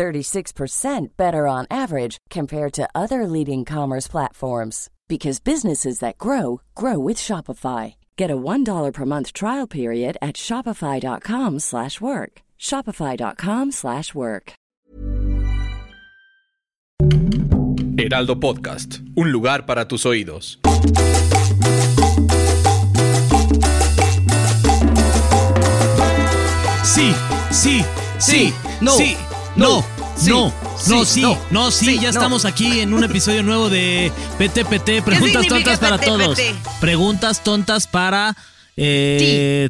36% 0.00 1.08
better 1.18 1.46
on 1.46 1.66
average 1.70 2.16
compared 2.30 2.72
to 2.72 2.88
other 2.94 3.26
leading 3.26 3.66
commerce 3.66 4.08
platforms 4.08 4.88
because 5.08 5.40
businesses 5.40 5.98
that 5.98 6.16
grow 6.16 6.62
grow 6.74 6.98
with 6.98 7.18
Shopify. 7.18 7.94
Get 8.16 8.30
a 8.30 8.36
$1 8.36 8.92
per 8.94 9.04
month 9.04 9.34
trial 9.34 9.66
period 9.66 10.16
at 10.22 10.36
shopify.com/work. 10.36 12.32
shopify.com/work. 12.58 14.52
Heraldo 17.98 18.40
Podcast, 18.40 19.00
un 19.16 19.30
lugar 19.30 19.66
para 19.66 19.84
tus 19.86 20.06
oídos. 20.06 20.58
Sí, 26.82 27.14
sí, 27.50 27.84
sí, 28.18 28.52
no, 28.80 28.92
sí, 28.92 28.92
no, 28.92 28.92
sí, 28.92 29.16
no, 29.60 29.84
sí, 30.16 30.30
no, 30.30 31.04
sí, 31.04 31.20
no, 31.20 31.38
no, 31.50 31.70
sí, 31.70 31.96
ya 31.96 32.02
no. 32.02 32.08
estamos 32.08 32.44
aquí 32.44 32.80
en 32.80 32.94
un 32.94 33.04
episodio 33.04 33.42
nuevo 33.42 33.68
de 33.68 34.10
PTPT, 34.38 35.04
preguntas 35.04 35.46
tontas 35.46 35.78
para 35.78 35.98
PT? 35.98 36.06
todos. 36.06 36.38
Preguntas 36.80 37.44
tontas 37.44 37.86
para 37.86 38.36
eh, 38.76 39.68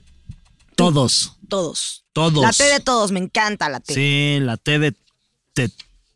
todos, 0.77 1.37
Todos. 1.49 2.05
todos. 2.13 2.43
La 2.43 2.53
T 2.53 2.65
de 2.65 2.81
todos, 2.81 3.11
me 3.11 3.19
encanta 3.21 3.69
la 3.69 3.81
T. 3.81 3.93
Sí, 3.95 4.39
la 4.41 4.57
T 4.57 4.79
de 4.79 4.93
te, 5.53 5.69
T, 5.69 5.75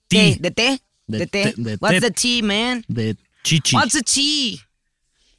ti, 0.08 0.36
¿De 0.41 0.50
T? 0.52 0.80
De 1.06 1.19
De 1.19 1.27
T. 1.27 1.55
What's 1.80 2.00
the 2.00 2.11
T, 2.12 2.42
man? 2.42 2.84
de 2.89 3.17
chichi. 3.42 3.75
What's 3.77 3.92
the 3.92 4.02
T? 4.02 4.61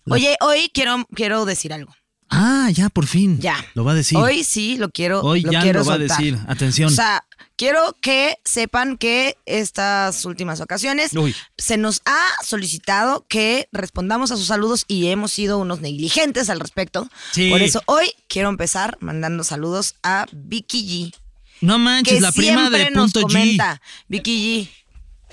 Oye, 0.08 0.36
hoy 0.41 0.69
quiero, 0.73 1.06
quiero 1.16 1.45
decir 1.45 1.73
algo. 1.73 1.95
Ah, 2.36 2.69
ya 2.72 2.89
por 2.89 3.08
fin. 3.08 3.39
Ya. 3.39 3.66
Lo 3.73 3.83
va 3.83 3.94
a 3.94 3.95
decir. 3.95 4.17
Hoy 4.17 4.44
sí 4.44 4.78
lo 4.78 4.89
quiero 4.89 5.22
Hoy 5.22 5.41
lo 5.41 5.52
ya 5.52 5.61
quiero 5.61 5.80
lo 5.80 5.86
va 5.86 5.94
a 5.95 5.97
decir. 5.97 6.38
Atención. 6.47 6.91
O 6.91 6.95
sea, 6.95 7.23
quiero 7.55 7.95
que 8.02 8.38
sepan 8.44 8.97
que 8.97 9.38
estas 9.45 10.25
últimas 10.25 10.59
ocasiones 10.61 11.13
Uy. 11.13 11.33
se 11.58 11.78
nos 11.78 12.02
ha 12.06 12.44
solicitado 12.44 13.25
que 13.30 13.67
respondamos 13.72 14.31
a 14.31 14.38
sus 14.38 14.47
saludos 14.47 14.83
y 14.88 15.08
hemos 15.08 15.31
sido 15.31 15.58
unos 15.58 15.80
negligentes 15.81 16.50
al 16.50 16.59
respecto. 16.59 17.09
Sí. 17.31 17.50
Por 17.50 17.61
eso 17.61 17.81
hoy 17.86 18.11
quiero 18.28 18.50
empezar 18.50 18.97
mandando 19.00 19.44
saludos 19.44 19.95
a 20.03 20.25
Vicky 20.33 21.11
G. 21.11 21.16
no 21.61 21.80
manches, 21.80 22.16
Que 22.16 22.22
la 22.22 22.31
prima 22.31 22.69
de 22.69 22.89
nos 22.91 23.13
punto 23.13 23.28
G. 23.30 23.80
Vicky 24.09 24.69
G. 24.69 24.86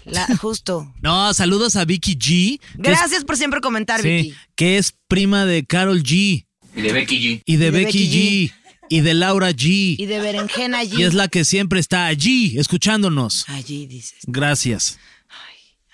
La, 0.04 0.26
justo. 0.40 0.92
No, 1.00 1.32
saludos 1.34 1.76
a 1.76 1.84
Vicky 1.84 2.16
G. 2.16 2.54
es- 2.54 2.60
Gracias 2.78 3.24
por 3.24 3.36
siempre 3.36 3.60
comentar, 3.60 4.00
Sí, 4.02 4.08
Vicky. 4.08 4.34
que 4.56 4.78
es 4.78 4.94
prima 5.08 5.44
de 5.44 5.64
Carol 5.64 6.02
G. 6.02 6.46
Y 6.74 6.82
de 6.82 6.92
Becky 6.92 7.18
G. 7.18 7.42
Y 7.44 7.56
de, 7.56 7.66
Y 7.66 7.70
de 7.70 7.70
Becky, 7.70 7.84
Becky 7.84 8.48
G. 8.48 8.52
Y 8.88 9.00
de 9.00 9.14
Laura 9.14 9.50
G. 9.50 9.96
Y 9.98 10.06
de 10.06 10.20
Berenjena 10.20 10.82
G. 10.82 10.98
Y 10.98 11.02
es 11.04 11.14
la 11.14 11.28
que 11.28 11.44
siempre 11.44 11.80
está 11.80 12.06
allí, 12.06 12.58
escuchándonos. 12.58 13.48
Allí 13.48 13.86
dices. 13.86 14.18
Gracias. 14.26 14.98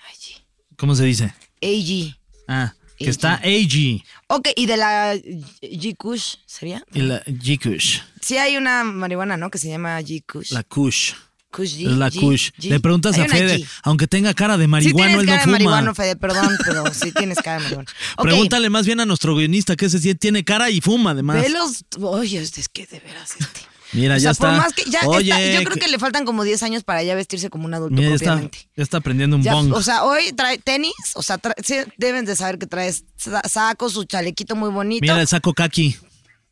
Allí. 0.09 0.35
¿Cómo 0.75 0.95
se 0.95 1.05
dice? 1.05 1.33
AG. 1.61 2.15
Ah, 2.47 2.73
que 2.97 3.05
AG. 3.05 3.09
está 3.09 3.35
AG. 3.35 4.03
Ok, 4.27 4.49
y 4.55 4.65
de 4.65 4.77
la 4.77 5.15
G 5.15 5.95
Kush, 5.95 6.35
¿sería? 6.45 6.83
Y 6.93 7.01
la 7.01 7.23
G 7.25 7.57
Kush. 7.61 7.99
Sí 8.21 8.37
hay 8.37 8.57
una 8.57 8.83
marihuana, 8.83 9.37
¿no? 9.37 9.49
Que 9.49 9.57
se 9.57 9.69
llama 9.69 9.99
G 10.01 10.23
Kush. 10.25 10.51
La 10.51 10.63
Kush. 10.63 11.13
Es 11.57 11.73
la 11.83 12.11
Kush. 12.11 12.51
Le 12.59 12.79
preguntas 12.79 13.17
a 13.17 13.25
Fede, 13.25 13.57
G. 13.59 13.67
aunque 13.83 14.07
tenga 14.07 14.33
cara 14.33 14.57
de 14.57 14.65
Sí 14.65 14.67
marihuano, 14.67 14.95
tienes 15.07 15.19
él 15.21 15.25
no 15.25 15.31
cara 15.31 15.37
de 15.39 15.43
fuma. 15.45 15.51
marihuano, 15.53 15.95
Fede, 15.95 16.15
perdón, 16.15 16.57
pero 16.63 16.93
sí 16.93 17.11
tienes 17.17 17.37
cara 17.39 17.57
de 17.57 17.63
marihuana. 17.63 17.89
Ok, 18.17 18.23
Pregúntale 18.23 18.69
más 18.69 18.85
bien 18.85 18.99
a 18.99 19.05
nuestro 19.05 19.35
guionista 19.35 19.75
que 19.75 19.85
ese 19.87 19.99
sí 19.99 20.13
tiene 20.15 20.43
cara 20.43 20.69
y 20.69 20.79
fuma 20.81 21.11
además. 21.11 21.41
Ve 21.41 21.49
los... 21.49 21.83
Oye, 22.01 22.39
es 22.39 22.69
que 22.69 22.85
de 22.85 22.99
veras 22.99 23.31
este... 23.39 23.61
Mira, 23.91 24.13
O 24.13 24.17
ya 24.19 24.35
sea, 24.35 24.45
por 24.45 24.49
está. 24.53 24.61
más 24.63 24.73
que 24.73 24.83
ya 24.91 24.99
Oye, 25.07 25.31
está- 25.31 25.51
yo 25.51 25.59
creo 25.63 25.73
que- 25.73 25.79
que 25.79 25.87
le 25.87 25.97
faltan 25.97 26.23
como 26.23 26.43
10 26.43 26.61
años 26.61 26.83
para 26.83 27.01
ya 27.01 27.15
vestirse 27.15 27.49
como 27.49 27.65
un 27.65 27.73
adulto 27.73 27.95
Mira, 27.95 28.09
ya 28.09 28.15
está, 28.15 28.39
ya 28.41 28.83
está 28.83 28.99
prendiendo 28.99 29.35
un 29.35 29.41
Ya, 29.41 29.55
bong. 29.55 29.73
o 29.73 29.81
sea, 29.81 30.03
hoy 30.03 30.31
trae 30.33 30.59
tenis, 30.59 30.93
o 31.15 31.23
sea, 31.23 31.39
trae- 31.39 31.55
sí, 31.63 31.73
deben 31.97 32.23
de 32.25 32.35
saber 32.35 32.59
que 32.59 32.67
traes 32.67 33.05
sa- 33.17 33.41
saco, 33.49 33.89
su 33.89 34.03
chalequito 34.03 34.55
muy 34.55 34.69
bonito. 34.69 35.01
Mira 35.01 35.19
el 35.19 35.27
saco 35.27 35.55
kaki. 35.55 35.97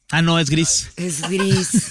Ah, 0.10 0.22
no, 0.22 0.40
es 0.40 0.50
gris. 0.50 0.90
Es 0.96 1.22
gris. 1.30 1.88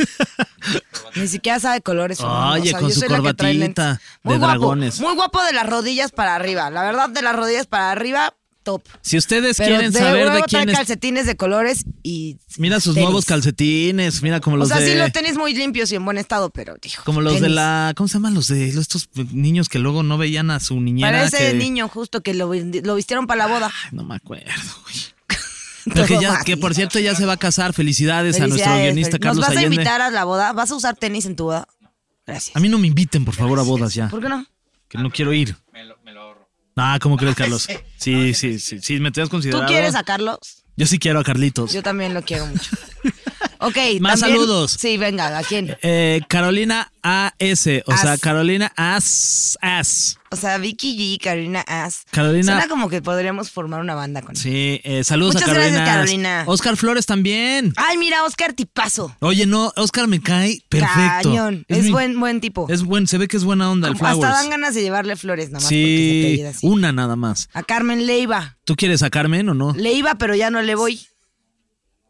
Ni 1.15 1.29
siquiera 1.29 1.61
sabe 1.61 1.81
colores. 1.81 2.19
Oye, 2.21 2.73
con 2.73 2.91
su 2.93 3.03
corbatita 3.07 3.47
de 3.47 3.99
Muy 4.23 4.37
guapo, 4.39 4.47
dragones. 4.47 5.01
Muy 5.01 5.15
guapo 5.15 5.43
de 5.45 5.53
las 5.53 5.67
rodillas 5.67 6.13
para 6.13 6.35
arriba. 6.35 6.71
La 6.71 6.83
verdad, 6.83 7.09
de 7.11 7.23
las 7.23 7.37
rodillas 7.37 7.67
para 7.67 7.91
arriba, 7.93 8.35
top. 8.63 8.83
Si 9.01 9.17
ustedes 9.17 9.57
Pero 9.59 9.69
quieren 9.71 9.93
de 9.93 9.99
saber 9.99 10.31
de 10.33 10.43
quién 10.43 10.69
es. 10.71 10.77
calcetines 10.77 11.27
de 11.27 11.37
colores 11.37 11.85
y. 12.03 12.39
Mira 12.59 12.81
sus 12.81 12.95
tenis. 12.95 13.07
nuevos 13.09 13.25
calcetines, 13.27 14.23
mira 14.23 14.41
como 14.41 14.57
O 14.57 14.59
los 14.61 14.69
sea, 14.69 14.79
de. 14.79 14.93
sí, 14.93 14.99
los 14.99 15.13
tenis 15.13 15.37
muy 15.37 15.55
limpios 15.55 15.93
y 15.93 15.95
en 15.97 16.05
buen 16.05 16.19
estado, 16.19 16.51
pero 16.51 16.75
dijo. 16.83 17.03
como 17.05 17.21
los 17.21 17.41
de 17.41 17.49
la. 17.51 17.93
¿Cómo 17.97 18.09
se 18.09 18.15
llaman 18.15 18.35
los 18.35 18.49
de 18.49 18.69
estos 18.69 19.09
niños 19.33 19.69
que 19.69 19.79
luego 19.79 20.03
no 20.03 20.19
veían 20.19 20.51
a 20.51 20.59
su 20.61 20.81
niñera? 20.81 21.09
Para 21.11 21.25
ese 21.25 21.53
que- 21.53 21.55
niño 21.55 21.89
justo 21.89 22.23
que 22.23 22.35
lo 22.35 22.49
vistieron 22.51 23.27
para 23.27 23.47
la 23.47 23.55
boda. 23.55 23.73
No 23.93 24.05
me 24.05 24.17
acuerdo, 24.17 24.51
güey. 24.83 24.97
Pero 25.95 26.07
que, 26.07 26.19
ya, 26.21 26.43
que 26.45 26.57
por 26.57 26.75
cierto 26.75 26.99
ya 26.99 27.15
se 27.15 27.25
va 27.27 27.35
a 27.35 27.37
casar. 27.37 27.73
Felicidades, 27.73 28.41
a 28.41 28.47
nuestro 28.47 28.75
guionista. 28.75 29.19
Carlos 29.19 29.37
¿Nos 29.39 29.47
vas 29.49 29.57
a 29.57 29.61
Allende. 29.61 29.77
invitar 29.77 30.01
a 30.03 30.11
la 30.11 30.25
boda? 30.25 30.53
¿Vas 30.53 30.71
a 30.71 30.75
usar 30.75 30.97
tenis 30.97 31.27
en 31.27 31.37
tu 31.37 31.45
boda? 31.45 31.69
Gracias. 32.27 32.57
A 32.57 32.61
mí 32.61 32.69
no 32.69 32.79
me 32.79 32.89
inviten, 32.89 33.25
por 33.25 33.35
favor, 33.35 33.59
a 33.59 33.63
bodas 33.63 33.95
ya. 33.95 34.09
¿Por 34.09 34.21
qué 34.21 34.29
no? 34.29 34.45
Que 34.89 34.99
no 34.99 35.11
quiero 35.11 35.33
ir. 35.33 35.57
Me 35.73 35.85
lo, 35.85 35.97
me 36.05 36.13
lo 36.13 36.23
ahorro. 36.23 36.49
Ah, 36.77 36.99
¿cómo 37.01 37.17
crees, 37.17 37.35
Carlos? 37.37 37.69
Sí, 37.99 38.35
sí, 38.35 38.59
sí. 38.59 38.81
Sí, 38.81 38.99
me 39.01 39.11
te 39.13 39.23
has 39.23 39.29
¿Tú 39.29 39.37
considerado. 39.37 39.67
quieres 39.67 39.95
a 39.95 40.03
Carlos? 40.03 40.39
Yo 40.77 40.87
sí 40.87 40.99
quiero 40.99 41.21
a 41.21 41.25
Carlitos. 41.25 41.73
Yo 41.73 41.83
también 41.83 42.13
lo 42.15 42.23
quiero 42.23 42.47
mucho. 42.47 42.71
Ok. 43.61 43.77
Más 44.01 44.21
también- 44.21 44.41
saludos. 44.41 44.77
Sí, 44.79 44.97
venga, 44.97 45.37
¿a 45.37 45.43
quién? 45.43 45.77
Eh, 45.83 46.21
Carolina 46.29 46.91
A.S. 47.03 47.83
O 47.87 47.97
sea, 47.97 48.13
As. 48.13 48.21
Carolina 48.21 48.73
As. 48.77 49.59
As. 49.61 50.19
O 50.29 50.35
sea, 50.35 50.59
Vicky 50.59 50.97
G, 50.99 51.23
Carolina 51.23 51.61
Ass. 51.69 52.03
Carolina- 52.11 52.53
Suena 52.53 52.69
como 52.69 52.89
que 52.89 53.01
podríamos 53.01 53.51
formar 53.51 53.81
una 53.81 53.95
banda 53.95 54.23
con. 54.23 54.35
Sí, 54.35 54.81
eh, 54.83 55.05
saludos 55.05 55.35
Muchas 55.35 55.49
a 55.49 55.53
Carolina. 55.53 55.77
gracias, 55.77 55.89
As. 55.89 55.95
Carolina. 56.07 56.45
Oscar 56.47 56.77
Flores 56.77 57.07
también. 57.07 57.73
Ay, 57.77 57.97
mira, 57.97 58.25
Oscar 58.25 58.53
Tipazo. 58.53 59.15
Oye, 59.21 59.47
no, 59.47 59.73
Oscar 59.77 60.09
me 60.09 60.21
cae 60.21 60.61
perfecto. 60.69 61.31
Cañón. 61.31 61.65
Es, 61.69 61.85
mi- 61.85 61.91
buen, 61.93 62.19
buen 62.19 62.41
tipo. 62.41 62.67
Es 62.69 62.83
buen, 62.83 63.07
se 63.07 63.19
ve 63.19 63.29
que 63.29 63.37
es 63.37 63.45
buena 63.45 63.71
onda 63.71 63.87
el 63.89 63.95
Como 63.95 64.07
hasta 64.09 64.19
Flowers. 64.21 64.41
dan 64.43 64.51
ganas 64.51 64.75
de 64.75 64.83
llevarle 64.83 65.15
flores 65.17 65.47
nada 65.51 65.61
más 65.61 65.65
porque 65.65 65.77
se 65.77 65.87
sí, 65.87 66.21
apellida 66.25 66.49
así. 66.51 66.67
una 66.67 66.93
nada 66.93 67.15
más. 67.17 67.49
A 67.55 67.63
Carmen 67.63 68.07
Leiva. 68.07 68.57
¿Tú 68.65 68.75
quieres 68.75 69.03
a 69.05 69.11
Carmen 69.11 69.49
o 69.49 69.55
no? 69.55 69.73
Le 69.75 69.93
iba, 69.93 70.17
pero 70.17 70.35
ya 70.35 70.51
no 70.51 70.61
le 70.61 70.75
voy. 70.75 71.01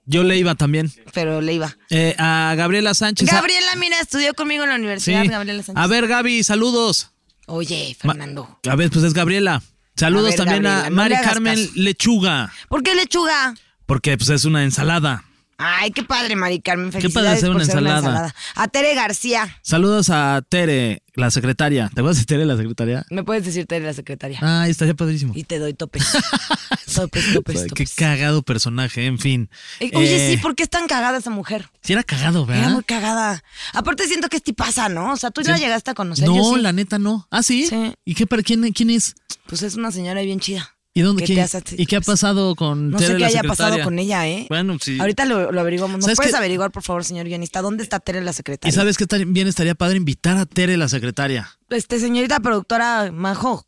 Yo 0.07 0.23
le 0.23 0.39
iba 0.39 0.55
también. 0.55 0.93
Pero 1.13 1.41
le 1.41 1.53
iba. 1.55 1.77
Eh, 1.91 2.15
a 2.19 2.55
Gabriela 2.57 2.95
Sánchez. 2.95 3.29
Gabriela, 3.29 3.75
mira, 3.77 3.99
estudió 4.01 4.33
conmigo 4.35 4.63
en 4.65 4.71
la 4.71 4.77
Sí. 4.77 4.81
universidad. 4.81 5.25
Gabriela 5.29 5.63
Sánchez. 5.63 5.83
A 5.83 5.87
ver, 5.89 6.07
Gaby, 6.07 6.45
saludos. 6.45 7.11
Oye, 7.47 7.97
Ma- 8.05 8.13
Fernando. 8.15 8.59
A 8.69 8.77
ver, 8.77 8.91
pues 8.91 9.05
es 9.05 9.13
Gabriela. 9.15 9.63
Saludos 9.97 10.27
A 10.27 10.29
ver, 10.31 10.37
también 10.37 10.63
Gabriela, 10.65 10.87
a 10.87 10.91
no 10.91 10.97
Mari 10.97 11.15
Carmen 11.23 11.57
caso. 11.59 11.73
Lechuga. 11.77 12.53
¿Por 12.69 12.83
qué 12.83 12.95
lechuga? 12.95 13.55
Porque 13.87 14.17
pues 14.17 14.31
es 14.31 14.45
una 14.45 14.63
ensalada. 14.65 15.25
Ay, 15.59 15.91
qué 15.91 16.03
padre, 16.03 16.37
Mari 16.37 16.61
Carmen. 16.61 16.91
Qué 16.91 17.09
padre 17.09 17.31
hacer 17.31 17.51
una 17.51 17.65
ser 17.65 17.79
una 17.79 17.97
ensalada. 17.97 18.35
A 18.55 18.69
Tere 18.69 18.95
García. 18.95 19.59
Saludos 19.63 20.11
a 20.11 20.43
Tere, 20.47 21.03
la 21.15 21.31
secretaria. 21.31 21.91
¿Te 21.95 22.01
acuerdas 22.01 22.19
de 22.19 22.25
Tere, 22.27 22.45
la 22.45 22.57
secretaria? 22.57 23.07
Me 23.11 23.25
puedes 23.25 23.45
decir 23.45 23.65
Tere 23.67 23.85
la 23.87 23.95
secretaria. 23.95 24.39
Ay, 24.43 24.71
estaría 24.71 24.95
padrísimo. 24.95 25.33
Y 25.35 25.45
te 25.45 25.59
doy 25.59 25.73
topes. 25.73 26.07
topes, 26.95 27.33
topes, 27.33 27.57
Ay, 27.57 27.63
Qué 27.65 27.85
topes. 27.85 27.95
cagado 27.95 28.43
personaje, 28.43 29.07
en 29.07 29.19
fin. 29.19 29.49
Eh, 29.81 29.91
Oye, 29.95 30.33
Eh, 30.33 30.37
sí, 30.37 30.43
¿por 30.43 30.55
qué 30.55 30.65
es 30.65 30.71
tan 30.71 30.87
cagada 30.87 31.19
esa 31.19 31.31
mujer? 31.31 31.71
Sí 31.83 31.95
era 31.95 32.03
cagado, 32.03 32.45
Era 32.45 32.55
¿verdad? 32.55 32.71
muy 32.73 32.85
cagada. 32.85 33.43
Aparte 33.73 34.07
siento 34.07 34.29
que 34.29 34.37
es 34.37 34.43
tipaza, 34.43 34.89
¿no? 34.91 35.13
O 35.13 35.17
sea, 35.17 35.31
tú 35.31 35.43
Sí. 35.43 35.53
llegaste 35.59 35.91
a 35.91 35.95
conocer. 35.95 36.27
No, 36.29 36.37
yo 36.37 36.55
sí. 36.57 36.61
la 36.61 36.73
neta 36.73 36.99
no. 36.99 37.27
¿Ah, 37.31 37.43
sí? 37.43 37.67
Sí. 37.67 37.95
¿Y 38.05 38.15
qué, 38.15 38.27
para 38.27 38.43
quién, 38.43 38.71
quién 38.73 38.91
es? 38.91 39.15
Pues 39.47 39.63
es 39.63 39.77
una 39.77 39.91
señora 39.91 40.21
bien 40.23 40.39
chida. 40.41 40.76
¿Y 40.97 41.03
dónde? 41.03 41.25
¿Qué 41.25 41.39
hace? 41.43 41.63
¿Y 41.77 41.85
qué 41.85 41.97
ha 41.97 42.01
pasado 42.01 42.57
con 42.57 42.89
No 42.89 42.97
Tere, 42.97 43.09
sé 43.09 43.13
qué 43.17 43.21
la 43.21 43.27
haya 43.27 43.43
pasado 43.43 43.83
con 43.83 43.99
ella, 43.99 44.27
¿eh? 44.27 44.47
Bueno, 44.49 44.79
sí. 44.81 44.99
Ahorita 44.99 45.27
lo, 45.27 45.53
lo 45.53 45.61
averiguamos. 45.61 45.97
¿Nos 45.99 46.05
¿Sabes 46.07 46.17
puedes 46.17 46.33
qué? 46.33 46.39
averiguar, 46.39 46.71
por 46.71 46.83
favor, 46.83 47.05
señor 47.05 47.27
guionista? 47.27 47.61
¿Dónde 47.61 47.83
está 47.83 48.01
Tere 48.01 48.23
la 48.23 48.31
¿Y 48.31 48.35
secretaria? 48.35 48.75
sabes 48.75 48.97
qué 48.97 49.07
también 49.07 49.47
estaría 49.47 49.75
padre 49.75 49.99
invitar 49.99 50.39
a 50.39 50.47
Tere, 50.47 50.79
la 50.79 50.89
secretaria? 50.89 51.51
Este, 51.69 52.01
señorita 52.01 52.41
productora 52.41 53.13
Majo. 53.13 53.67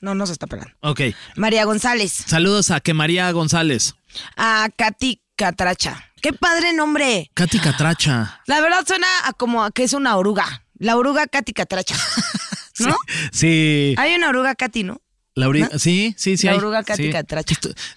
No, 0.00 0.14
no 0.14 0.26
se 0.26 0.32
está 0.32 0.46
pelando. 0.46 0.70
Ok. 0.78 1.00
María 1.34 1.64
González. 1.64 2.12
Saludos 2.24 2.70
a 2.70 2.78
que 2.78 2.94
María 2.94 3.28
González. 3.32 3.96
A 4.36 4.68
Katy 4.76 5.20
Catracha. 5.34 6.04
¡Qué 6.22 6.32
padre 6.32 6.72
nombre! 6.72 7.32
Katy 7.34 7.58
Catracha. 7.58 8.42
La 8.46 8.60
verdad 8.60 8.84
suena 8.86 9.08
a 9.24 9.32
como 9.32 9.64
a 9.64 9.72
que 9.72 9.82
es 9.82 9.92
una 9.92 10.16
oruga. 10.16 10.64
La 10.78 10.96
oruga 10.96 11.26
Katy 11.26 11.52
Catracha. 11.52 11.96
¿No? 12.78 12.94
Sí. 13.32 13.96
Hay 13.98 14.14
una 14.14 14.28
oruga 14.28 14.54
Katy, 14.54 14.84
¿no? 14.84 15.00
La 15.40 15.48
¿No? 15.48 15.78
Sí, 15.78 16.14
sí, 16.16 16.36
sí. 16.36 16.46
La 16.46 16.56
oruga 16.56 16.84
Sí. 16.96 17.10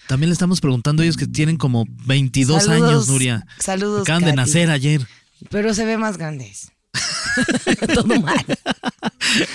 También 0.08 0.28
le 0.30 0.32
estamos 0.32 0.60
preguntando 0.60 1.02
a 1.02 1.04
ellos 1.04 1.16
que 1.16 1.26
tienen 1.26 1.56
como 1.56 1.84
22 2.06 2.64
Saludos, 2.64 2.88
años, 2.90 3.08
Nuria. 3.08 3.46
saludos, 3.58 4.02
Acaban 4.02 4.22
de 4.22 4.26
Katy. 4.30 4.36
nacer 4.36 4.70
ayer. 4.70 5.06
Pero 5.50 5.74
se 5.74 5.84
ve 5.84 5.98
más 5.98 6.16
grandes. 6.18 6.70
Todo 7.94 8.20
mal. 8.20 8.44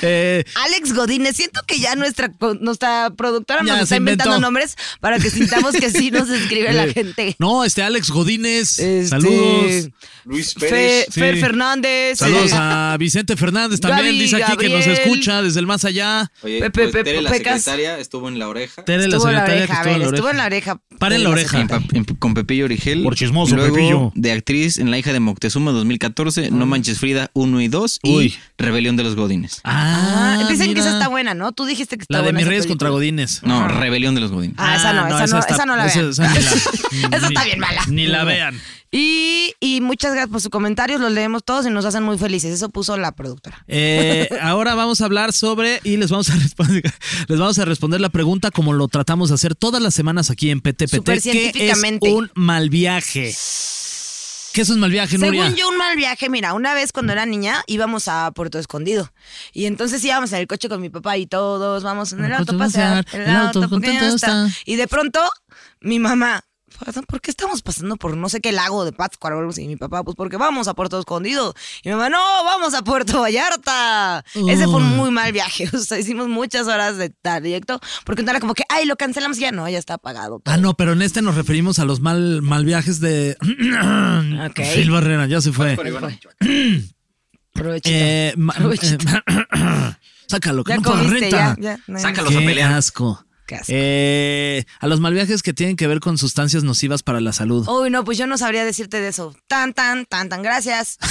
Eh, 0.02 0.44
Alex 0.56 0.94
Godínez, 0.94 1.36
siento 1.36 1.62
que 1.68 1.80
ya 1.80 1.96
nuestra, 1.96 2.31
nuestra 2.60 3.12
productora 3.12 3.62
Ya 3.66 3.74
nos 3.74 3.84
está 3.84 3.98
inventó. 3.98 4.24
inventando 4.26 4.40
nombres 4.48 4.76
para 5.00 5.20
que 5.20 5.30
sintamos 5.30 5.74
que 5.76 5.90
sí 5.90 6.12
nos 6.12 6.30
escribe 6.30 6.74
la 6.74 6.86
eh, 6.88 6.94
gente. 6.94 7.36
No, 7.40 7.64
este 7.64 7.81
Alex 7.84 8.10
Godínez. 8.10 8.80
Este, 8.80 9.08
Saludos. 9.08 9.90
Luis 10.26 10.54
Fe- 10.54 10.60
Pérez. 10.70 11.06
Sí. 11.12 11.20
Fer 11.20 11.38
Fernández. 11.40 12.20
Saludos 12.20 12.52
eh, 12.52 12.56
a 12.58 12.96
Vicente 13.00 13.36
Fernández 13.38 13.80
también. 13.80 14.08
Gaby, 14.08 14.20
Dice 14.20 14.44
aquí 14.44 14.58
que 14.58 14.70
nos 14.70 14.86
escucha 14.88 15.42
desde 15.42 15.60
el 15.60 15.68
más 15.68 15.86
allá. 15.86 16.31
Oye, 16.44 16.60
Pepe, 16.60 16.72
pues, 16.84 16.92
Pepe, 16.92 17.04
Tere, 17.06 17.22
la 17.22 17.30
Pecas. 17.30 17.62
secretaria, 17.62 17.98
estuvo 18.00 18.28
en 18.28 18.40
la 18.40 18.48
oreja. 18.50 18.84
Tere, 18.84 19.08
la 19.08 19.16
Estuvo 19.16 19.30
en 19.30 19.36
la 19.36 19.42
secretaria 19.46 19.68
que 19.68 19.72
oreja, 19.72 19.74
a 19.74 19.81
estuvo 19.81 19.94
en 19.94 20.00
ver, 20.00 20.10
la 20.10 20.16
estuvo 20.16 20.30
en 20.31 20.38
la 20.38 20.46
oreja. 20.46 20.72
oreja. 20.74 20.98
Paren 21.00 21.18
de 21.20 21.24
la 21.24 21.30
oreja. 21.30 21.62
En 21.62 21.70
en- 21.94 22.06
con 22.06 22.34
Pepillo 22.34 22.66
Origel. 22.66 23.04
Por 23.04 23.16
chismoso, 23.16 23.56
luego, 23.56 23.74
Pepillo. 23.76 24.12
De 24.16 24.31
actriz 24.31 24.78
en 24.78 24.92
La 24.92 24.98
hija 24.98 25.14
de 25.14 25.20
Moctezuma 25.20 25.72
2014, 25.72 26.52
No 26.52 26.66
Manches 26.66 27.00
Frida 27.00 27.31
1 27.34 27.62
y 27.62 27.69
2 27.69 28.00
y 28.04 28.16
Uy. 28.16 28.36
Rebelión 28.57 28.98
de 28.98 29.04
los 29.04 29.16
Godines. 29.16 29.62
Ah, 29.63 30.45
dicen 30.50 30.74
que 30.74 30.80
esa 30.81 30.94
está 30.94 31.07
buena, 31.07 31.33
¿no? 31.33 31.51
Tú 31.51 31.66
dijiste 31.66 31.98
que 31.98 32.04
está 32.04 32.13
La 32.13 32.19
de 32.19 32.24
buena 32.25 32.38
mis 32.38 32.44
esa 32.44 32.50
reyes 32.50 32.68
contra. 32.68 32.89
Godines. 32.89 33.44
No, 33.44 33.68
Rebelión 33.68 34.16
de 34.16 34.21
los 34.21 34.31
Godines. 34.31 34.56
Ah, 34.60 34.75
esa 34.75 34.94
no, 34.94 35.07
esa 35.07 35.27
no, 35.27 35.39
esa 35.39 35.66
no 35.66 35.75
la 35.75 35.86
vean. 35.86 36.10
esa 36.10 36.24
la- 36.24 37.18
está 37.27 37.44
bien 37.45 37.60
mala. 37.60 37.81
Ni 37.88 38.07
la 38.07 38.24
vean. 38.24 38.60
Y, 38.92 39.54
y 39.60 39.81
muchas 39.81 40.13
gracias 40.13 40.31
por 40.31 40.42
sus 40.42 40.50
comentarios, 40.50 41.00
los 41.00 41.12
leemos 41.12 41.44
todos 41.44 41.63
y 41.68 41.69
nos 41.69 41.86
hacen 41.86 42.01
muy 42.01 42.18
felices. 42.18 42.51
Eso 42.54 42.69
puso 42.69 42.98
la 42.98 43.12
productora. 43.12 43.63
Eh, 43.68 44.27
ahora 44.42 44.74
vamos 44.74 45.01
a 45.01 45.06
hablar 45.06 45.31
sobre 45.31 45.80
y 45.83 45.98
les 45.98 46.10
vamos 46.10 46.30
a 46.31 46.36
responder, 46.36 46.83
les 47.27 47.38
vamos 47.39 47.60
a 47.60 47.66
responder 47.66 48.01
la 48.01 48.10
pregunta 48.10 48.50
como 48.50 48.74
lo 48.74 48.88
tratamos 48.88 49.30
de 49.30 49.36
hacer 49.36 49.54
todas 49.54 49.81
las 49.81 49.94
semanas 49.94 50.31
aquí 50.31 50.50
en 50.50 50.62
PTPT. 50.62 51.04
¿Qué 51.06 51.13
es 51.13 51.24
científicamente. 51.24 52.12
un 52.12 52.31
mal 52.33 52.69
viaje? 52.71 53.31
¿Qué 54.54 54.62
es 54.62 54.69
un 54.69 54.80
mal 54.80 54.92
viaje, 54.92 55.18
Nuria? 55.18 55.44
Según 55.44 55.57
yo, 55.57 55.69
un 55.69 55.78
mal 55.78 55.96
viaje, 55.96 56.30
mira, 56.30 56.54
una 56.54 56.74
vez 56.74 56.92
cuando 56.92 57.13
era 57.13 57.25
niña 57.25 57.63
íbamos 57.68 58.07
a 58.07 58.31
Puerto 58.31 58.60
Escondido. 58.60 59.12
Y 59.54 59.66
entonces 59.66 60.04
íbamos 60.04 60.31
en 60.34 60.40
el 60.40 60.48
coche 60.48 60.69
con 60.69 60.81
mi 60.81 60.90
papá 60.90 61.18
y 61.18 61.28
todos, 61.28 61.84
vamos 61.84 62.13
en 62.13 62.19
el 62.19 62.25
El 62.25 62.34
auto 62.34 62.56
a 62.56 62.57
pasear. 62.57 63.06
El, 63.13 63.22
el 63.22 63.36
auto, 63.36 63.60
auto. 63.63 64.54
Y 64.66 64.75
de 64.75 64.88
pronto, 64.88 65.22
mi 65.81 66.00
mamá, 66.00 66.36
"Perdón, 66.36 66.49
¿por 67.08 67.22
qué 67.22 67.31
estamos 67.31 67.62
pasando 67.62 67.98
por 67.98 68.16
no 68.16 68.30
sé 68.30 68.42
qué 68.42 68.52
lago 68.52 68.86
de 68.86 68.92
Pátzcuaro 68.92 69.38
o 69.38 69.40
algo 69.40 69.52
así? 69.52 69.64
Y 69.64 69.68
mi 69.68 69.76
papá, 69.76 70.04
pues 70.04 70.16
porque 70.16 70.38
vamos 70.38 70.68
a 70.68 70.74
Puerto 70.74 71.00
Escondido. 71.00 71.54
Y 71.84 71.90
mi 71.90 71.96
mamá, 71.96 72.10
no, 72.10 72.20
vamos 72.44 72.74
a 72.74 72.84
Puerto 72.84 73.22
Vallarta. 73.22 74.24
Ese 74.34 74.66
fue 74.66 74.76
un 74.76 74.92
Uy. 74.92 74.96
muy 74.96 75.12
mal 75.12 75.31
viaje. 75.31 75.70
O 75.80 75.81
sea, 75.81 75.98
hicimos 75.98 76.28
muchas 76.28 76.68
horas 76.68 76.98
de 76.98 77.10
trayecto 77.10 77.80
porque 78.06 78.22
no 78.22 78.31
era 78.31 78.40
como 78.40 78.54
que, 78.54 78.64
ay, 78.70 78.86
lo 78.86 78.96
cancelamos 78.98 79.38
ya. 79.38 79.52
No, 79.52 79.68
ya 79.70 79.78
está 79.78 79.98
pagado. 79.98 80.42
Ah, 80.46 80.58
no, 80.58 80.74
pero 80.74 80.94
en 80.94 81.02
este 81.02 81.22
nos 81.22 81.36
referimos 81.36 81.80
a 81.80 81.86
los 81.86 82.02
mal, 82.02 82.42
mal 82.42 82.66
viajes 82.66 83.00
de 83.00 83.38
Ok. 84.50 84.60
Phil 84.74 84.92
Barrera, 84.92 85.26
ya 85.28 85.42
se 85.42 85.52
fue. 85.52 85.78
Provechito. 87.54 87.90
Eh, 87.96 88.34
eh, 88.36 88.98
sácalo, 90.28 90.64
que 90.64 90.74
ya 90.74 90.78
no 90.78 90.84
comiste, 90.84 91.20
renta. 91.20 91.56
ya, 91.60 91.78
ya. 91.78 91.80
no 91.88 92.00
a 92.00 92.14
pelear. 92.42 92.74
asco. 92.74 93.26
Eh, 93.69 94.63
a 94.80 94.88
los 94.88 95.00
mal 95.00 95.13
viajes 95.13 95.42
que 95.44 95.54
tienen 95.54 95.75
que 95.75 95.88
ver 95.88 96.00
con 96.00 96.18
sustancias 96.18 96.63
nocivas 96.63 97.04
para 97.04 97.19
la 97.22 97.34
salud. 97.34 97.68
Uy, 97.68 97.90
no, 97.90 98.04
pues 98.04 98.18
yo 98.18 98.28
no 98.28 98.38
sabría 98.38 98.63
decirte 98.66 99.01
de 99.01 99.07
eso. 99.10 99.36
Tan, 99.48 99.74
tan, 99.74 100.06
tan, 100.06 100.30
tan, 100.30 100.42
gracias. 100.42 100.98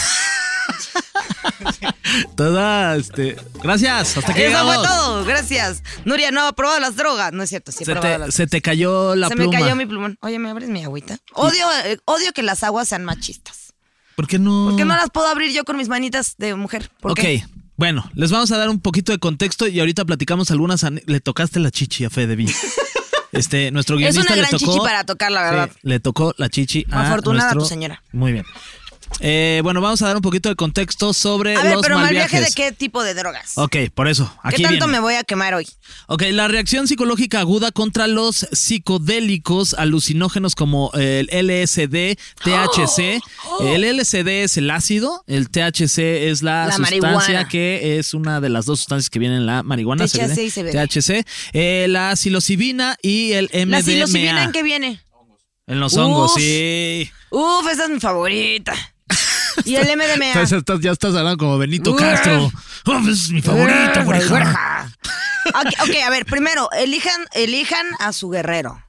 Toda, 2.37 2.97
este, 2.97 3.37
gracias, 3.63 4.17
hasta 4.17 4.33
que 4.35 4.47
Eso 4.47 4.59
fue 4.59 4.67
llegamos. 4.75 4.87
todo, 4.89 5.25
gracias. 5.25 5.83
Nuria 6.05 6.31
no 6.31 6.47
ha 6.47 6.53
probado 6.53 6.81
las 6.81 6.97
drogas. 6.97 7.33
No 7.33 7.43
es 7.43 7.49
cierto, 7.51 7.73
sí 7.73 7.83
he 7.83 7.87
Se 7.87 7.93
probado 7.93 8.13
te, 8.15 8.19
las 8.19 8.35
se 8.35 8.47
te 8.47 8.63
cayó 8.63 9.15
la 9.15 9.29
Se 9.29 9.35
pluma. 9.37 9.51
me 9.53 9.59
cayó 9.59 9.77
mi 9.77 9.87
plumón. 9.87 10.19
Oye, 10.21 10.39
¿me 10.39 10.51
abres 10.51 10.69
mi 10.69 10.83
agüita? 10.85 11.19
Odio, 11.35 11.67
eh, 11.85 11.99
odio 12.05 12.33
que 12.33 12.43
las 12.43 12.63
aguas 12.65 12.89
sean 12.89 13.05
machistas. 13.05 13.75
¿Por 14.17 14.27
qué 14.27 14.39
no? 14.39 14.69
¿Por 14.71 14.77
qué 14.77 14.85
no 14.85 14.97
las 14.97 15.11
puedo 15.11 15.27
abrir 15.29 15.53
yo 15.53 15.65
con 15.65 15.77
mis 15.77 15.89
manitas 15.89 16.35
de 16.39 16.55
mujer? 16.55 16.91
¿Por 17.01 17.13
ok, 17.13 17.19
qué? 17.21 17.47
Bueno, 17.79 18.11
les 18.15 18.31
vamos 18.31 18.51
a 18.53 18.59
dar 18.59 18.69
un 18.69 18.81
poquito 18.81 19.13
de 19.13 19.19
contexto 19.19 19.67
y 19.67 19.81
ahorita 19.81 20.05
platicamos 20.05 20.51
algunas. 20.51 20.85
Le 21.07 21.21
tocaste 21.21 21.61
la 21.61 21.71
chichi 21.71 22.05
a 22.05 22.11
Fede 22.11 22.37
B. 22.37 22.47
Este, 23.31 23.71
nuestro 23.71 23.97
Es 23.97 24.01
guionista 24.01 24.23
una 24.33 24.37
le 24.37 24.41
gran 24.49 24.51
tocó. 24.59 24.73
chichi 24.73 24.79
para 24.85 25.05
tocar, 25.05 25.31
la 25.31 25.43
verdad. 25.43 25.71
Sí, 25.73 25.79
le 25.83 26.01
tocó 26.01 26.35
la 26.39 26.49
chichi 26.49 26.87
a 26.91 27.03
Afortunada 27.09 27.53
nuestro- 27.53 27.63
tu 27.63 27.69
señora. 27.69 28.03
Muy 28.11 28.33
bien. 28.33 28.45
Eh, 29.21 29.61
bueno, 29.65 29.81
vamos 29.81 30.01
a 30.03 30.07
dar 30.07 30.17
un 30.17 30.23
poquito 30.23 30.49
de 30.49 30.55
contexto 30.57 31.13
sobre 31.13 31.57
A 31.57 31.63
ver, 31.63 31.73
los 31.75 31.83
pero 31.83 31.99
mal 31.99 32.11
viaje 32.11 32.41
de 32.41 32.51
qué 32.55 32.73
tipo 32.73 33.03
de 33.03 33.15
drogas. 33.15 33.53
Ok, 33.57 33.77
por 33.95 34.07
eso. 34.09 34.33
Aquí 34.43 34.59
¿Qué 34.59 34.63
tanto 34.63 34.87
viene. 34.87 34.93
me 34.93 35.01
voy 35.01 35.15
a 35.15 35.25
quemar 35.25 35.55
hoy? 35.55 35.67
Ok, 36.07 36.23
la 36.31 36.47
reacción 36.49 36.87
psicológica 36.87 37.41
aguda 37.41 37.73
contra 37.73 38.07
los 38.07 38.47
psicodélicos 38.53 39.75
alucinógenos 39.75 40.55
como 40.55 40.91
el 40.95 41.27
LSD, 41.33 42.17
THC. 42.45 43.21
El 43.61 43.83
LSD 43.99 44.29
es 44.45 44.57
el 44.57 44.71
ácido, 44.71 45.25
el 45.27 45.51
THC 45.51 45.99
es 45.99 46.43
la, 46.43 46.67
La 46.67 46.73
sustancia 46.77 47.01
marihuana. 47.01 47.49
que 47.49 47.99
es 47.99 48.15
una 48.15 48.41
de 48.41 48.49
las 48.49 48.67
dos 48.67 48.79
sustancias 48.81 49.11
que 49.11 49.19
vienen 49.19 49.39
en 49.39 49.47
la 49.47 49.63
marihuana. 49.65 50.07
THC 50.07 50.39
y 50.39 50.51
CBD. 50.51 50.71
THC. 50.73 51.27
Eh, 51.53 51.87
la 51.89 52.15
psilocibina 52.15 52.97
y 53.03 53.33
el 53.33 53.51
MDMA. 53.53 53.79
¿La 53.79 53.83
psilocibina 53.83 54.45
en 54.45 54.53
qué 54.53 54.63
viene? 54.63 55.01
En 55.67 55.81
los 55.81 55.97
hongos, 55.97 56.35
sí. 56.35 57.11
Uf, 57.31 57.67
esa 57.71 57.85
es 57.85 57.91
mi 57.91 57.99
favorita. 58.01 58.75
Y 59.65 59.75
el 59.77 59.87
MDMA. 59.97 60.33
Estás- 60.43 60.81
ya 60.81 60.93
estás 60.93 61.15
hablando 61.15 61.37
como 61.39 61.59
Benito. 61.59 61.95
Castro. 61.97 62.51
Oh, 62.87 62.99
ese 63.01 63.11
es 63.11 63.31
mi 63.31 63.43
favorito, 63.43 64.01
oreja. 64.07 64.29
güereja. 64.29 64.93
Ok, 65.49 65.89
ok, 65.89 65.97
a 66.07 66.11
ver, 66.11 66.27
primero, 66.27 66.71
elijan, 66.73 67.21
elijan 67.33 67.87
a 68.01 68.13
su 68.13 68.29
guerrero. 68.31 68.83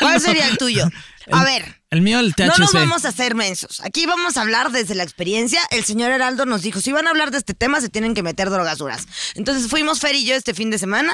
¿Cuál 0.00 0.20
sería 0.20 0.48
el 0.48 0.56
tuyo? 0.58 0.88
A 1.32 1.44
ver. 1.44 1.80
El 1.90 2.02
mío, 2.02 2.18
el 2.20 2.34
THC. 2.34 2.46
No 2.48 2.54
nos 2.58 2.72
vamos 2.72 3.04
a 3.04 3.08
hacer 3.08 3.34
mensos. 3.34 3.80
Aquí 3.80 4.04
vamos 4.06 4.36
a 4.36 4.42
hablar 4.42 4.70
desde 4.72 4.94
la 4.94 5.02
experiencia. 5.04 5.60
El 5.70 5.84
señor 5.84 6.10
Heraldo 6.10 6.44
nos 6.46 6.62
dijo, 6.62 6.80
si 6.80 6.92
van 6.92 7.06
a 7.06 7.10
hablar 7.10 7.30
de 7.30 7.38
este 7.38 7.54
tema, 7.54 7.80
se 7.80 7.88
tienen 7.88 8.14
que 8.14 8.22
meter 8.22 8.50
drogas 8.50 8.78
duras. 8.78 9.06
Entonces 9.34 9.68
fuimos 9.68 10.00
Fer 10.00 10.14
y 10.14 10.24
yo 10.24 10.34
este 10.34 10.54
fin 10.54 10.70
de 10.70 10.78
semana 10.78 11.12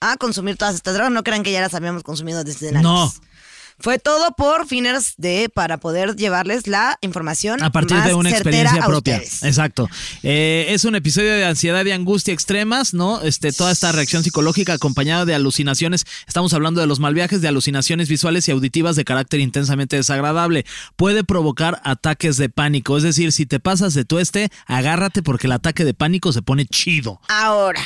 a 0.00 0.16
consumir 0.16 0.56
todas 0.56 0.74
estas 0.74 0.94
drogas. 0.94 1.12
No 1.12 1.22
crean 1.24 1.42
que 1.42 1.52
ya 1.52 1.60
las 1.60 1.74
habíamos 1.74 2.02
consumido 2.04 2.42
desde 2.44 2.68
antes. 2.68 2.82
No. 2.82 3.12
Fue 3.80 3.98
todo 3.98 4.32
por 4.36 4.66
fines 4.66 5.14
de 5.16 5.48
para 5.52 5.78
poder 5.78 6.14
llevarles 6.16 6.66
la 6.66 6.98
información 7.00 7.62
A 7.62 7.70
partir 7.72 7.96
más 7.96 8.06
de 8.06 8.14
una 8.14 8.30
experiencia 8.30 8.84
propia. 8.84 9.16
ustedes. 9.16 9.42
Exacto. 9.42 9.88
Eh, 10.22 10.66
es 10.68 10.84
un 10.84 10.94
episodio 10.94 11.32
de 11.34 11.44
ansiedad 11.44 11.84
y 11.84 11.90
angustia 11.92 12.34
extremas, 12.34 12.92
¿no? 12.94 13.22
Este, 13.22 13.52
toda 13.52 13.72
esta 13.72 13.90
reacción 13.92 14.22
psicológica 14.22 14.74
acompañada 14.74 15.24
de 15.24 15.34
alucinaciones. 15.34 16.04
Estamos 16.26 16.52
hablando 16.52 16.80
de 16.80 16.86
los 16.86 17.00
mal 17.00 17.14
viajes, 17.14 17.40
de 17.40 17.48
alucinaciones 17.48 18.08
visuales 18.08 18.46
y 18.48 18.50
auditivas 18.50 18.96
de 18.96 19.04
carácter 19.04 19.40
intensamente 19.40 19.96
desagradable. 19.96 20.66
Puede 20.96 21.24
provocar 21.24 21.80
ataques 21.84 22.36
de 22.36 22.48
pánico. 22.48 22.96
Es 22.96 23.02
decir, 23.02 23.32
si 23.32 23.46
te 23.46 23.60
pasas 23.60 23.94
de 23.94 24.04
tueste, 24.04 24.50
agárrate 24.66 25.22
porque 25.22 25.46
el 25.46 25.52
ataque 25.52 25.84
de 25.84 25.94
pánico 25.94 26.32
se 26.32 26.42
pone 26.42 26.66
chido. 26.66 27.20
Ahora, 27.28 27.80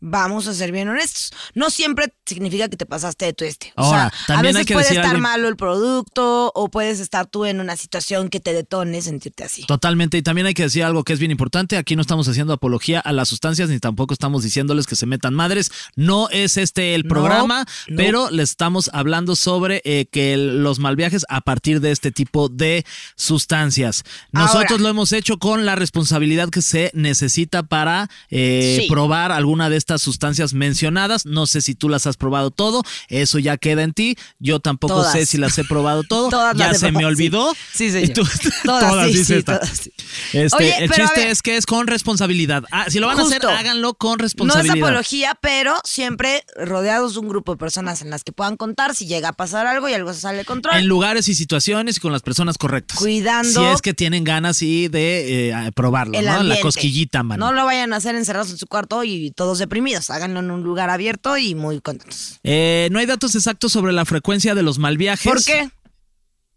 vamos 0.00 0.46
a 0.46 0.54
ser 0.54 0.72
bien 0.72 0.88
honestos. 0.88 1.32
No 1.54 1.70
siempre 1.70 2.12
significa 2.26 2.68
que 2.68 2.76
te 2.76 2.86
pasaste 2.86 3.26
de 3.26 3.32
tu 3.32 3.44
este. 3.44 3.72
O 3.76 3.82
Ahora, 3.84 4.12
sea, 4.26 4.38
a 4.38 4.42
veces 4.42 4.66
que 4.66 4.74
puede 4.74 4.88
estar 4.88 5.06
algo- 5.06 5.20
malo 5.20 5.48
el 5.48 5.56
producto 5.56 6.52
o 6.54 6.68
puedes 6.70 7.00
estar 7.00 7.26
tú 7.26 7.44
en 7.44 7.60
una 7.60 7.76
situación 7.76 8.28
que 8.28 8.40
te 8.40 8.52
detone 8.52 9.00
sentirte 9.02 9.44
así. 9.44 9.64
Totalmente. 9.66 10.16
Y 10.18 10.22
también 10.22 10.46
hay 10.46 10.54
que 10.54 10.62
decir 10.64 10.84
algo 10.84 11.04
que 11.04 11.12
es 11.12 11.18
bien 11.18 11.30
importante. 11.30 11.76
Aquí 11.76 11.96
no 11.96 12.02
estamos 12.02 12.28
haciendo 12.28 12.52
apología 12.52 13.00
a 13.00 13.12
las 13.12 13.28
sustancias 13.28 13.68
ni 13.68 13.78
tampoco 13.78 14.14
estamos 14.14 14.42
diciéndoles 14.42 14.86
que 14.86 14.96
se 14.96 15.06
metan 15.06 15.34
madres. 15.34 15.70
No 15.96 16.28
es 16.30 16.56
este 16.56 16.94
el 16.94 17.04
programa, 17.04 17.64
no. 17.88 17.96
pero 17.96 18.30
le 18.30 18.42
estamos 18.42 18.90
hablando 18.92 19.36
sobre 19.36 19.82
eh, 19.84 20.06
que 20.10 20.36
los 20.36 20.78
mal 20.78 20.96
viajes 20.96 21.24
a 21.28 21.40
partir 21.40 21.80
de 21.80 21.90
este 21.92 22.10
tipo 22.12 22.48
de 22.48 22.84
sustancias. 23.16 24.04
Nosotros 24.32 24.72
Ahora. 24.72 24.82
lo 24.82 24.88
hemos 24.88 25.12
hecho 25.12 25.38
con 25.38 25.64
la 25.66 25.74
responsabilidad 25.74 26.48
que 26.50 26.62
se 26.62 26.90
necesita 26.94 27.62
para 27.64 28.08
eh, 28.30 28.78
Sí. 28.82 28.88
probar 28.88 29.32
alguna 29.32 29.68
de 29.70 29.76
estas 29.76 29.85
sustancias 30.02 30.52
mencionadas. 30.54 31.26
No 31.26 31.46
sé 31.46 31.60
si 31.60 31.74
tú 31.74 31.88
las 31.88 32.06
has 32.06 32.16
probado 32.16 32.50
todo. 32.50 32.82
Eso 33.08 33.38
ya 33.38 33.56
queda 33.56 33.82
en 33.82 33.92
ti. 33.92 34.16
Yo 34.38 34.60
tampoco 34.60 34.94
Todas. 34.94 35.12
sé 35.12 35.26
si 35.26 35.38
las 35.38 35.56
he 35.58 35.64
probado 35.64 36.02
todo. 36.02 36.28
Todas 36.30 36.56
ya 36.56 36.68
las 36.68 36.80
se 36.80 36.92
me 36.92 37.04
olvidó. 37.04 37.54
sí. 37.72 37.90
Sí, 37.90 38.08
tú- 38.12 38.26
Todas, 38.64 39.10
sí, 39.12 39.24
sí, 39.24 39.42
todas, 39.42 39.68
sí. 39.68 39.92
Este, 40.32 40.56
Oye, 40.56 40.84
el 40.84 40.90
chiste 40.90 41.20
ver. 41.20 41.28
es 41.28 41.42
que 41.42 41.56
es 41.56 41.66
con 41.66 41.86
responsabilidad. 41.86 42.64
Ah, 42.72 42.86
si 42.88 42.98
lo 42.98 43.06
van 43.06 43.18
a 43.18 43.22
hacer, 43.22 43.44
háganlo 43.46 43.94
con 43.94 44.10
No 44.10 44.14
es 44.16 44.22
responsabilidad. 44.22 44.76
apología, 44.88 45.38
pero 45.40 45.74
siempre 45.84 46.44
rodeados 46.56 47.14
de 47.14 47.20
un 47.20 47.28
grupo 47.28 47.52
de 47.52 47.58
personas 47.58 48.02
en 48.02 48.10
las 48.10 48.24
que 48.24 48.32
puedan 48.32 48.56
contar 48.56 48.94
si 48.94 49.06
llega 49.06 49.28
a 49.30 49.32
pasar 49.32 49.66
algo 49.66 49.88
y 49.88 49.94
algo 49.94 50.12
se 50.12 50.20
sale 50.20 50.38
de 50.38 50.44
control. 50.44 50.76
en 50.76 50.86
lugares 50.86 51.28
y 51.28 51.34
situaciones 51.34 51.96
y 51.98 52.00
con 52.00 52.12
las 52.12 52.22
personas 52.22 52.58
correctas. 52.58 52.98
Cuidando- 52.98 53.60
Si 53.60 53.64
es 53.66 53.82
que 53.82 53.94
tienen 53.94 54.24
ganas 54.24 54.62
y 54.62 54.88
de 54.88 55.50
eh, 55.50 55.72
probarlo, 55.74 56.14
¿no? 56.14 56.22
La 56.22 56.36
ambiente. 56.38 56.62
cosquillita, 56.62 57.22
mano. 57.22 57.46
No 57.46 57.52
lo 57.52 57.64
vayan 57.64 57.92
a 57.92 57.96
hacer 57.96 58.14
encerrados 58.16 58.50
en 58.50 58.58
su 58.58 58.66
cuarto 58.66 59.04
y 59.04 59.30
todos 59.30 59.58
deprimidos. 59.58 59.75
Háganlo 60.10 60.40
en 60.40 60.50
un 60.50 60.62
lugar 60.62 60.90
abierto 60.90 61.36
y 61.36 61.54
muy 61.54 61.80
contentos. 61.80 62.40
Eh, 62.42 62.88
no 62.92 62.98
hay 62.98 63.06
datos 63.06 63.34
exactos 63.34 63.72
sobre 63.72 63.92
la 63.92 64.04
frecuencia 64.04 64.54
de 64.54 64.62
los 64.62 64.78
mal 64.78 64.96
viajes. 64.96 65.30
¿Por 65.30 65.44
qué? 65.44 65.70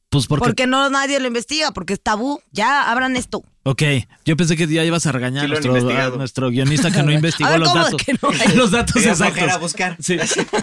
Pues 0.09 0.27
porque. 0.27 0.45
Porque 0.45 0.67
no 0.67 0.89
nadie 0.89 1.19
lo 1.19 1.27
investiga, 1.27 1.71
porque 1.71 1.93
es 1.93 2.01
tabú. 2.01 2.41
Ya 2.51 2.89
abran 2.91 3.15
esto. 3.15 3.43
Ok, 3.71 3.83
yo 4.25 4.35
pensé 4.35 4.57
que 4.57 4.65
ya 4.67 4.83
ibas 4.83 5.05
a 5.05 5.11
regañar 5.11 5.45
Sí 5.45 5.45
a 5.45 5.49
nuestro, 5.69 5.89
a 5.89 6.09
nuestro 6.17 6.49
guionista 6.49 6.89
que 6.91 7.03
no 7.03 7.11
investigó 7.11 7.49
ver, 7.51 7.59
los 7.59 7.69
¿cómo 7.69 7.83
datos. 7.83 8.01
que 8.03 8.13
no? 8.13 8.29
los 8.55 8.71
datos 8.71 8.93
Te 8.95 9.01
dio 9.01 9.11
exactos. 9.11 9.35
flojera 9.37 9.57
buscar. 9.57 9.97
Sí. 10.01 10.17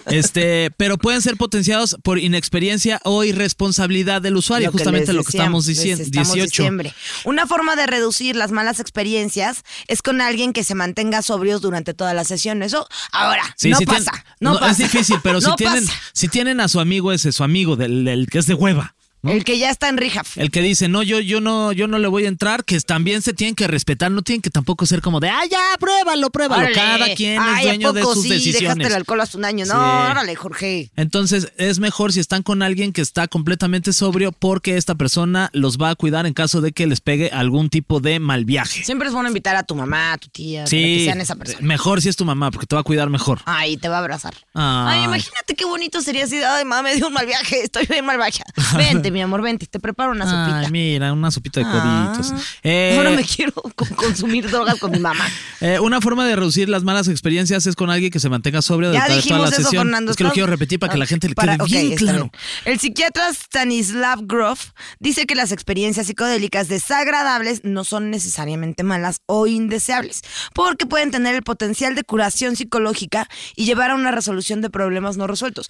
Este, 0.06 0.70
pero 0.76 0.98
pueden 0.98 1.22
ser 1.22 1.36
potenciados 1.36 1.96
por 2.02 2.18
inexperiencia 2.18 3.00
o 3.04 3.22
irresponsabilidad 3.22 4.22
del 4.22 4.36
usuario, 4.36 4.72
justamente 4.72 5.12
lo 5.12 5.22
que 5.22 5.30
estamos 5.36 5.66
diciendo. 5.66 6.02
estamos 6.02 6.32
18. 6.34 6.44
diciembre. 6.50 6.94
Una 7.24 7.46
forma 7.46 7.76
de 7.76 7.86
reducir 7.86 8.34
las 8.34 8.50
malas 8.50 8.80
experiencias 8.80 9.62
es 9.86 10.02
con 10.02 10.20
alguien 10.20 10.52
que 10.52 10.64
se 10.64 10.74
mantenga 10.74 11.22
sobrios 11.22 11.60
durante 11.60 11.94
toda 11.94 12.12
la 12.12 12.24
sesión. 12.24 12.62
Eso 12.64 12.88
ahora 13.12 13.42
Sí, 13.56 13.70
no 13.70 13.78
si 13.78 13.86
pasa. 13.86 14.10
tienen- 14.10 14.22
no, 14.40 14.54
no, 14.54 14.58
pasa. 14.60 14.72
Es 14.72 14.78
difícil, 14.78 15.18
pero 15.22 15.40
si 15.42 15.54
tienen, 15.56 15.86
pasa. 15.86 16.00
si 16.12 16.28
tienen 16.28 16.60
a 16.60 16.66
su 16.66 16.80
amigo 16.80 17.12
ese, 17.12 17.30
su 17.30 17.44
amigo 17.44 17.76
del, 17.76 18.04
del 18.04 18.26
que 18.26 18.38
es 18.38 18.46
de 18.46 18.54
hueva. 18.54 18.95
¿No? 19.26 19.32
El 19.32 19.44
que 19.44 19.58
ya 19.58 19.70
está 19.70 19.88
en 19.88 19.96
rehab. 19.96 20.26
El 20.36 20.50
que 20.50 20.62
dice, 20.62 20.88
no, 20.88 21.02
yo, 21.02 21.20
yo 21.20 21.40
no, 21.40 21.72
yo 21.72 21.86
no 21.88 21.98
le 21.98 22.08
voy 22.08 22.24
a 22.24 22.28
entrar, 22.28 22.64
que 22.64 22.80
también 22.80 23.22
se 23.22 23.32
tienen 23.34 23.54
que 23.54 23.66
respetar, 23.66 24.10
no 24.10 24.22
tienen 24.22 24.42
que 24.42 24.50
tampoco 24.50 24.86
ser 24.86 25.00
como 25.02 25.20
de, 25.20 25.28
ah, 25.28 25.42
ya, 25.50 25.60
pruébalo, 25.78 26.30
pruébalo. 26.30 26.62
Órale. 26.62 26.74
Cada 26.74 27.14
quien 27.14 27.40
Ay, 27.40 27.54
es 27.54 27.60
¿a 27.60 27.68
dueño 27.68 27.92
de 27.92 28.00
poco 28.02 28.14
sus 28.14 28.22
sí? 28.24 28.28
Dejaste 28.30 28.50
decisiones. 28.52 28.86
el 28.86 28.94
alcohol 28.94 29.20
hace 29.20 29.36
un 29.36 29.44
año. 29.44 29.64
No, 29.66 29.74
Sí. 29.74 30.10
órale, 30.10 30.34
Jorge. 30.36 30.90
Entonces 30.96 31.52
es 31.58 31.78
mejor 31.78 32.12
si 32.12 32.20
están 32.20 32.42
con 32.42 32.62
alguien 32.62 32.92
que 32.92 33.00
está 33.02 33.28
completamente 33.28 33.92
sobrio 33.92 34.32
porque 34.32 34.76
esta 34.76 34.94
persona 34.94 35.50
los 35.52 35.78
va 35.78 35.90
a 35.90 35.94
cuidar 35.94 36.26
en 36.26 36.34
caso 36.34 36.60
de 36.60 36.72
que 36.72 36.86
les 36.86 37.00
pegue 37.00 37.30
algún 37.30 37.68
tipo 37.70 38.00
de 38.00 38.18
mal 38.20 38.44
viaje. 38.44 38.84
Siempre 38.84 39.08
es 39.08 39.14
bueno 39.14 39.28
invitar 39.28 39.56
a 39.56 39.62
tu 39.64 39.74
mamá, 39.74 40.12
a 40.14 40.18
tu 40.18 40.28
tía, 40.28 40.60
para 40.60 40.70
Sí, 40.70 40.76
que 40.98 41.04
sean 41.04 41.20
esa 41.20 41.36
persona. 41.36 41.58
mejor 41.66 42.00
si 42.02 42.08
es 42.08 42.16
tu 42.16 42.24
mamá 42.24 42.50
porque 42.50 42.66
te 42.66 42.74
va 42.76 42.80
a 42.80 42.84
cuidar 42.84 43.10
mejor. 43.10 43.40
Ay, 43.44 43.76
te 43.76 43.88
va 43.88 43.96
a 43.96 44.00
abrazar. 44.00 44.34
Ay. 44.54 44.98
Ay, 45.00 45.04
imagínate 45.04 45.54
qué 45.54 45.64
bonito 45.64 46.00
sería 46.00 46.24
así. 46.24 46.36
Ay, 46.42 46.64
mamá, 46.64 46.82
me 46.82 46.94
dio 46.94 47.06
un 47.08 47.12
mal 47.12 47.26
viaje. 47.26 47.62
Estoy 47.64 47.86
bien 47.86 48.04
mal 48.04 48.16
viaje. 48.16 48.42
Vente, 48.76 49.10
mi 49.16 49.22
amor, 49.22 49.40
vente. 49.42 49.66
Te 49.66 49.80
preparo 49.80 50.12
una 50.12 50.24
sopita. 50.24 50.58
Ay, 50.60 50.70
mira, 50.70 51.12
una 51.12 51.30
sopita 51.30 51.60
de 51.60 51.66
Ah. 51.68 52.12
coditos. 52.14 52.42
Eh, 52.62 52.94
Ahora 52.98 53.10
me 53.12 53.24
quiero 53.24 53.52
co- 53.52 53.86
consumir 53.96 54.48
drogas 54.50 54.78
con 54.78 54.90
mi 54.90 54.98
mamá. 54.98 55.24
eh, 55.60 55.80
una 55.80 56.00
forma 56.02 56.26
de 56.26 56.36
reducir 56.36 56.68
las 56.68 56.84
malas 56.84 57.08
experiencias 57.08 57.66
es 57.66 57.74
con 57.76 57.88
alguien 57.90 58.10
que 58.10 58.20
se 58.20 58.28
mantenga 58.28 58.60
sobrio 58.62 58.92
Ya 58.92 59.04
durante 59.06 59.28
toda 59.28 59.40
la 59.40 59.48
eso, 59.48 59.62
sesión. 59.62 59.84
Fernando. 59.86 60.10
es 60.10 60.16
que 60.18 60.24
quiero 60.30 60.46
repetir 60.48 60.78
para 60.78 60.92
que 60.92 60.98
la 60.98 61.06
gente 61.06 61.28
le 61.28 61.34
Para- 61.34 61.56
quede 61.56 61.66
bien 61.84 61.96
claro. 61.96 62.18
bien. 62.18 62.30
El 62.66 62.78
psiquiatra 62.78 63.30
Stanislav 63.32 64.20
Grof 64.26 64.72
dice 65.00 65.26
que 65.26 65.34
las 65.34 65.50
experiencias 65.50 66.06
psicodélicas 66.06 66.68
desagradables 66.68 67.62
no 67.64 67.84
son 67.84 68.10
necesariamente 68.10 68.82
malas 68.82 69.22
o 69.26 69.46
indeseables, 69.46 70.20
porque 70.54 70.84
pueden 70.86 71.10
tener 71.10 71.34
el 71.34 71.42
potencial 71.42 71.94
de 71.94 72.04
curación 72.04 72.54
psicológica 72.56 73.28
y 73.56 73.64
llevar 73.64 73.90
a 73.90 73.94
una 73.94 74.10
resolución 74.10 74.60
de 74.60 74.68
problemas 74.70 75.16
no 75.16 75.26
resueltos. 75.26 75.68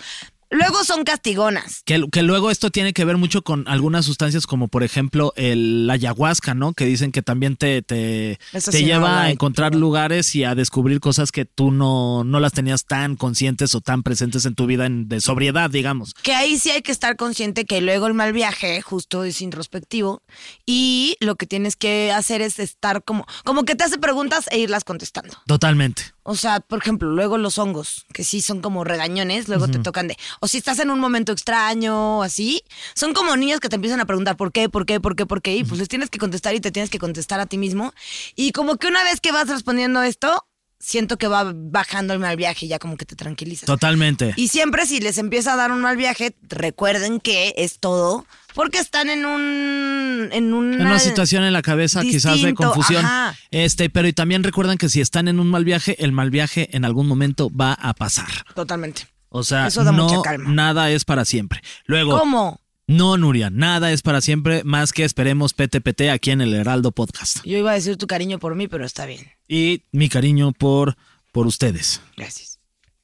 Luego 0.51 0.85
son 0.85 1.05
castigonas. 1.05 1.83
Que, 1.85 2.05
que 2.13 2.23
luego 2.23 2.51
esto 2.51 2.71
tiene 2.71 2.93
que 2.93 3.05
ver 3.05 3.17
mucho 3.17 3.43
con 3.43 3.67
algunas 3.67 4.05
sustancias 4.05 4.47
como 4.47 4.69
por 4.69 4.83
ejemplo 4.85 5.33
el 5.37 5.87
la 5.87 5.95
ayahuasca, 5.95 6.55
¿no? 6.55 6.73
Que 6.73 6.87
dicen 6.87 7.11
que 7.13 7.23
también 7.23 7.57
te, 7.57 7.83
te, 7.83 8.39
te 8.53 8.61
sí 8.61 8.85
lleva 8.85 9.23
a 9.23 9.31
encontrar 9.31 9.75
lugares 9.75 10.35
y 10.35 10.45
a 10.45 10.55
descubrir 10.55 11.01
cosas 11.01 11.33
que 11.33 11.45
tú 11.45 11.71
no, 11.71 12.23
no 12.25 12.39
las 12.41 12.53
tenías 12.53 12.85
tan 12.87 13.17
conscientes 13.17 13.75
o 13.75 13.81
tan 13.81 14.03
presentes 14.03 14.45
en 14.47 14.55
tu 14.55 14.67
vida 14.67 14.87
en- 14.87 15.09
de 15.09 15.21
sobriedad, 15.21 15.69
digamos. 15.71 16.15
Que 16.23 16.35
ahí 16.35 16.59
sí 16.59 16.71
hay 16.71 16.83
que 16.83 16.93
estar 16.93 17.17
consciente 17.17 17.65
que 17.65 17.81
luego 17.81 18.07
el 18.07 18.15
mal 18.15 18.33
viaje 18.33 18.81
justo 18.83 19.25
es 19.25 19.41
introspectivo 19.41 20.23
y 20.65 21.17
lo 21.21 21.37
que 21.37 21.47
tienes 21.47 21.77
que 21.77 22.13
hacer 22.13 22.41
es 22.43 22.59
estar 22.59 23.03
como, 23.05 23.27
como 23.45 23.65
que 23.65 23.75
te 23.75 23.85
hace 23.85 23.99
preguntas 23.99 24.47
e 24.51 24.59
irlas 24.59 24.85
contestando. 24.85 25.35
Totalmente. 25.47 26.16
O 26.29 26.35
sea, 26.35 26.59
por 26.59 26.81
ejemplo, 26.81 27.09
luego 27.09 27.39
los 27.39 27.57
hongos, 27.57 28.05
que 28.13 28.25
sí 28.25 28.43
son 28.43 28.61
como 28.61 28.83
regañones, 28.83 29.47
luego 29.49 29.69
te 29.69 29.79
tocan 29.79 30.09
de. 30.09 30.17
O 30.41 30.49
si 30.49 30.59
estás 30.59 30.81
en 30.81 30.91
un 30.91 30.99
momento 30.99 31.31
extraño 31.31 32.19
o 32.19 32.23
así, 32.25 32.63
son 32.95 33.15
como 33.15 33.37
niños 33.37 33.61
que 33.61 33.69
te 33.69 33.77
empiezan 33.77 34.01
a 34.01 34.07
preguntar 34.07 34.37
por 34.37 34.51
qué, 34.51 34.69
por 34.69 34.87
qué, 34.87 34.99
por 34.99 35.15
qué, 35.15 35.25
por 35.25 35.41
qué, 35.41 35.57
y 35.57 35.63
pues 35.63 35.79
les 35.79 35.89
tienes 35.89 36.11
que 36.11 36.19
contestar 36.19 36.57
y 36.57 36.61
te 36.61 36.73
tienes 36.73 36.91
que 36.91 36.99
contestar 36.99 37.39
a 37.39 37.47
ti 37.47 37.59
mismo. 37.59 37.95
Y 38.35 38.51
como 38.51 38.77
que 38.77 38.89
una 38.89 39.05
vez 39.05 39.21
que 39.21 39.31
vas 39.31 39.49
respondiendo 39.49 40.03
esto, 40.03 40.45
siento 40.81 41.17
que 41.17 41.29
va 41.29 41.53
bajando 41.55 42.13
el 42.13 42.19
mal 42.19 42.37
viaje 42.37 42.67
y 42.67 42.71
ya 42.71 42.81
como 42.81 42.97
que 42.97 43.05
te 43.05 43.15
tranquilizas. 43.15 43.67
Totalmente. 43.67 44.35
Y 44.37 44.49
siempre 44.49 44.85
si 44.85 44.99
les 44.99 45.19
empieza 45.19 45.53
a 45.53 45.57
dar 45.57 45.71
un 45.71 45.81
mal 45.81 45.97
viaje, 45.97 46.35
recuerden 46.43 47.21
que 47.21 47.55
es 47.57 47.79
todo 47.79 48.27
porque 48.57 48.79
están 48.79 49.09
en 49.11 49.25
un 49.25 50.29
en 50.33 50.53
una, 50.53 50.77
En 50.77 50.87
una 50.87 50.99
situación 50.99 51.45
en 51.45 51.53
la 51.53 51.63
cabeza 51.63 52.01
quizás 52.03 52.43
de 52.43 52.55
confusión. 52.55 53.05
ajá. 53.05 53.37
Este, 53.53 53.89
pero 53.91 54.09
y 54.09 54.13
también 54.13 54.43
recuerden 54.43 54.79
que 54.79 54.89
si 54.89 55.01
están 55.01 55.29
en 55.29 55.39
un 55.39 55.49
mal 55.49 55.65
viaje, 55.65 56.03
el 56.03 56.11
mal 56.11 56.31
viaje 56.31 56.75
en 56.77 56.85
algún 56.85 57.07
momento 57.07 57.51
va 57.55 57.75
a 57.75 57.95
pasar. 57.95 58.27
Totalmente. 58.55 59.07
O 59.29 59.45
sea, 59.45 59.67
Eso 59.69 59.85
da 59.85 59.93
no 59.93 60.05
mucha 60.09 60.23
calma. 60.23 60.51
nada 60.51 60.91
es 60.91 61.05
para 61.05 61.25
siempre. 61.25 61.61
Luego, 61.85 62.19
¿Cómo? 62.19 62.61
no, 62.87 63.17
Nuria, 63.19 63.51
nada 63.51 63.93
es 63.93 64.01
para 64.01 64.21
siempre 64.23 64.65
más 64.65 64.93
que 64.93 65.05
esperemos 65.05 65.53
PTPT 65.53 66.09
aquí 66.11 66.31
en 66.31 66.41
el 66.41 66.55
Heraldo 66.55 66.93
Podcast. 66.93 67.45
Yo 67.45 67.59
iba 67.59 67.73
a 67.73 67.75
decir 67.75 67.97
tu 67.99 68.07
cariño 68.07 68.39
por 68.39 68.55
mí, 68.55 68.67
pero 68.69 68.87
está 68.87 69.05
bien. 69.05 69.29
Y 69.47 69.83
mi 69.93 70.09
cariño 70.09 70.53
por, 70.53 70.97
por 71.33 71.47
ustedes. 71.47 72.01
Gracias. 72.17 72.59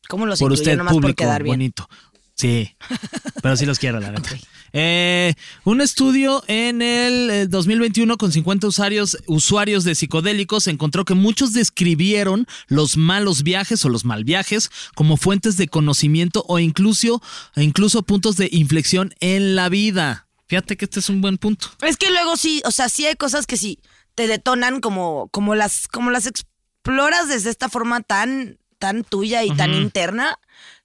¿Cómo 0.09 0.25
los 0.26 0.38
por 0.40 0.52
usted, 0.52 0.76
nomás 0.78 0.94
por 0.94 1.02
público 1.02 1.23
quedar 1.25 1.42
bien? 1.42 1.54
bonito. 1.54 1.88
Sí, 2.35 2.75
pero 3.42 3.56
sí 3.56 3.66
los 3.66 3.78
quiero, 3.78 4.00
la 4.00 4.11
neta. 4.12 4.30
Eh, 4.72 5.34
un 5.64 5.80
estudio 5.80 6.42
en 6.46 6.80
el 6.80 7.30
eh, 7.30 7.46
2021 7.46 8.16
con 8.16 8.32
50 8.32 8.66
usuarios, 8.66 9.18
usuarios 9.26 9.84
de 9.84 9.94
psicodélicos 9.94 10.66
encontró 10.66 11.04
que 11.04 11.14
muchos 11.14 11.52
describieron 11.52 12.46
los 12.68 12.96
malos 12.96 13.42
viajes 13.42 13.84
o 13.84 13.88
los 13.88 14.04
mal 14.04 14.24
viajes 14.24 14.70
como 14.94 15.16
fuentes 15.16 15.56
de 15.56 15.68
conocimiento 15.68 16.44
o 16.48 16.58
incluso, 16.58 17.22
incluso 17.56 18.02
puntos 18.02 18.36
de 18.36 18.48
inflexión 18.52 19.14
en 19.20 19.54
la 19.56 19.68
vida. 19.68 20.26
Fíjate 20.46 20.76
que 20.76 20.84
este 20.84 21.00
es 21.00 21.08
un 21.08 21.20
buen 21.20 21.38
punto. 21.38 21.68
Es 21.82 21.96
que 21.96 22.10
luego 22.10 22.36
sí, 22.36 22.62
o 22.64 22.70
sea, 22.70 22.88
sí 22.88 23.06
hay 23.06 23.14
cosas 23.14 23.46
que 23.46 23.56
sí 23.56 23.78
te 24.14 24.26
detonan 24.26 24.80
como, 24.80 25.28
como 25.28 25.54
las, 25.54 25.88
como 25.88 26.10
las 26.10 26.26
exploras 26.26 27.28
desde 27.28 27.50
esta 27.50 27.68
forma 27.68 28.00
tan, 28.02 28.58
tan 28.78 29.04
tuya 29.04 29.44
y 29.44 29.50
tan 29.54 29.74
interna. 29.74 30.38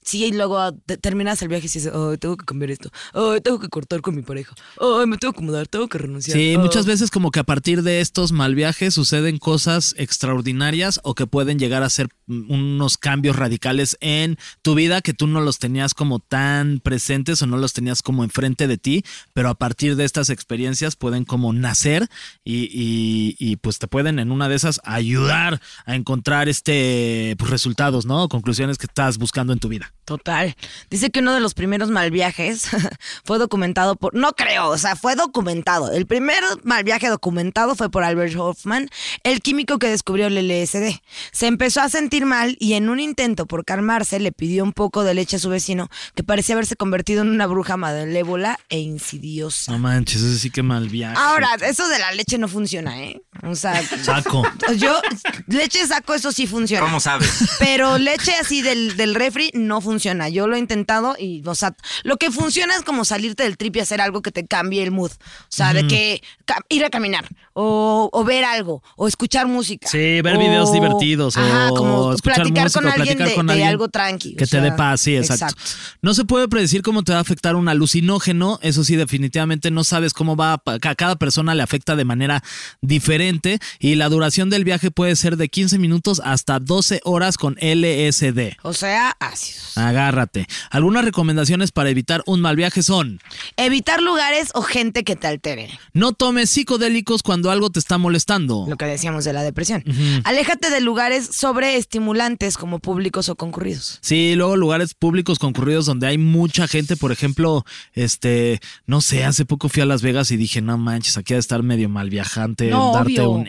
Sí, 0.07 0.23
y 0.23 0.31
luego 0.31 0.71
te- 0.85 0.95
terminas 0.95 1.41
el 1.41 1.49
viaje 1.49 1.65
y 1.65 1.67
dices, 1.67 1.91
ay, 1.93 2.17
tengo 2.17 2.37
que 2.37 2.45
cambiar 2.45 2.71
esto. 2.71 2.89
Ay, 3.13 3.41
tengo 3.41 3.59
que 3.59 3.67
cortar 3.67 3.99
con 3.99 4.15
mi 4.15 4.21
pareja. 4.21 4.55
Ay, 4.79 5.05
me 5.05 5.17
tengo 5.17 5.33
que 5.33 5.41
mudar, 5.41 5.67
tengo 5.67 5.89
que 5.89 5.97
renunciar. 5.97 6.37
Sí, 6.37 6.51
Ay". 6.51 6.57
muchas 6.57 6.85
veces 6.85 7.11
como 7.11 7.29
que 7.29 7.41
a 7.41 7.43
partir 7.43 7.83
de 7.83 7.99
estos 7.99 8.31
mal 8.31 8.55
viajes 8.55 8.93
suceden 8.93 9.37
cosas 9.37 9.93
extraordinarias 9.97 11.01
o 11.03 11.13
que 11.13 11.27
pueden 11.27 11.59
llegar 11.59 11.83
a 11.83 11.89
ser 11.89 12.07
mm, 12.27 12.49
unos 12.51 12.97
cambios 12.97 13.35
radicales 13.35 13.97
en 13.99 14.37
tu 14.61 14.75
vida 14.75 15.01
que 15.01 15.13
tú 15.13 15.27
no 15.27 15.41
los 15.41 15.59
tenías 15.59 15.93
como 15.93 16.19
tan 16.19 16.79
presentes 16.79 17.41
o 17.41 17.47
no 17.47 17.57
los 17.57 17.73
tenías 17.73 18.01
como 18.01 18.23
enfrente 18.23 18.67
de 18.67 18.77
ti, 18.77 19.03
pero 19.33 19.49
a 19.49 19.55
partir 19.55 19.97
de 19.97 20.05
estas 20.05 20.29
experiencias 20.29 20.95
pueden 20.95 21.25
como 21.25 21.51
nacer 21.51 22.07
y, 22.45 22.69
y- 22.71 23.35
y, 23.39 23.57
pues 23.57 23.77
te 23.77 23.87
pueden 23.87 24.19
en 24.19 24.31
una 24.31 24.47
de 24.47 24.55
esas 24.55 24.79
ayudar 24.85 25.59
a 25.85 25.95
encontrar 25.95 26.47
este 26.47 27.35
pues, 27.37 27.51
resultados, 27.51 28.05
¿no? 28.05 28.29
Conclusiones 28.29 28.77
que 28.77 28.85
estás 28.85 29.17
buscando 29.17 29.51
en 29.51 29.59
tu 29.59 29.67
vida. 29.67 29.93
Total. 30.07 30.55
Dice 30.89 31.09
que 31.09 31.19
uno 31.19 31.33
de 31.33 31.41
los 31.41 31.53
primeros 31.53 31.89
mal 31.89 32.11
viajes 32.11 32.69
fue 33.25 33.39
documentado 33.39 33.97
por. 33.97 34.15
No 34.15 34.31
creo, 34.31 34.69
o 34.69 34.77
sea, 34.77 34.95
fue 34.95 35.15
documentado. 35.15 35.91
El 35.91 36.07
primer 36.07 36.41
mal 36.63 36.85
viaje 36.85 37.09
documentado 37.09 37.75
fue 37.75 37.89
por 37.91 38.05
Albert 38.05 38.33
Hoffman, 38.37 38.87
el 39.23 39.41
químico 39.41 39.79
que 39.79 39.89
descubrió 39.89 40.27
el 40.27 40.37
LSD. 40.37 41.01
Se 41.33 41.47
empezó 41.47 41.81
a 41.81 41.89
sentir 41.89 42.25
mal 42.25 42.55
y 42.57 42.75
en 42.75 42.87
un 42.87 43.01
intento 43.01 43.47
por 43.47 43.65
calmarse 43.65 44.21
le 44.21 44.31
pidió 44.31 44.63
un 44.63 44.71
poco 44.71 45.03
de 45.03 45.13
leche 45.13 45.35
a 45.35 45.39
su 45.39 45.49
vecino, 45.49 45.89
que 46.15 46.23
parecía 46.23 46.55
haberse 46.55 46.77
convertido 46.77 47.23
en 47.23 47.27
una 47.29 47.45
bruja 47.45 47.75
malévola 47.75 48.57
e 48.69 48.79
insidiosa. 48.79 49.73
No 49.73 49.77
manches, 49.77 50.21
ese 50.21 50.39
sí 50.39 50.51
que 50.51 50.63
mal 50.63 50.87
viaje. 50.87 51.17
Ahora, 51.19 51.49
eso 51.63 51.85
de 51.89 51.99
la 51.99 52.13
leche 52.13 52.37
no 52.37 52.47
funciona, 52.47 52.97
¿eh? 53.03 53.21
O 53.43 53.55
sea, 53.55 53.83
Saco. 53.83 54.43
yo, 54.77 55.01
leche 55.47 55.85
saco, 55.85 56.13
eso 56.13 56.31
sí 56.31 56.47
funciona. 56.47 56.85
¿Cómo 56.85 57.01
sabes? 57.01 57.57
Pero 57.59 57.97
leche 57.97 58.33
así 58.35 58.61
del, 58.61 58.95
del 58.95 59.13
refri 59.13 59.51
no 59.53 59.81
funciona. 59.81 59.96
Yo 59.99 60.47
lo 60.47 60.55
he 60.55 60.59
intentado 60.59 61.15
y, 61.19 61.41
o 61.45 61.55
sea, 61.55 61.75
lo 62.03 62.17
que 62.17 62.31
funciona 62.31 62.75
es 62.75 62.83
como 62.83 63.05
salirte 63.05 63.43
del 63.43 63.57
trip 63.57 63.75
y 63.77 63.79
hacer 63.79 64.01
algo 64.01 64.21
que 64.21 64.31
te 64.31 64.45
cambie 64.45 64.83
el 64.83 64.91
mood. 64.91 65.11
O 65.11 65.45
sea, 65.49 65.73
de 65.73 65.87
que 65.87 66.21
ir 66.69 66.85
a 66.85 66.89
caminar 66.89 67.27
o, 67.53 68.09
o 68.11 68.23
ver 68.23 68.45
algo 68.45 68.83
o 68.95 69.07
escuchar 69.07 69.47
música. 69.47 69.87
Sí, 69.87 70.21
ver 70.21 70.35
o- 70.35 70.39
videos 70.39 70.71
divertidos 70.73 71.37
Ajá, 71.37 71.71
o 71.71 71.75
como 71.75 72.15
platicar 72.17 72.63
música, 72.65 72.81
con 72.81 72.87
alguien, 72.91 73.17
platicar 73.17 73.27
de, 73.29 73.35
con 73.35 73.47
de 73.47 73.53
alguien 73.53 73.69
algo 73.69 73.87
tranqui. 73.89 74.35
Que 74.35 74.45
te 74.47 74.61
dé 74.61 74.71
paz, 74.71 75.01
sí, 75.01 75.15
exacto. 75.15 75.55
No 76.01 76.13
se 76.13 76.25
puede 76.25 76.47
predecir 76.47 76.81
cómo 76.81 77.03
te 77.03 77.11
va 77.11 77.17
a 77.19 77.21
afectar 77.21 77.55
un 77.55 77.67
alucinógeno, 77.69 78.59
eso 78.61 78.83
sí, 78.83 78.95
definitivamente 78.95 79.71
no 79.71 79.83
sabes 79.83 80.13
cómo 80.13 80.35
va, 80.35 80.53
a, 80.53 80.61
a 80.65 80.95
cada 80.95 81.15
persona 81.15 81.55
le 81.55 81.63
afecta 81.63 81.95
de 81.95 82.05
manera 82.05 82.43
diferente 82.81 83.59
y 83.79 83.95
la 83.95 84.09
duración 84.09 84.49
del 84.49 84.63
viaje 84.63 84.91
puede 84.91 85.15
ser 85.15 85.37
de 85.37 85.49
15 85.49 85.77
minutos 85.79 86.21
hasta 86.23 86.59
12 86.59 87.01
horas 87.03 87.37
con 87.37 87.55
LSD. 87.59 88.57
O 88.63 88.73
sea, 88.73 89.15
ácidos. 89.19 89.77
Agárrate. 89.87 90.45
Algunas 90.69 91.03
recomendaciones 91.05 91.71
para 91.71 91.89
evitar 91.89 92.23
un 92.25 92.41
mal 92.41 92.55
viaje 92.55 92.83
son: 92.83 93.19
Evitar 93.55 94.01
lugares 94.01 94.49
o 94.53 94.61
gente 94.61 95.03
que 95.03 95.15
te 95.15 95.27
altere. 95.27 95.69
no 95.93 96.13
tomes 96.13 96.49
psicodélicos 96.49 97.23
cuando 97.23 97.51
algo 97.51 97.69
te 97.69 97.79
está 97.79 97.97
molestando. 97.97 98.65
Lo 98.67 98.75
que 98.77 98.85
decíamos 98.85 99.25
de 99.25 99.33
la 99.33 99.43
depresión. 99.43 99.83
Aléjate 100.23 100.69
de 100.69 100.81
lugares 100.81 101.29
sobreestimulantes 101.31 102.57
como 102.57 102.79
públicos 102.79 103.29
o 103.29 103.35
concurridos. 103.35 103.99
Sí, 104.01 104.33
luego 104.35 104.55
lugares 104.57 104.93
públicos 104.93 105.39
concurridos 105.39 105.85
donde 105.85 106.07
hay 106.07 106.17
mucha 106.17 106.67
gente, 106.67 106.97
por 106.97 107.11
ejemplo, 107.11 107.65
este, 107.93 108.59
no 108.85 109.01
sé, 109.01 109.23
hace 109.25 109.45
poco 109.45 109.69
fui 109.69 109.81
a 109.81 109.85
Las 109.85 110.01
Vegas 110.01 110.31
y 110.31 110.37
dije, 110.37 110.61
no 110.61 110.77
manches, 110.77 111.17
aquí 111.17 111.33
ha 111.33 111.37
de 111.37 111.41
estar 111.41 111.63
medio 111.63 111.89
mal 111.89 112.09
viajante, 112.09 112.67
No, 112.67 112.93
darte 112.93 113.21
obvio. 113.21 113.31
un. 113.31 113.47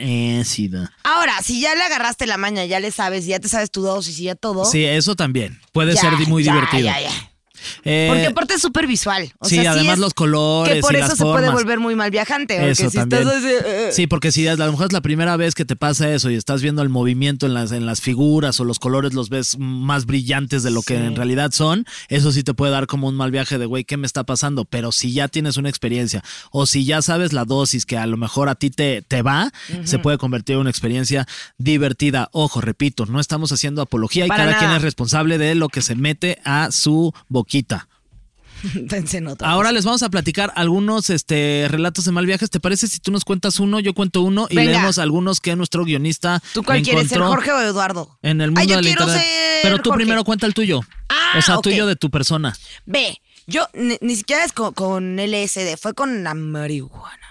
Ahora, 1.05 1.33
si 1.43 1.61
ya 1.61 1.75
le 1.75 1.83
agarraste 1.83 2.27
la 2.27 2.37
maña, 2.37 2.65
ya 2.65 2.81
le 2.81 2.91
sabes, 2.91 3.27
ya 3.27 3.41
te 3.41 3.49
sabes 3.49 3.71
tu 3.71 3.83
dosis 3.83 4.19
y 4.21 4.25
ya 4.25 4.35
todo. 4.35 4.65
Sí, 4.65 4.85
eso 4.85 5.15
también. 5.17 5.59
Puede 5.73 5.95
ya, 5.95 6.01
ser 6.03 6.17
muy 6.29 6.45
ya, 6.45 6.53
divertido. 6.53 6.87
ya, 6.87 7.01
ya. 7.01 7.28
Eh, 7.85 8.07
Porque 8.09 8.27
aparte 8.27 8.55
es 8.55 8.63
súper 8.63 8.87
visual. 8.87 9.33
O 9.39 9.49
sí, 9.49 9.57
sea, 9.57 9.73
además 9.73 9.99
los 9.99 10.15
colores 10.15 10.75
Que 10.75 10.81
por 10.81 10.93
y 10.95 10.97
eso 10.97 11.09
las 11.09 11.19
se 11.19 11.25
puede 11.25 11.51
volver 11.51 11.81
muy 11.81 11.95
mal 11.95 12.11
viajante. 12.11 12.57
Porque 12.57 12.71
Eso 12.71 12.91
si 12.91 12.99
también. 12.99 13.23
estás 13.23 13.37
así, 13.37 13.55
eh, 13.67 13.91
Sí, 13.93 14.07
porque 14.07 14.33
si 14.33 14.47
a 14.47 14.57
lo 14.57 14.71
mejor 14.71 14.87
es 14.87 14.93
la 14.93 15.01
primera 15.01 15.37
vez 15.37 15.55
que 15.55 15.65
te 15.65 15.77
pasa 15.77 16.13
eso 16.13 16.31
y 16.31 16.35
estás 16.35 16.63
viendo 16.63 16.83
el 16.83 16.89
movimiento 16.89 17.47
en 17.47 17.55
las, 17.55 17.73
en 17.73 17.87
las 17.87 18.01
figuras 18.01 18.59
o 18.61 18.65
los 18.65 18.79
colores 18.79 19.15
los 19.15 19.29
ves 19.29 19.57
más 19.59 20.07
brillantes 20.07 20.63
de 20.63 20.71
lo 20.71 20.83
que 20.83 20.97
en 20.97 21.17
realidad 21.17 21.51
son, 21.53 21.87
eso 22.09 22.33
sí 22.33 22.43
te 22.43 22.55
puede 22.55 22.73
dar 22.73 22.87
como 22.87 23.09
un 23.09 23.15
mal 23.15 23.31
viaje 23.31 23.59
de, 23.59 23.67
güey, 23.67 23.85
¿qué 23.85 23.97
me 23.97 24.07
está 24.07 24.25
pasando? 24.25 24.65
Pero 24.65 24.93
si 24.93 25.13
ya 25.13 25.29
tienes 25.29 25.57
una 25.57 25.69
experiencia 25.69 26.23
o 26.51 26.67
si 26.67 26.85
ya 26.85 27.03
sabes 27.03 27.33
la 27.33 27.45
dosis 27.45 27.87
que 27.87 27.97
a 27.97 28.07
lo 28.07 28.17
mejor 28.17 28.49
a 28.49 28.55
ti 28.55 28.71
te, 28.71 29.03
te 29.03 29.23
va, 29.23 29.51
se 29.85 29.99
puede 29.99 30.19
convertir 30.19 30.55
en 30.55 30.61
una 30.61 30.71
experiencia 30.71 31.27
divertida. 31.59 32.29
Ojo, 32.33 32.61
repito, 32.61 33.07
no 33.07 33.21
estamos 33.21 33.53
haciendo 33.53 33.83
apología 33.83 34.27
y 34.27 34.29
Para 34.29 34.45
cada 34.45 34.59
quien 34.59 34.71
es 34.73 34.83
responsable 34.83 35.39
de 35.39 35.55
lo 35.55 35.69
que 35.69 35.83
se 35.83 35.95
mete 35.95 36.39
a 36.45 36.71
su 36.71 37.13
boquita. 37.29 37.48
Pensé 38.89 39.19
en 39.19 39.29
otra 39.29 39.49
Ahora 39.51 39.71
les 39.73 39.85
vamos 39.85 40.03
a 40.03 40.09
platicar 40.09 40.53
algunos 40.57 41.11
este, 41.11 41.67
relatos 41.69 42.05
de 42.05 42.13
mal 42.13 42.27
viajes. 42.27 42.51
¿Te 42.51 42.59
parece 42.61 42.89
si 42.89 42.99
tú 42.99 43.13
nos 43.13 43.25
cuentas 43.25 43.61
uno, 43.61 43.79
yo 43.81 43.95
cuento 43.95 44.23
uno 44.23 44.47
y 44.51 44.57
Venga. 44.57 44.73
leemos 44.73 44.99
algunos 44.99 45.41
que 45.41 45.55
nuestro 45.55 45.85
guionista 45.85 46.43
¿Tú 46.55 46.63
cuál 46.63 46.83
quieres 46.83 47.09
ser, 47.09 47.21
Jorge 47.21 47.53
o 47.53 47.61
Eduardo? 47.61 48.19
en 48.23 48.41
el 48.41 48.51
mundo 48.51 48.61
Ay, 48.61 48.69
yo 48.69 48.81
internet? 48.81 49.17
ser 49.17 49.61
Pero 49.63 49.79
tú 49.79 49.91
Jorge. 49.91 50.05
primero 50.05 50.25
cuenta 50.25 50.47
el 50.47 50.55
tuyo. 50.55 50.81
Ah, 51.09 51.35
o 51.39 51.43
sea, 51.43 51.59
tuyo 51.59 51.87
de 51.87 51.97
tu 51.97 52.11
persona. 52.11 52.57
Ve, 52.85 53.21
yo 53.47 53.67
ni, 53.75 53.97
ni 54.01 54.17
siquiera 54.17 54.45
es 54.45 54.53
con, 54.53 54.75
con 54.75 55.17
LSD, 55.17 55.77
fue 55.81 55.95
con 55.95 56.25
la 56.25 56.35
marihuana. 56.35 57.28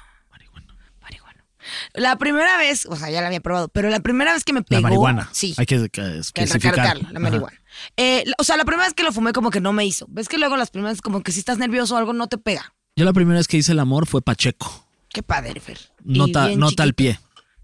La 1.94 2.17
primera 2.17 2.58
vez, 2.58 2.86
o 2.86 2.96
sea, 2.96 3.10
ya 3.10 3.22
la 3.22 3.27
había 3.27 3.39
probado, 3.41 3.67
pero 3.70 3.89
la 3.89 4.00
primera 4.00 4.34
vez 4.34 4.44
que 4.44 4.53
me 4.53 4.60
La 4.60 4.65
pegó. 4.65 4.82
marihuana. 4.84 5.29
Sí. 5.34 5.53
Hay 5.58 5.65
que, 5.65 5.89
que 5.89 6.17
especificar. 6.20 7.01
la 7.12 7.20
marihuana. 7.20 7.60
Eh, 7.96 8.24
la- 8.25 8.36
o 8.39 8.44
sea, 8.44 8.58
la 8.58 8.65
primera 8.65 8.86
vez 8.86 8.94
que 8.94 9.03
lo 9.03 9.12
fumé 9.12 9.34
como 9.34 9.50
que 9.51 9.62
no 9.62 9.74
me 9.74 9.86
hizo. 9.86 10.06
¿Ves 10.10 10.27
que 10.29 10.38
luego 10.38 10.58
las 10.58 10.70
primeras 10.72 11.01
como 11.01 11.22
que 11.24 11.32
si 11.32 11.39
estás 11.39 11.58
nervioso 11.58 11.96
o 11.96 11.98
algo 11.98 12.13
no 12.13 12.27
te 12.27 12.38
pega? 12.38 12.74
Yo 12.96 13.06
la 13.06 13.13
primera 13.13 13.38
vez 13.39 13.48
que 13.48 13.58
hice 13.58 13.72
el 13.72 13.79
amor 13.79 14.08
fue 14.08 14.22
Pacheco. 14.22 14.88
Qué 15.10 15.24
padre, 15.24 15.60
Fer. 15.60 15.79
Nota, 16.03 16.50
nota 16.56 16.84
al 16.84 16.94
pie. 16.94 17.20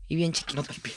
Y 0.07 0.15
bien 0.15 0.31
chiquito. 0.31 0.55
Nota 0.61 0.73
al 0.73 0.79
pie. 0.79 0.93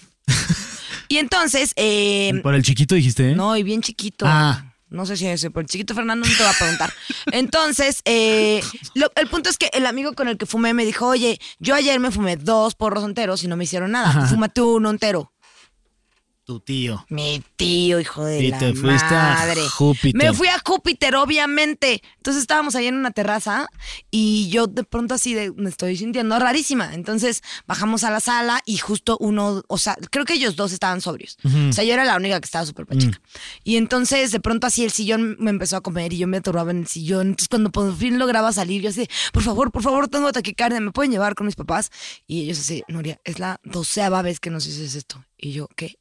y 1.09 1.17
entonces, 1.19 1.73
eh, 1.77 2.33
¿Por 2.43 2.55
el 2.55 2.63
chiquito 2.63 2.95
dijiste? 2.95 3.31
¿eh? 3.33 3.35
No, 3.35 3.57
y 3.57 3.63
bien 3.63 3.81
chiquito. 3.83 4.25
Ah. 4.29 4.75
No 4.89 5.05
sé 5.05 5.17
si 5.17 5.27
ese, 5.27 5.51
pero 5.51 5.63
el 5.63 5.67
chiquito 5.67 5.95
Fernando 5.95 6.29
no 6.29 6.37
te 6.37 6.43
va 6.45 6.51
a 6.51 6.55
preguntar. 6.55 6.93
Entonces, 7.33 8.03
eh, 8.05 8.63
lo- 8.95 9.11
el 9.17 9.27
punto 9.29 9.51
es 9.51 9.59
que 9.59 9.69
el 9.73 9.85
amigo 9.87 10.13
con 10.15 10.29
el 10.29 10.39
que 10.39 10.47
fumé 10.47 10.75
me 10.75 10.85
dijo, 10.85 11.07
oye, 11.09 11.41
yo 11.59 11.75
ayer 11.75 11.99
me 12.01 12.11
fumé 12.11 12.37
dos 12.37 12.75
porros 12.75 13.05
enteros 13.05 13.43
y 13.43 13.49
no 13.49 13.57
me 13.57 13.65
hicieron 13.65 13.91
nada. 13.93 14.27
Fúmate 14.29 14.61
uno 14.61 14.91
entero. 14.91 15.33
Tu 16.47 16.61
tío. 16.61 17.05
Mi 17.09 17.43
tío, 17.57 17.99
hijo 17.99 18.25
de 18.25 18.41
Y 18.41 18.51
la 18.53 18.59
te 18.61 18.73
fuiste 18.73 19.13
a 19.13 19.35
madre. 19.35 19.69
Júpiter. 19.69 20.15
Me 20.15 20.33
fui 20.33 20.47
a 20.47 20.63
Júpiter, 20.65 21.17
obviamente. 21.17 22.01
Entonces 22.19 22.41
estábamos 22.41 22.77
ahí 22.77 22.87
en 22.87 22.95
una 22.95 23.11
terraza 23.11 23.69
y 24.13 24.49
yo 24.49 24.69
de 24.69 24.85
pronto 24.85 25.15
así 25.15 25.35
de, 25.35 25.51
me 25.51 25.69
estoy 25.69 25.97
sintiendo 25.97 26.39
rarísima. 26.39 26.95
Entonces 26.95 27.43
bajamos 27.67 28.05
a 28.05 28.13
la 28.13 28.21
sala 28.21 28.61
y 28.65 28.77
justo 28.77 29.17
uno, 29.19 29.65
o 29.67 29.77
sea, 29.77 29.97
creo 30.13 30.25
que 30.25 30.35
ellos 30.35 30.55
dos 30.55 30.71
estaban 30.71 31.01
sobrios. 31.01 31.37
O 31.69 31.73
sea, 31.73 31.83
yo 31.83 31.93
era 31.93 32.05
la 32.05 32.15
única 32.15 32.39
que 32.39 32.45
estaba 32.45 32.65
súper 32.65 32.87
pacheca. 32.87 33.21
Y 33.65 33.77
entonces 33.77 34.31
de 34.31 34.39
pronto 34.39 34.69
así 34.69 34.85
el 34.85 34.93
sillón 34.93 35.37
me 35.41 35.51
empezó 35.51 35.77
a 35.77 35.81
comer 35.81 36.13
y 36.13 36.19
yo 36.19 36.29
me 36.29 36.37
atoraba 36.37 36.71
en 36.71 36.79
el 36.79 36.87
sillón. 36.87 37.27
Entonces 37.27 37.49
cuando 37.49 37.73
por 37.73 37.93
fin 37.97 38.21
lograba 38.21 38.53
salir, 38.53 38.83
yo 38.83 38.91
así, 38.91 39.09
por 39.33 39.43
favor, 39.43 39.73
por 39.73 39.83
favor, 39.83 40.07
tengo 40.07 40.31
taquicardia, 40.31 40.79
¿me 40.79 40.93
pueden 40.93 41.11
llevar 41.11 41.35
con 41.35 41.47
mis 41.47 41.57
papás? 41.57 41.91
Y 42.29 42.43
ellos 42.43 42.61
así, 42.61 42.85
Nuria, 42.87 43.21
es 43.25 43.41
la 43.41 43.59
doceava 43.65 44.23
vez 44.23 44.39
que 44.39 44.51
nos 44.51 44.65
dices 44.65 44.95
esto. 44.95 45.25
Y 45.37 45.51
yo, 45.51 45.69
¿qué? 45.75 45.99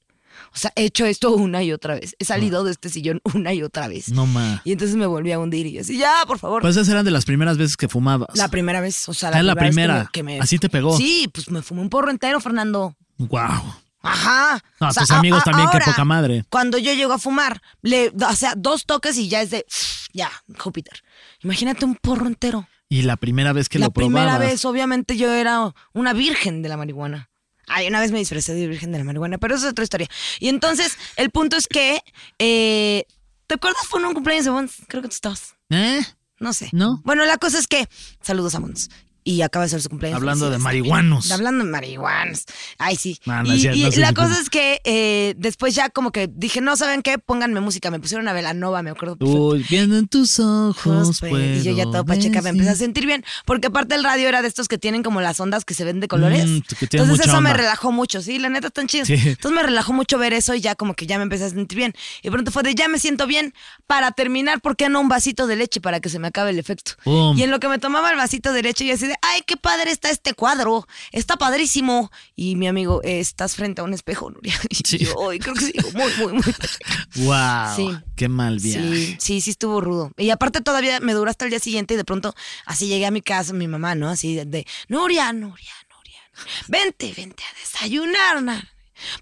O 0.53 0.57
sea, 0.57 0.71
he 0.75 0.85
hecho 0.85 1.05
esto 1.05 1.33
una 1.35 1.63
y 1.63 1.71
otra 1.71 1.95
vez. 1.95 2.15
He 2.19 2.25
salido 2.25 2.63
de 2.63 2.71
este 2.71 2.89
sillón 2.89 3.21
una 3.33 3.53
y 3.53 3.63
otra 3.63 3.87
vez. 3.87 4.09
No 4.09 4.25
ma. 4.25 4.61
Y 4.65 4.71
entonces 4.71 4.95
me 4.95 5.05
volví 5.05 5.31
a 5.31 5.39
hundir 5.39 5.65
y 5.65 5.73
yo 5.73 5.81
así, 5.81 5.97
ya, 5.97 6.23
por 6.27 6.39
favor. 6.39 6.61
Pues 6.61 6.75
esas 6.75 6.89
eran 6.89 7.05
de 7.05 7.11
las 7.11 7.25
primeras 7.25 7.57
veces 7.57 7.77
que 7.77 7.87
fumabas. 7.87 8.29
la 8.35 8.47
primera 8.49 8.81
vez, 8.81 9.07
o 9.09 9.13
sea, 9.13 9.29
Ah, 9.29 9.41
la 9.43 9.53
vez 9.53 9.63
que 9.63 9.67
primera. 9.69 10.03
me- 10.03 10.09
que 10.11 10.23
me- 10.23 10.39
Así 10.39 10.57
te 10.59 10.69
pegó. 10.69 10.95
Sí, 10.97 11.29
pues 11.33 11.49
me 11.49 11.61
fumé 11.61 11.81
un 11.81 11.89
porro 11.89 12.09
entero, 12.11 12.39
Fernando. 12.39 12.95
Wow. 13.17 13.75
Ajá. 14.01 14.61
No, 14.79 14.89
O 14.89 14.91
sea, 14.93 15.01
tus 15.01 15.11
amigos 15.11 15.41
a- 15.41 15.45
también, 15.45 15.67
qué 15.71 15.79
poca 15.83 16.05
madre. 16.05 16.45
Cuando 16.49 16.77
yo 16.77 16.93
llego 16.93 17.13
a 17.13 17.17
fumar, 17.17 17.61
le, 17.81 18.09
o 18.09 18.35
sea, 18.35 18.53
dos 18.55 18.85
toques 18.85 19.17
y 19.17 19.29
ya 19.29 19.41
es 19.41 19.49
de, 19.49 19.65
ya, 20.13 20.29
Júpiter. 20.59 21.01
Imagínate 21.41 21.85
un 21.85 21.95
porro 21.95 22.27
entero. 22.27 22.67
Y 22.87 23.01
la 23.01 23.17
primera 23.17 23.51
vez 23.51 23.67
que 23.67 23.79
la 23.79 23.87
lo 23.87 23.91
probabas. 23.91 24.13
primera 24.23 24.37
vez, 24.37 24.63
obviamente, 24.63 25.17
yo 25.17 25.31
era 25.33 25.73
una 25.93 26.13
virgen 26.13 26.61
de 26.61 26.69
la 26.69 26.77
marihuana. 26.77 27.29
Ay, 27.67 27.87
una 27.87 27.99
vez 27.99 28.11
me 28.11 28.19
disfrazé 28.19 28.53
de 28.53 28.67
virgen 28.67 28.91
de 28.91 28.99
la 28.99 29.03
marihuana, 29.03 29.37
pero 29.37 29.55
eso 29.55 29.65
es 29.65 29.71
otra 29.71 29.83
historia. 29.83 30.07
Y 30.39 30.49
entonces, 30.49 30.97
el 31.15 31.29
punto 31.31 31.57
es 31.57 31.67
que, 31.67 32.01
eh, 32.39 33.05
¿te 33.47 33.55
acuerdas? 33.55 33.85
Fue 33.87 33.99
en 33.99 34.07
un 34.07 34.13
cumpleaños 34.13 34.45
de 34.45 34.51
Mons. 34.51 34.75
Creo 34.87 35.01
que 35.01 35.09
tú 35.09 35.15
estabas. 35.15 35.55
¿Eh? 35.69 36.01
No 36.39 36.53
sé. 36.53 36.69
No. 36.73 37.01
Bueno, 37.03 37.25
la 37.25 37.37
cosa 37.37 37.59
es 37.59 37.67
que, 37.67 37.87
saludos 38.21 38.55
a 38.55 38.59
Mons. 38.59 38.89
Y 39.27 39.41
acaba 39.41 39.65
de 39.65 39.69
ser 39.69 39.81
su 39.81 39.89
cumpleaños. 39.89 40.17
Hablando 40.17 40.51
de 40.51 40.59
marihuanos. 40.59 41.31
Hablando 41.31 41.65
de 41.65 41.71
marihuanas. 41.71 42.45
Ay, 42.77 42.95
sí. 42.95 43.19
No, 43.25 43.41
no 43.41 43.53
es 43.53 43.63
y 43.63 43.83
no 43.83 43.89
la 43.97 44.13
cosa 44.13 44.39
es 44.39 44.51
que 44.51 44.81
eh, 44.83 45.33
después 45.37 45.73
ya 45.73 45.89
como 45.89 46.11
que 46.11 46.29
dije, 46.31 46.61
no, 46.61 46.77
¿saben 46.77 47.01
qué? 47.01 47.17
Pónganme 47.17 47.59
música. 47.59 47.89
Me 47.89 47.99
pusieron 47.99 48.27
a 48.27 48.33
Velanova, 48.33 48.83
me 48.83 48.91
acuerdo. 48.91 49.17
Uy, 49.19 49.65
viendo 49.67 49.97
en 49.97 50.07
tus 50.07 50.39
ojos. 50.39 51.19
Pues, 51.19 51.61
y 51.61 51.63
yo 51.63 51.75
ya 51.75 51.85
todo 51.85 52.05
pacheca 52.05 52.43
me 52.43 52.49
empecé 52.49 52.69
a 52.69 52.75
sentir 52.75 53.07
bien, 53.07 53.25
porque 53.45 53.67
aparte 53.67 53.95
el 53.95 54.03
radio 54.03 54.27
era 54.27 54.43
de 54.43 54.47
estos 54.47 54.67
que 54.67 54.77
tienen 54.77 55.01
como 55.01 55.21
las 55.21 55.39
ondas 55.39 55.65
que 55.65 55.73
se 55.73 55.83
ven 55.83 55.99
de 55.99 56.07
colores. 56.07 56.45
Mm, 56.45 56.61
Entonces 56.81 57.27
eso 57.27 57.41
me 57.41 57.53
relajó 57.53 57.91
mucho, 57.91 58.21
sí, 58.21 58.37
la 58.37 58.49
neta 58.49 58.67
están 58.67 58.85
chidos. 58.85 59.07
Sí. 59.07 59.15
Entonces 59.15 59.51
me 59.51 59.63
relajó 59.63 59.91
mucho 59.91 60.19
ver 60.19 60.33
eso 60.33 60.53
y 60.53 60.61
ya 60.61 60.75
como 60.75 60.93
que 60.93 61.07
ya 61.07 61.17
me 61.17 61.23
empecé 61.23 61.45
a 61.45 61.49
sentir 61.49 61.77
bien. 61.77 61.93
Y 62.21 62.29
pronto 62.29 62.51
fue 62.51 62.61
de 62.61 62.75
ya 62.75 62.87
me 62.87 62.99
siento 62.99 63.25
bien 63.25 63.53
para 63.87 64.11
terminar, 64.11 64.61
¿por 64.61 64.75
qué 64.75 64.87
no 64.89 65.01
un 65.01 65.07
vasito 65.07 65.47
de 65.47 65.55
leche 65.55 65.81
para 65.81 65.99
que 65.99 66.09
se 66.09 66.19
me 66.19 66.27
acabe 66.27 66.51
el 66.51 66.59
efecto? 66.59 66.93
Y 67.35 67.41
en 67.41 67.49
lo 67.49 67.59
que 67.59 67.67
me 67.67 67.79
tomaba 67.79 68.11
el 68.11 68.17
vasito 68.17 68.53
de 68.53 68.61
leche 68.61 68.85
y 68.85 68.91
así 68.91 69.07
de, 69.07 69.14
ay, 69.21 69.41
qué 69.45 69.57
padre 69.57 69.91
está 69.91 70.09
este 70.09 70.33
cuadro, 70.33 70.87
está 71.11 71.35
padrísimo. 71.37 72.11
Y 72.35 72.55
mi 72.55 72.67
amigo, 72.67 73.01
eh, 73.03 73.19
estás 73.19 73.55
frente 73.55 73.81
a 73.81 73.83
un 73.83 73.93
espejo, 73.93 74.29
Nuria. 74.29 74.53
Y 74.69 74.75
Sí. 74.75 74.97
yo, 74.99 75.29
"Ay, 75.29 75.39
creo 75.39 75.53
que 75.55 75.61
sí, 75.65 75.73
muy, 75.93 76.11
muy, 76.17 76.33
muy 76.33 76.41
pacheca". 76.43 77.07
Wow. 77.15 77.75
Sí. 77.75 77.97
Qué 78.15 78.27
mal 78.29 78.59
viaje. 78.59 78.95
Sí, 78.95 79.17
sí, 79.19 79.41
sí 79.41 79.49
estuvo 79.51 79.81
rudo. 79.81 80.11
Y 80.17 80.29
aparte 80.29 80.61
todavía 80.61 80.99
me 80.99 81.13
duró 81.13 81.29
hasta 81.29 81.45
el 81.45 81.51
día 81.51 81.59
siguiente 81.59 81.93
y 81.93 81.97
de 81.97 82.05
pronto 82.05 82.33
así 82.65 82.87
llegué 82.87 83.05
a 83.05 83.11
mi 83.11 83.21
casa, 83.21 83.53
mi 83.53 83.67
mamá, 83.67 83.95
¿no? 83.95 84.09
Así 84.09 84.35
de, 84.35 84.45
de, 84.45 84.65
Nuria, 84.87 85.31
Nuria, 85.33 85.73
Nuria, 85.89 86.19
vente, 86.67 87.13
vente 87.15 87.43
a 87.43 87.59
desayunar, 87.59 88.41
Nuria. 88.43 88.71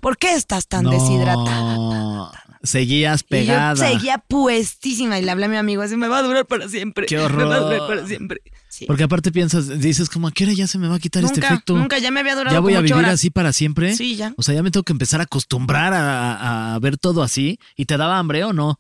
¿Por 0.02 0.18
qué 0.20 0.34
estás 0.36 0.68
tan 0.68 0.84
No, 0.84 0.92
deshidratada? 0.92 2.43
Seguías 2.64 3.22
Y 3.22 3.26
pegada. 3.26 3.76
yo 3.76 3.94
seguía 3.94 4.18
puestísima 4.20 5.20
y 5.20 5.22
le 5.22 5.32
hablé 5.32 5.46
a 5.46 5.50
mi 5.50 5.58
amigo, 5.58 5.82
así 5.82 5.98
me 5.98 6.08
va 6.08 6.20
a 6.20 6.22
durar 6.24 6.46
para 6.46 6.70
siempre. 6.70 7.06
Qué 7.08 7.18
Me 7.30 7.44
va 7.44 7.56
a 7.56 7.60
durar 7.60 7.82
horror. 7.82 7.88
para 7.88 8.08
siempre. 8.08 8.42
Sí. 8.70 8.86
Porque 8.86 9.04
aparte 9.04 9.32
piensas, 9.32 9.80
dices 9.80 10.10
como, 10.10 10.28
¿a 10.28 10.32
qué 10.32 10.46
hora 10.46 10.54
ya 10.54 10.66
se 10.66 10.78
me 10.80 10.88
va 10.88 10.96
a 10.96 11.00
quitar 11.00 11.24
este 11.24 11.42
efecto? 11.42 11.78
nunca, 11.78 12.00
ya 12.00 12.10
me 12.10 12.22
había 12.22 12.36
durado 12.36 12.56
ya 12.56 12.60
voy 12.60 12.72
como 12.74 12.80
a 12.80 12.82
vivir 12.82 12.96
horas. 12.96 13.14
así 13.16 13.30
para 13.30 13.54
siempre. 13.54 13.96
Sí, 13.96 14.16
ya. 14.16 14.34
O 14.38 14.42
sea, 14.44 14.56
ya 14.56 14.64
me 14.64 14.72
tengo 14.72 14.84
que 14.84 14.94
empezar 14.94 15.20
a 15.20 15.24
acostumbrar 15.26 15.94
a, 15.94 16.74
a- 16.74 16.80
ver 16.80 16.98
todo 16.98 17.22
así. 17.22 17.60
¿Y 17.76 17.86
te 17.86 17.98
daba 17.98 18.18
hambre 18.18 18.44
o 18.46 18.54
no? 18.54 18.80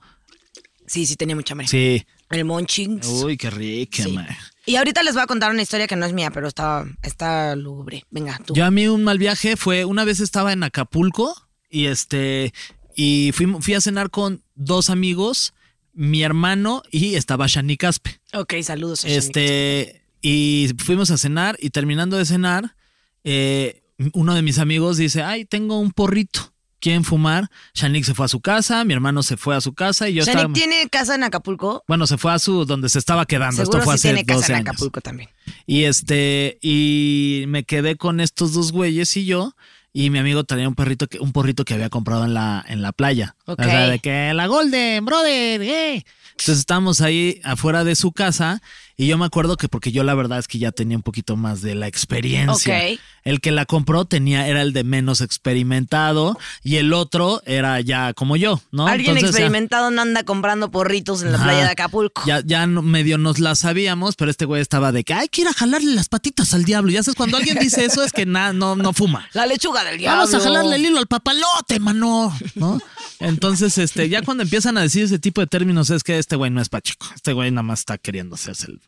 Sí, 0.87 1.05
sí, 1.05 1.15
tenía 1.15 1.35
mucha 1.35 1.53
hambre. 1.53 1.67
Sí. 1.67 2.03
El 2.29 2.45
Monchings. 2.45 3.05
Uy, 3.07 3.37
qué 3.37 3.49
rica, 3.51 4.01
Sí. 4.03 4.17
Y 4.65 4.77
ahorita 4.77 5.03
les 5.03 5.13
voy 5.13 5.23
a 5.23 5.27
contar 5.27 5.51
una 5.51 5.61
historia 5.61 5.87
que 5.87 5.95
no 5.97 6.05
es 6.05 6.13
mía, 6.13 6.31
pero 6.31 6.47
está, 6.47 6.85
está 7.03 7.53
lúgubre. 7.57 8.05
Venga, 8.09 8.39
tú. 8.45 8.53
Yo 8.55 8.65
a 8.65 8.71
mí 8.71 8.87
un 8.87 9.03
mal 9.03 9.19
viaje 9.19 9.57
fue, 9.57 9.83
una 9.83 10.05
vez 10.05 10.21
estaba 10.21 10.53
en 10.53 10.63
Acapulco 10.63 11.35
y 11.69 11.87
este, 11.87 12.53
y 12.95 13.31
fui, 13.33 13.47
fui 13.59 13.73
a 13.73 13.81
cenar 13.81 14.09
con 14.09 14.43
dos 14.55 14.89
amigos, 14.89 15.53
mi 15.93 16.23
hermano 16.23 16.81
y 16.91 17.15
estaba 17.15 17.47
Shani 17.47 17.77
Caspe. 17.77 18.19
Ok, 18.33 18.55
saludos. 18.63 19.05
a. 19.05 19.07
Este, 19.07 20.03
y 20.21 20.69
fuimos 20.77 21.11
a 21.11 21.17
cenar 21.17 21.57
y 21.59 21.69
terminando 21.69 22.17
de 22.17 22.25
cenar, 22.25 22.75
eh, 23.23 23.83
uno 24.13 24.33
de 24.33 24.41
mis 24.41 24.57
amigos 24.57 24.97
dice, 24.97 25.21
ay, 25.21 25.45
tengo 25.45 25.79
un 25.79 25.91
porrito, 25.91 26.53
¿quieren 26.79 27.03
fumar? 27.03 27.49
Shanik 27.73 28.03
se 28.03 28.13
fue 28.13 28.25
a 28.25 28.29
su 28.29 28.41
casa, 28.41 28.83
mi 28.85 28.93
hermano 28.93 29.23
se 29.23 29.37
fue 29.37 29.55
a 29.55 29.61
su 29.61 29.73
casa 29.73 30.09
y 30.09 30.15
yo 30.15 30.23
Shanik 30.23 30.37
estaba... 30.39 30.53
tiene 30.53 30.89
casa 30.89 31.15
en 31.15 31.23
Acapulco. 31.23 31.83
Bueno, 31.87 32.07
se 32.07 32.17
fue 32.17 32.33
a 32.33 32.39
su, 32.39 32.65
donde 32.65 32.89
se 32.89 32.99
estaba 32.99 33.25
quedando, 33.25 33.57
Seguro 33.57 33.79
esto 33.79 33.85
fue 33.85 33.97
sí 33.97 34.07
hace 34.07 34.15
tiene 34.15 34.25
casa 34.25 34.39
12 34.39 34.51
en 34.51 34.55
años. 34.57 34.69
Acapulco 34.69 35.01
también. 35.01 35.29
Y 35.65 35.83
este, 35.83 36.57
y 36.61 37.45
me 37.47 37.63
quedé 37.63 37.95
con 37.95 38.19
estos 38.19 38.53
dos 38.53 38.71
güeyes 38.71 39.15
y 39.17 39.25
yo. 39.25 39.55
Y 39.93 40.09
mi 40.09 40.17
amigo 40.17 40.43
tenía 40.43 40.67
un 40.67 40.73
perrito 40.73 41.07
que, 41.07 41.19
un 41.19 41.31
porrito 41.31 41.63
que 41.63 41.75
había 41.75 41.89
comprado 41.89 42.25
en 42.25 42.33
la, 42.33 42.65
en 42.67 42.81
la 42.81 42.91
playa. 42.91 43.35
Ok. 43.45 43.59
O 43.59 43.63
sea, 43.63 43.87
de 43.87 43.99
que 43.99 44.33
la 44.33 44.47
Golden, 44.47 45.05
brother, 45.05 45.61
eh. 45.61 46.03
Entonces 46.31 46.57
estábamos 46.57 46.99
ahí 47.01 47.39
afuera 47.43 47.83
de 47.83 47.95
su 47.95 48.11
casa 48.11 48.61
y 48.97 49.07
yo 49.07 49.17
me 49.17 49.25
acuerdo 49.25 49.57
que 49.57 49.67
porque 49.69 49.91
yo 49.91 50.03
la 50.03 50.13
verdad 50.13 50.39
es 50.39 50.47
que 50.47 50.59
ya 50.59 50.71
tenía 50.71 50.97
un 50.97 51.03
poquito 51.03 51.35
más 51.35 51.61
de 51.61 51.75
la 51.75 51.87
experiencia. 51.87 52.77
Ok. 52.77 52.99
El 53.23 53.39
que 53.39 53.51
la 53.51 53.65
compró 53.65 54.05
tenía, 54.05 54.47
era 54.47 54.61
el 54.61 54.73
de 54.73 54.83
menos 54.83 55.21
experimentado 55.21 56.37
y 56.63 56.75
el 56.75 56.91
otro 56.93 57.41
era 57.45 57.79
ya 57.81 58.13
como 58.13 58.35
yo, 58.35 58.61
¿no? 58.71 58.85
Alguien 58.87 59.11
Entonces, 59.11 59.31
ya- 59.31 59.45
experimentado 59.45 59.91
no 59.91 60.01
anda 60.01 60.23
comprando 60.23 60.69
porritos 60.71 61.23
en 61.23 61.31
la 61.31 61.37
Ajá. 61.37 61.45
playa 61.45 61.63
de 61.65 61.71
Acapulco. 61.71 62.21
Ya, 62.25 62.41
ya 62.45 62.67
medio 62.67 63.17
nos 63.17 63.39
la 63.39 63.55
sabíamos, 63.55 64.15
pero 64.15 64.29
este 64.29 64.45
güey 64.45 64.61
estaba 64.61 64.91
de 64.91 65.03
que 65.03 65.13
hay 65.13 65.27
que 65.29 65.41
ir 65.41 65.47
a 65.47 65.53
jalarle 65.53 65.95
las 65.95 66.09
patitas 66.09 66.53
al 66.53 66.65
diablo. 66.65 66.91
Ya 66.91 67.01
sabes, 67.01 67.15
cuando 67.15 67.37
alguien 67.37 67.57
dice 67.59 67.85
eso 67.85 68.03
es 68.03 68.11
que 68.11 68.25
nada, 68.25 68.51
no, 68.53 68.75
no 68.75 68.91
fuma. 68.93 69.27
La 69.33 69.45
lechuga 69.45 69.83
del 69.85 69.97
diablo. 69.97 70.23
Vamos 70.25 70.33
a 70.35 70.39
jalarle 70.41 70.75
el 70.75 70.85
hilo 70.85 70.99
al 70.99 71.07
papalote, 71.07 71.79
mano. 71.79 72.35
¿No? 72.55 72.79
Entonces, 73.19 73.77
este, 73.77 74.09
ya 74.09 74.21
cuando 74.21 74.43
empiezan 74.43 74.77
a 74.77 74.81
decir 74.81 75.03
ese 75.05 75.17
tipo 75.19 75.39
de 75.41 75.47
términos, 75.47 75.89
es 75.89 76.03
que 76.03 76.17
este 76.19 76.35
güey 76.35 76.51
no 76.51 76.61
es 76.61 76.69
pachico. 76.69 77.07
Este 77.15 77.31
güey 77.33 77.51
nada 77.51 77.63
más 77.63 77.79
está 77.79 77.97
queriendo 77.97 78.35
hacerse 78.35 78.67
el. 78.71 78.81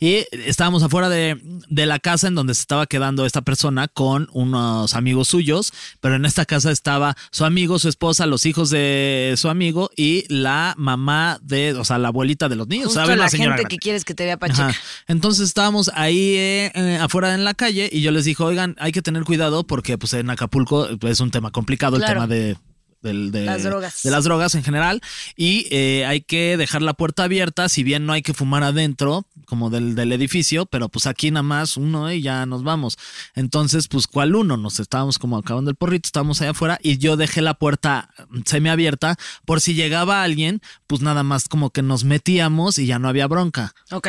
Y 0.00 0.24
estábamos 0.46 0.82
afuera 0.82 1.08
de, 1.08 1.38
de 1.68 1.86
la 1.86 1.98
casa 1.98 2.28
en 2.28 2.34
donde 2.34 2.54
se 2.54 2.62
estaba 2.62 2.86
quedando 2.86 3.26
esta 3.26 3.42
persona 3.42 3.88
con 3.88 4.28
unos 4.32 4.94
amigos 4.94 5.28
suyos, 5.28 5.72
pero 6.00 6.16
en 6.16 6.24
esta 6.24 6.44
casa 6.44 6.70
estaba 6.70 7.16
su 7.30 7.44
amigo, 7.44 7.78
su 7.78 7.88
esposa, 7.88 8.26
los 8.26 8.46
hijos 8.46 8.70
de 8.70 9.34
su 9.36 9.48
amigo 9.48 9.90
y 9.96 10.24
la 10.28 10.74
mamá 10.76 11.38
de, 11.42 11.74
o 11.74 11.84
sea, 11.84 11.98
la 11.98 12.08
abuelita 12.08 12.48
de 12.48 12.56
los 12.56 12.68
niños. 12.68 12.86
Justo 12.86 13.00
¿saben? 13.00 13.18
la 13.18 13.24
La 13.24 13.30
señora 13.30 13.52
gente 13.52 13.62
grande. 13.62 13.76
que 13.76 13.78
quieres 13.78 14.04
que 14.04 14.14
te 14.14 14.24
vea 14.24 14.36
pacheca. 14.36 14.68
Ajá. 14.68 14.80
Entonces 15.06 15.46
estábamos 15.46 15.90
ahí 15.94 16.34
eh, 16.36 16.72
eh, 16.74 16.98
afuera 17.00 17.34
en 17.34 17.44
la 17.44 17.54
calle 17.54 17.88
y 17.92 18.02
yo 18.02 18.10
les 18.10 18.24
dije, 18.24 18.42
oigan, 18.42 18.76
hay 18.78 18.92
que 18.92 19.02
tener 19.02 19.24
cuidado 19.24 19.64
porque 19.66 19.98
pues 19.98 20.12
en 20.14 20.30
Acapulco 20.30 20.88
pues, 20.98 21.14
es 21.14 21.20
un 21.20 21.30
tema 21.30 21.50
complicado 21.50 21.96
el 21.96 22.04
tema 22.04 22.26
de, 22.26 22.56
del- 23.02 23.30
de 23.32 23.44
Las 23.44 23.62
drogas. 23.64 24.02
de 24.02 24.10
las 24.10 24.24
drogas 24.24 24.54
en 24.54 24.62
general 24.64 25.00
y 25.36 25.66
eh, 25.70 26.04
hay 26.06 26.20
que 26.22 26.56
dejar 26.56 26.82
la 26.82 26.94
puerta 26.94 27.24
abierta, 27.24 27.68
si 27.68 27.82
bien 27.82 28.06
no 28.06 28.12
hay 28.12 28.22
que 28.22 28.34
fumar 28.34 28.62
adentro 28.62 29.26
como 29.46 29.70
del, 29.70 29.94
del 29.94 30.12
edificio, 30.12 30.66
pero 30.66 30.88
pues 30.88 31.06
aquí 31.06 31.30
nada 31.30 31.42
más 31.42 31.76
uno 31.76 32.10
y 32.12 32.22
ya 32.22 32.46
nos 32.46 32.62
vamos. 32.62 32.96
Entonces, 33.34 33.88
pues 33.88 34.06
¿cuál 34.06 34.34
uno? 34.34 34.56
Nos 34.56 34.80
estábamos 34.80 35.18
como 35.18 35.36
acabando 35.36 35.70
el 35.70 35.76
porrito, 35.76 36.06
estábamos 36.06 36.40
allá 36.40 36.52
afuera 36.52 36.78
y 36.82 36.98
yo 36.98 37.16
dejé 37.16 37.42
la 37.42 37.54
puerta 37.54 38.08
semiabierta 38.46 39.16
por 39.44 39.60
si 39.60 39.74
llegaba 39.74 40.22
alguien, 40.22 40.60
pues 40.86 41.02
nada 41.02 41.22
más 41.22 41.48
como 41.48 41.70
que 41.70 41.82
nos 41.82 42.04
metíamos 42.04 42.78
y 42.78 42.86
ya 42.86 42.98
no 42.98 43.08
había 43.08 43.26
bronca. 43.26 43.74
Ok. 43.90 44.08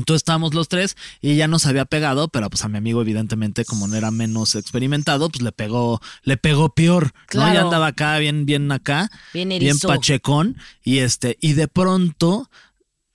Entonces 0.00 0.20
estábamos 0.20 0.54
los 0.54 0.68
tres 0.68 0.96
y 1.20 1.36
ya 1.36 1.46
nos 1.46 1.66
había 1.66 1.84
pegado, 1.84 2.28
pero 2.28 2.48
pues 2.50 2.64
a 2.64 2.68
mi 2.68 2.78
amigo 2.78 3.00
evidentemente 3.02 3.64
como 3.64 3.86
no 3.86 3.96
era 3.96 4.10
menos 4.10 4.54
experimentado, 4.54 5.28
pues 5.28 5.42
le 5.42 5.52
pegó, 5.52 6.00
le 6.22 6.36
pegó 6.36 6.74
peor, 6.74 7.12
¿no? 7.34 7.52
Ya 7.52 7.60
andaba 7.60 7.88
acá, 7.88 8.18
bien, 8.18 8.46
bien 8.46 8.72
acá, 8.72 9.10
Bien 9.34 9.48
bien 9.48 9.78
pachecón 9.78 10.56
y 10.82 10.98
este, 10.98 11.36
y 11.40 11.52
de 11.52 11.68
pronto 11.68 12.50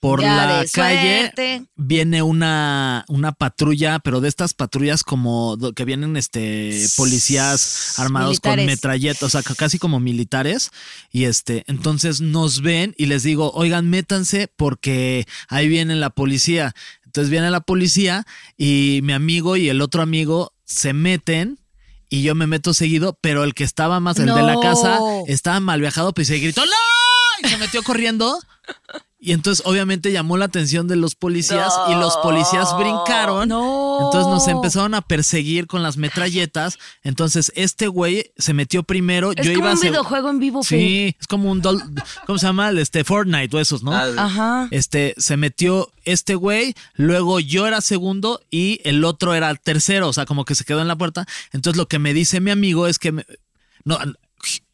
por 0.08 0.22
Ya 0.22 0.36
la 0.46 0.66
calle 0.72 1.20
suerte. 1.22 1.66
viene 1.76 2.22
una, 2.22 3.06
una 3.08 3.32
patrulla, 3.32 3.98
pero 4.00 4.22
de 4.22 4.28
estas 4.30 4.54
patrullas 4.54 5.04
como 5.04 5.58
que 5.76 5.84
vienen 5.84 6.16
este 6.16 6.86
policías 6.96 7.98
armados 7.98 8.40
con 8.40 8.64
metralletas, 8.66 9.24
o 9.24 9.30
sea, 9.30 9.42
ca- 9.42 9.56
casi 9.56 9.80
como 9.80 10.00
militares. 10.00 10.70
Y 11.12 11.24
este, 11.24 11.64
entonces 11.68 12.22
nos 12.22 12.62
ven 12.62 12.94
y 12.98 13.08
les 13.08 13.24
digo, 13.24 13.52
oigan, 13.56 13.90
métanse 13.90 14.48
porque 14.56 15.26
ahí 15.48 15.68
viene 15.68 15.96
la 15.96 16.12
policía. 16.12 16.76
Entonces 17.06 17.32
viene 17.32 17.50
la 17.50 17.62
policía 17.62 18.28
y 18.58 19.00
mi 19.02 19.14
amigo 19.14 19.58
y 19.58 19.70
el 19.70 19.82
otro 19.82 20.04
amigo 20.04 20.54
se 20.66 20.94
meten. 20.94 21.60
Y 22.10 22.22
yo 22.22 22.36
me 22.36 22.46
meto 22.46 22.76
seguido, 22.76 23.18
pero 23.22 23.44
el 23.44 23.56
que 23.56 23.64
estaba 23.64 24.00
más, 24.00 24.20
el 24.20 24.28
de 24.28 24.44
la 24.44 24.60
casa, 24.62 25.00
estaba 25.28 25.60
mal 25.60 25.82
viajado, 25.82 26.14
pues 26.14 26.28
se 26.28 26.38
gritó, 26.38 26.62
¡No! 26.64 26.72
Y 27.44 27.50
se 27.50 27.58
metió 27.58 27.82
corriendo. 27.82 28.40
Y 29.26 29.32
entonces 29.32 29.66
obviamente 29.66 30.12
llamó 30.12 30.38
la 30.38 30.46
atención 30.46 30.88
de 30.88 30.96
los 30.96 31.16
policías 31.16 31.74
y 31.90 31.96
los 31.96 32.16
policías 32.18 32.78
brincaron. 32.78 33.50
No. 33.50 33.98
Entonces 34.04 34.32
nos 34.32 34.48
empezaron 34.48 34.94
a 34.94 35.02
perseguir 35.02 35.66
con 35.66 35.82
las 35.82 35.98
metralletas. 35.98 36.78
Entonces 37.04 37.52
este 37.56 37.88
güey 37.88 38.32
se 38.38 38.54
metió 38.54 38.84
primero. 38.84 39.32
Es 39.32 39.38
yo 39.38 39.54
como 39.54 39.58
iba 39.66 39.72
a 39.72 39.74
un 39.74 39.80
videojuego 39.82 40.30
en 40.30 40.40
vivo. 40.40 40.64
Sí, 40.64 41.16
es 41.20 41.26
como 41.28 41.50
un 41.52 41.62
dol- 41.64 41.82
¿cómo 42.28 42.38
se 42.38 42.46
llama? 42.46 42.70
Este 42.70 43.04
Fortnite 43.04 43.58
o 43.58 43.60
esos, 43.60 43.82
¿no? 43.82 43.94
Ah, 43.94 44.08
Ajá. 44.16 44.68
Este, 44.70 45.16
se 45.18 45.38
metió 45.38 45.92
este 46.04 46.36
güey, 46.36 46.76
luego 46.94 47.40
yo 47.40 47.66
era 47.66 47.82
segundo 47.82 48.42
y 48.52 48.80
el 48.84 49.04
otro 49.04 49.34
era 49.34 49.50
el 49.50 49.60
tercero, 49.60 50.08
o 50.10 50.14
sea, 50.14 50.26
como 50.28 50.46
que 50.46 50.54
se 50.54 50.66
quedó 50.66 50.82
en 50.82 50.88
la 50.88 50.96
puerta. 50.96 51.26
Entonces 51.52 51.78
lo 51.78 51.88
que 51.88 51.98
me 51.98 52.14
dice 52.14 52.40
mi 52.42 52.52
amigo 52.52 52.86
es 52.86 53.00
que 53.00 53.12
me- 53.12 53.26
no, 53.86 53.98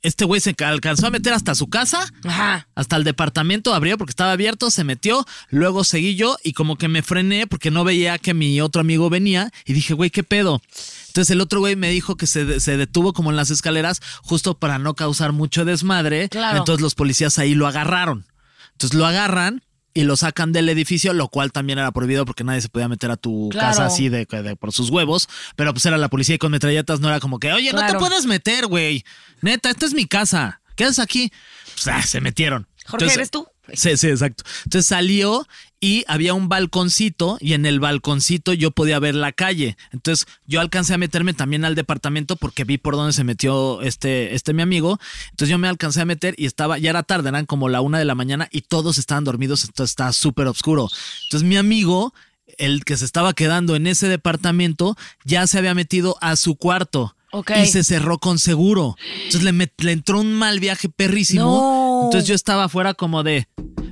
este 0.01 0.25
güey 0.25 0.41
se 0.41 0.55
alcanzó 0.63 1.07
a 1.07 1.09
meter 1.09 1.33
hasta 1.33 1.53
su 1.55 1.67
casa, 1.67 2.11
Ajá. 2.23 2.67
hasta 2.75 2.95
el 2.95 3.03
departamento 3.03 3.73
abrió 3.73 3.97
porque 3.97 4.11
estaba 4.11 4.31
abierto, 4.31 4.71
se 4.71 4.83
metió, 4.83 5.25
luego 5.49 5.83
seguí 5.83 6.15
yo 6.15 6.37
y 6.43 6.53
como 6.53 6.77
que 6.77 6.87
me 6.87 7.01
frené 7.03 7.47
porque 7.47 7.71
no 7.71 7.83
veía 7.83 8.17
que 8.17 8.33
mi 8.33 8.59
otro 8.61 8.81
amigo 8.81 9.09
venía 9.09 9.51
y 9.65 9.73
dije, 9.73 9.93
güey, 9.93 10.09
¿qué 10.09 10.23
pedo? 10.23 10.61
Entonces 11.07 11.29
el 11.31 11.41
otro 11.41 11.59
güey 11.59 11.75
me 11.75 11.89
dijo 11.89 12.15
que 12.17 12.25
se, 12.27 12.45
de- 12.45 12.59
se 12.59 12.77
detuvo 12.77 13.13
como 13.13 13.29
en 13.31 13.35
las 13.35 13.49
escaleras 13.51 14.01
justo 14.23 14.57
para 14.57 14.79
no 14.79 14.93
causar 14.95 15.31
mucho 15.33 15.65
desmadre. 15.65 16.29
Claro. 16.29 16.59
Entonces 16.59 16.81
los 16.81 16.95
policías 16.95 17.37
ahí 17.39 17.53
lo 17.53 17.67
agarraron. 17.67 18.25
Entonces 18.73 18.97
lo 18.97 19.05
agarran 19.05 19.61
y 19.93 20.03
lo 20.03 20.15
sacan 20.15 20.51
del 20.51 20.69
edificio, 20.69 21.13
lo 21.13 21.27
cual 21.27 21.51
también 21.51 21.79
era 21.79 21.91
prohibido 21.91 22.25
porque 22.25 22.43
nadie 22.43 22.61
se 22.61 22.69
podía 22.69 22.87
meter 22.87 23.11
a 23.11 23.17
tu 23.17 23.49
Claro. 23.51 23.67
casa 23.69 23.85
así 23.85 24.09
de, 24.09 24.25
de- 24.25 24.55
por 24.55 24.71
sus 24.71 24.89
huevos. 24.89 25.27
Pero 25.55 25.73
pues 25.73 25.85
era 25.85 25.97
la 25.97 26.09
policía 26.09 26.35
y 26.35 26.37
con 26.37 26.51
metralletas 26.51 26.99
no 26.99 27.07
era 27.09 27.19
como 27.19 27.39
que, 27.39 27.51
oye, 27.51 27.71
no 27.73 27.85
te 27.85 27.93
puedes 27.97 28.25
meter, 28.25 28.67
güey. 28.67 29.03
Neta, 29.41 29.69
esta 29.69 29.85
es 29.85 29.93
mi 29.93 30.05
casa. 30.05 30.61
¿Qué 30.75 30.85
haces 30.85 30.99
aquí? 30.99 31.31
Pues, 31.75 31.87
ah, 31.87 32.01
se 32.01 32.21
metieron. 32.21 32.67
Jorge, 32.85 33.05
Entonces- 33.05 33.17
¿eres 33.17 33.31
tú? 33.31 33.47
Sí, 33.73 33.95
sí, 33.95 34.07
exacto. 34.07 34.43
Entonces 34.65 34.87
salió 34.87 35.47
y 35.83 36.05
había 36.07 36.35
un 36.35 36.47
balconcito 36.47 37.37
y 37.41 37.53
en 37.53 37.65
el 37.65 37.79
balconcito 37.79 38.53
yo 38.53 38.69
podía 38.69 38.99
ver 38.99 39.15
la 39.15 39.31
calle. 39.31 39.75
Entonces 39.91 40.27
yo 40.45 40.61
alcancé 40.61 40.93
a 40.93 40.97
meterme 40.99 41.33
también 41.33 41.65
al 41.65 41.73
departamento 41.75 42.35
porque 42.35 42.63
vi 42.63 42.77
por 42.77 42.95
dónde 42.95 43.13
se 43.13 43.23
metió 43.23 43.81
este, 43.81 44.35
este 44.35 44.53
mi 44.53 44.61
amigo. 44.61 44.99
Entonces 45.31 45.49
yo 45.49 45.57
me 45.57 45.67
alcancé 45.67 45.99
a 46.01 46.05
meter 46.05 46.35
y 46.37 46.45
estaba, 46.45 46.77
ya 46.77 46.91
era 46.91 47.01
tarde, 47.01 47.29
eran 47.29 47.47
como 47.47 47.67
la 47.67 47.81
una 47.81 47.97
de 47.97 48.05
la 48.05 48.13
mañana 48.15 48.47
y 48.51 48.61
todos 48.61 48.99
estaban 48.99 49.23
dormidos, 49.23 49.65
entonces 49.65 49.91
estaba 49.91 50.13
súper 50.13 50.45
oscuro. 50.47 50.87
Entonces 51.23 51.49
mi 51.49 51.57
amigo, 51.57 52.13
el 52.59 52.85
que 52.85 52.95
se 52.95 53.05
estaba 53.05 53.33
quedando 53.33 53.75
en 53.75 53.87
ese 53.87 54.07
departamento, 54.07 54.95
ya 55.25 55.47
se 55.47 55.57
había 55.57 55.73
metido 55.73 56.15
a 56.21 56.35
su 56.35 56.55
cuarto. 56.57 57.15
Ok. 57.31 57.51
Y 57.63 57.65
se 57.65 57.83
cerró 57.83 58.19
con 58.19 58.37
seguro. 58.39 58.97
Entonces 59.23 59.43
le, 59.43 59.53
met- 59.53 59.71
le 59.77 59.93
entró 59.93 60.19
un 60.19 60.33
mal 60.33 60.59
viaje 60.59 60.89
perrísimo. 60.89 61.43
No. 61.45 62.01
Entonces 62.05 62.27
yo 62.27 62.35
estaba 62.35 62.65
afuera 62.65 62.93
como 62.93 63.23
de, 63.23 63.47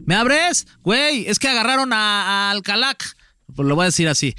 ¿me 0.09 0.15
abres? 0.15 0.65
Güey, 0.81 1.27
es 1.27 1.37
que 1.37 1.47
agarraron 1.47 1.93
a- 1.93 2.49
al 2.49 2.63
Calac. 2.63 3.15
Pues 3.55 3.67
lo 3.67 3.75
voy 3.75 3.83
a 3.83 3.85
decir 3.85 4.07
así, 4.07 4.33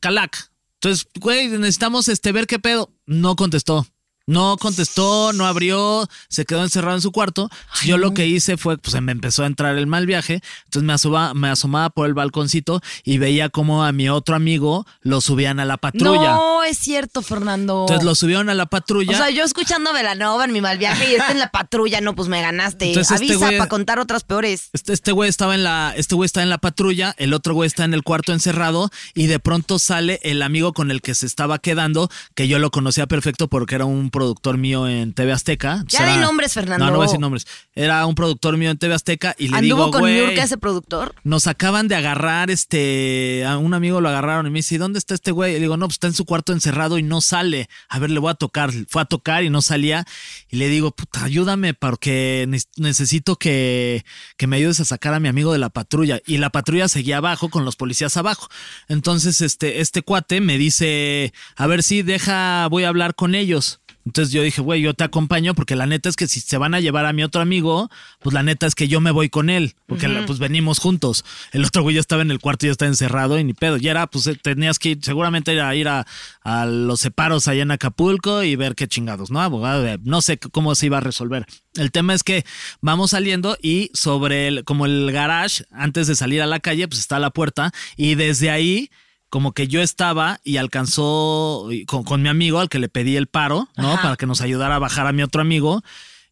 Calac. 0.00 0.50
Entonces, 0.80 1.06
güey, 1.20 1.46
necesitamos 1.46 2.08
este, 2.08 2.32
ver 2.32 2.48
qué 2.48 2.58
pedo. 2.58 2.92
No 3.06 3.36
contestó. 3.36 3.86
No 4.32 4.56
contestó, 4.56 5.32
no 5.34 5.46
abrió, 5.46 6.08
se 6.28 6.44
quedó 6.46 6.62
encerrado 6.62 6.96
en 6.96 7.02
su 7.02 7.12
cuarto. 7.12 7.50
yo 7.84 7.98
lo 7.98 8.14
que 8.14 8.26
hice 8.26 8.56
fue, 8.56 8.78
pues 8.78 9.00
me 9.00 9.12
empezó 9.12 9.42
a 9.42 9.46
entrar 9.46 9.76
el 9.76 9.86
mal 9.86 10.06
viaje. 10.06 10.40
Entonces 10.64 10.82
me 10.86 10.92
asomaba, 10.94 11.34
me 11.34 11.48
asomaba 11.48 11.90
por 11.90 12.06
el 12.06 12.14
balconcito 12.14 12.80
y 13.04 13.18
veía 13.18 13.48
como 13.50 13.84
a 13.84 13.92
mi 13.92 14.08
otro 14.08 14.34
amigo 14.34 14.86
lo 15.02 15.20
subían 15.20 15.60
a 15.60 15.64
la 15.64 15.76
patrulla. 15.76 16.32
No, 16.34 16.64
es 16.64 16.78
cierto, 16.78 17.22
Fernando. 17.22 17.82
Entonces 17.82 18.04
lo 18.04 18.14
subieron 18.14 18.48
a 18.48 18.54
la 18.54 18.66
patrulla. 18.66 19.12
O 19.12 19.16
sea, 19.16 19.30
yo 19.30 19.44
escuchando 19.44 19.92
Velanova 19.92 20.44
en 20.44 20.52
mi 20.52 20.60
mal 20.60 20.78
viaje 20.78 21.10
y 21.10 21.14
este 21.14 21.32
en 21.32 21.38
la 21.38 21.50
patrulla, 21.50 22.00
no, 22.00 22.14
pues 22.14 22.28
me 22.28 22.40
ganaste. 22.40 22.88
Entonces, 22.88 23.20
este 23.20 23.34
Avisa 23.34 23.46
güey- 23.50 23.58
para 23.58 23.68
contar 23.68 23.98
otras 23.98 24.24
peores. 24.24 24.70
Este, 24.72 24.92
este 24.92 25.12
güey 25.12 25.28
estaba 25.28 25.54
en 25.54 25.64
la, 25.64 25.92
este 25.96 26.14
güey 26.14 26.26
está 26.26 26.42
en 26.42 26.48
la 26.50 26.58
patrulla, 26.58 27.14
el 27.18 27.34
otro 27.34 27.54
güey 27.54 27.66
está 27.66 27.84
en 27.84 27.94
el 27.94 28.02
cuarto 28.02 28.32
encerrado 28.32 28.90
y 29.14 29.26
de 29.26 29.38
pronto 29.38 29.78
sale 29.78 30.20
el 30.22 30.42
amigo 30.42 30.72
con 30.72 30.90
el 30.90 31.02
que 31.02 31.14
se 31.14 31.26
estaba 31.26 31.58
quedando, 31.58 32.08
que 32.34 32.48
yo 32.48 32.58
lo 32.58 32.70
conocía 32.70 33.06
perfecto 33.06 33.48
porque 33.48 33.74
era 33.74 33.84
un 33.84 34.10
productor 34.22 34.58
mío 34.58 34.88
en 34.88 35.12
TV 35.12 35.32
Azteca. 35.32 35.84
Ya 35.88 36.06
di 36.06 36.12
era- 36.12 36.22
nombres, 36.22 36.52
Fernando. 36.54 36.84
No, 36.84 36.90
no 36.90 36.96
voy 36.98 37.04
a 37.04 37.08
decir 37.08 37.20
nombres. 37.20 37.46
Era 37.74 38.04
un 38.06 38.14
productor 38.14 38.56
mío 38.56 38.70
en 38.70 38.78
TV 38.78 38.94
Azteca 38.94 39.34
y 39.38 39.48
le 39.48 39.56
Anduvo 39.56 39.76
digo, 39.86 39.90
con 39.90 40.00
güey, 40.02 40.14
Niurka, 40.14 40.42
ese 40.42 40.58
productor. 40.58 41.14
nos 41.24 41.46
acaban 41.46 41.88
de 41.88 41.96
agarrar, 41.96 42.50
este, 42.50 43.44
a 43.46 43.58
un 43.58 43.74
amigo 43.74 44.00
lo 44.00 44.08
agarraron 44.08 44.46
y 44.46 44.50
me 44.50 44.58
dice, 44.60 44.74
¿y 44.76 44.78
dónde 44.78 44.98
está 44.98 45.14
este 45.14 45.30
güey? 45.30 45.52
Y 45.52 45.54
le 45.54 45.60
digo, 45.62 45.76
no, 45.76 45.86
pues 45.86 45.94
está 45.96 46.06
en 46.06 46.14
su 46.14 46.24
cuarto 46.24 46.52
encerrado 46.52 46.98
y 46.98 47.02
no 47.02 47.20
sale. 47.20 47.68
A 47.88 47.98
ver, 47.98 48.10
le 48.10 48.18
voy 48.18 48.30
a 48.30 48.34
tocar. 48.34 48.70
Fue 48.88 49.02
a 49.02 49.04
tocar 49.04 49.44
y 49.44 49.50
no 49.50 49.62
salía. 49.62 50.06
Y 50.48 50.56
le 50.56 50.68
digo, 50.68 50.90
puta, 50.92 51.24
ayúdame 51.24 51.74
porque 51.74 52.46
ne- 52.48 52.58
necesito 52.76 53.36
que, 53.36 54.04
que 54.36 54.46
me 54.46 54.56
ayudes 54.56 54.80
a 54.80 54.84
sacar 54.84 55.14
a 55.14 55.20
mi 55.20 55.28
amigo 55.28 55.52
de 55.52 55.58
la 55.58 55.70
patrulla. 55.70 56.20
Y 56.26 56.38
la 56.38 56.50
patrulla 56.50 56.88
seguía 56.88 57.18
abajo 57.18 57.48
con 57.50 57.64
los 57.64 57.76
policías 57.76 58.16
abajo. 58.16 58.48
Entonces, 58.88 59.40
este, 59.40 59.80
este 59.80 60.02
cuate 60.02 60.40
me 60.40 60.58
dice, 60.58 61.32
a 61.56 61.66
ver 61.66 61.82
si 61.82 62.02
deja, 62.02 62.66
voy 62.68 62.84
a 62.84 62.88
hablar 62.88 63.14
con 63.14 63.34
ellos. 63.34 63.80
Entonces 64.04 64.32
yo 64.32 64.42
dije, 64.42 64.60
güey, 64.60 64.82
yo 64.82 64.94
te 64.94 65.04
acompaño 65.04 65.54
porque 65.54 65.76
la 65.76 65.86
neta 65.86 66.08
es 66.08 66.16
que 66.16 66.26
si 66.26 66.40
se 66.40 66.56
van 66.58 66.74
a 66.74 66.80
llevar 66.80 67.06
a 67.06 67.12
mi 67.12 67.22
otro 67.22 67.40
amigo, 67.40 67.90
pues 68.20 68.34
la 68.34 68.42
neta 68.42 68.66
es 68.66 68.74
que 68.74 68.88
yo 68.88 69.00
me 69.00 69.10
voy 69.12 69.28
con 69.28 69.48
él, 69.48 69.74
porque 69.86 70.08
pues 70.26 70.38
venimos 70.40 70.78
juntos. 70.80 71.24
El 71.52 71.64
otro 71.64 71.82
güey 71.82 71.94
ya 71.94 72.00
estaba 72.00 72.22
en 72.22 72.30
el 72.30 72.40
cuarto 72.40 72.66
y 72.66 72.68
ya 72.68 72.72
estaba 72.72 72.88
encerrado 72.88 73.38
y 73.38 73.44
ni 73.44 73.54
pedo. 73.54 73.76
Y 73.76 73.86
era, 73.88 74.06
pues 74.08 74.26
eh, 74.26 74.34
tenías 74.42 74.78
que 74.78 74.90
ir, 74.90 74.98
seguramente 75.02 75.52
era 75.52 75.74
ir 75.76 75.86
a, 75.88 76.06
a 76.42 76.66
los 76.66 77.00
separos 77.00 77.46
allá 77.48 77.62
en 77.62 77.70
Acapulco 77.70 78.42
y 78.42 78.56
ver 78.56 78.74
qué 78.74 78.88
chingados, 78.88 79.30
¿no? 79.30 79.40
Abogado, 79.40 79.82
de- 79.82 79.98
no 80.02 80.20
sé 80.20 80.38
cómo 80.38 80.74
se 80.74 80.86
iba 80.86 80.98
a 80.98 81.00
resolver. 81.00 81.46
El 81.74 81.90
tema 81.92 82.12
es 82.12 82.22
que 82.22 82.44
vamos 82.80 83.12
saliendo 83.12 83.56
y 83.62 83.90
sobre 83.94 84.48
el, 84.48 84.64
como 84.64 84.84
el 84.86 85.10
garage, 85.12 85.64
antes 85.70 86.06
de 86.06 86.16
salir 86.16 86.42
a 86.42 86.46
la 86.46 86.60
calle, 86.60 86.88
pues 86.88 86.98
está 87.00 87.18
la 87.18 87.30
puerta 87.30 87.72
y 87.96 88.14
desde 88.16 88.50
ahí 88.50 88.90
como 89.32 89.52
que 89.52 89.66
yo 89.66 89.80
estaba 89.80 90.40
y 90.44 90.58
alcanzó 90.58 91.66
con, 91.86 92.04
con 92.04 92.20
mi 92.20 92.28
amigo 92.28 92.60
al 92.60 92.68
que 92.68 92.78
le 92.78 92.90
pedí 92.90 93.16
el 93.16 93.28
paro, 93.28 93.66
¿no? 93.78 93.94
Ajá. 93.94 94.02
Para 94.02 94.16
que 94.16 94.26
nos 94.26 94.42
ayudara 94.42 94.76
a 94.76 94.78
bajar 94.78 95.06
a 95.06 95.12
mi 95.12 95.22
otro 95.22 95.40
amigo. 95.40 95.82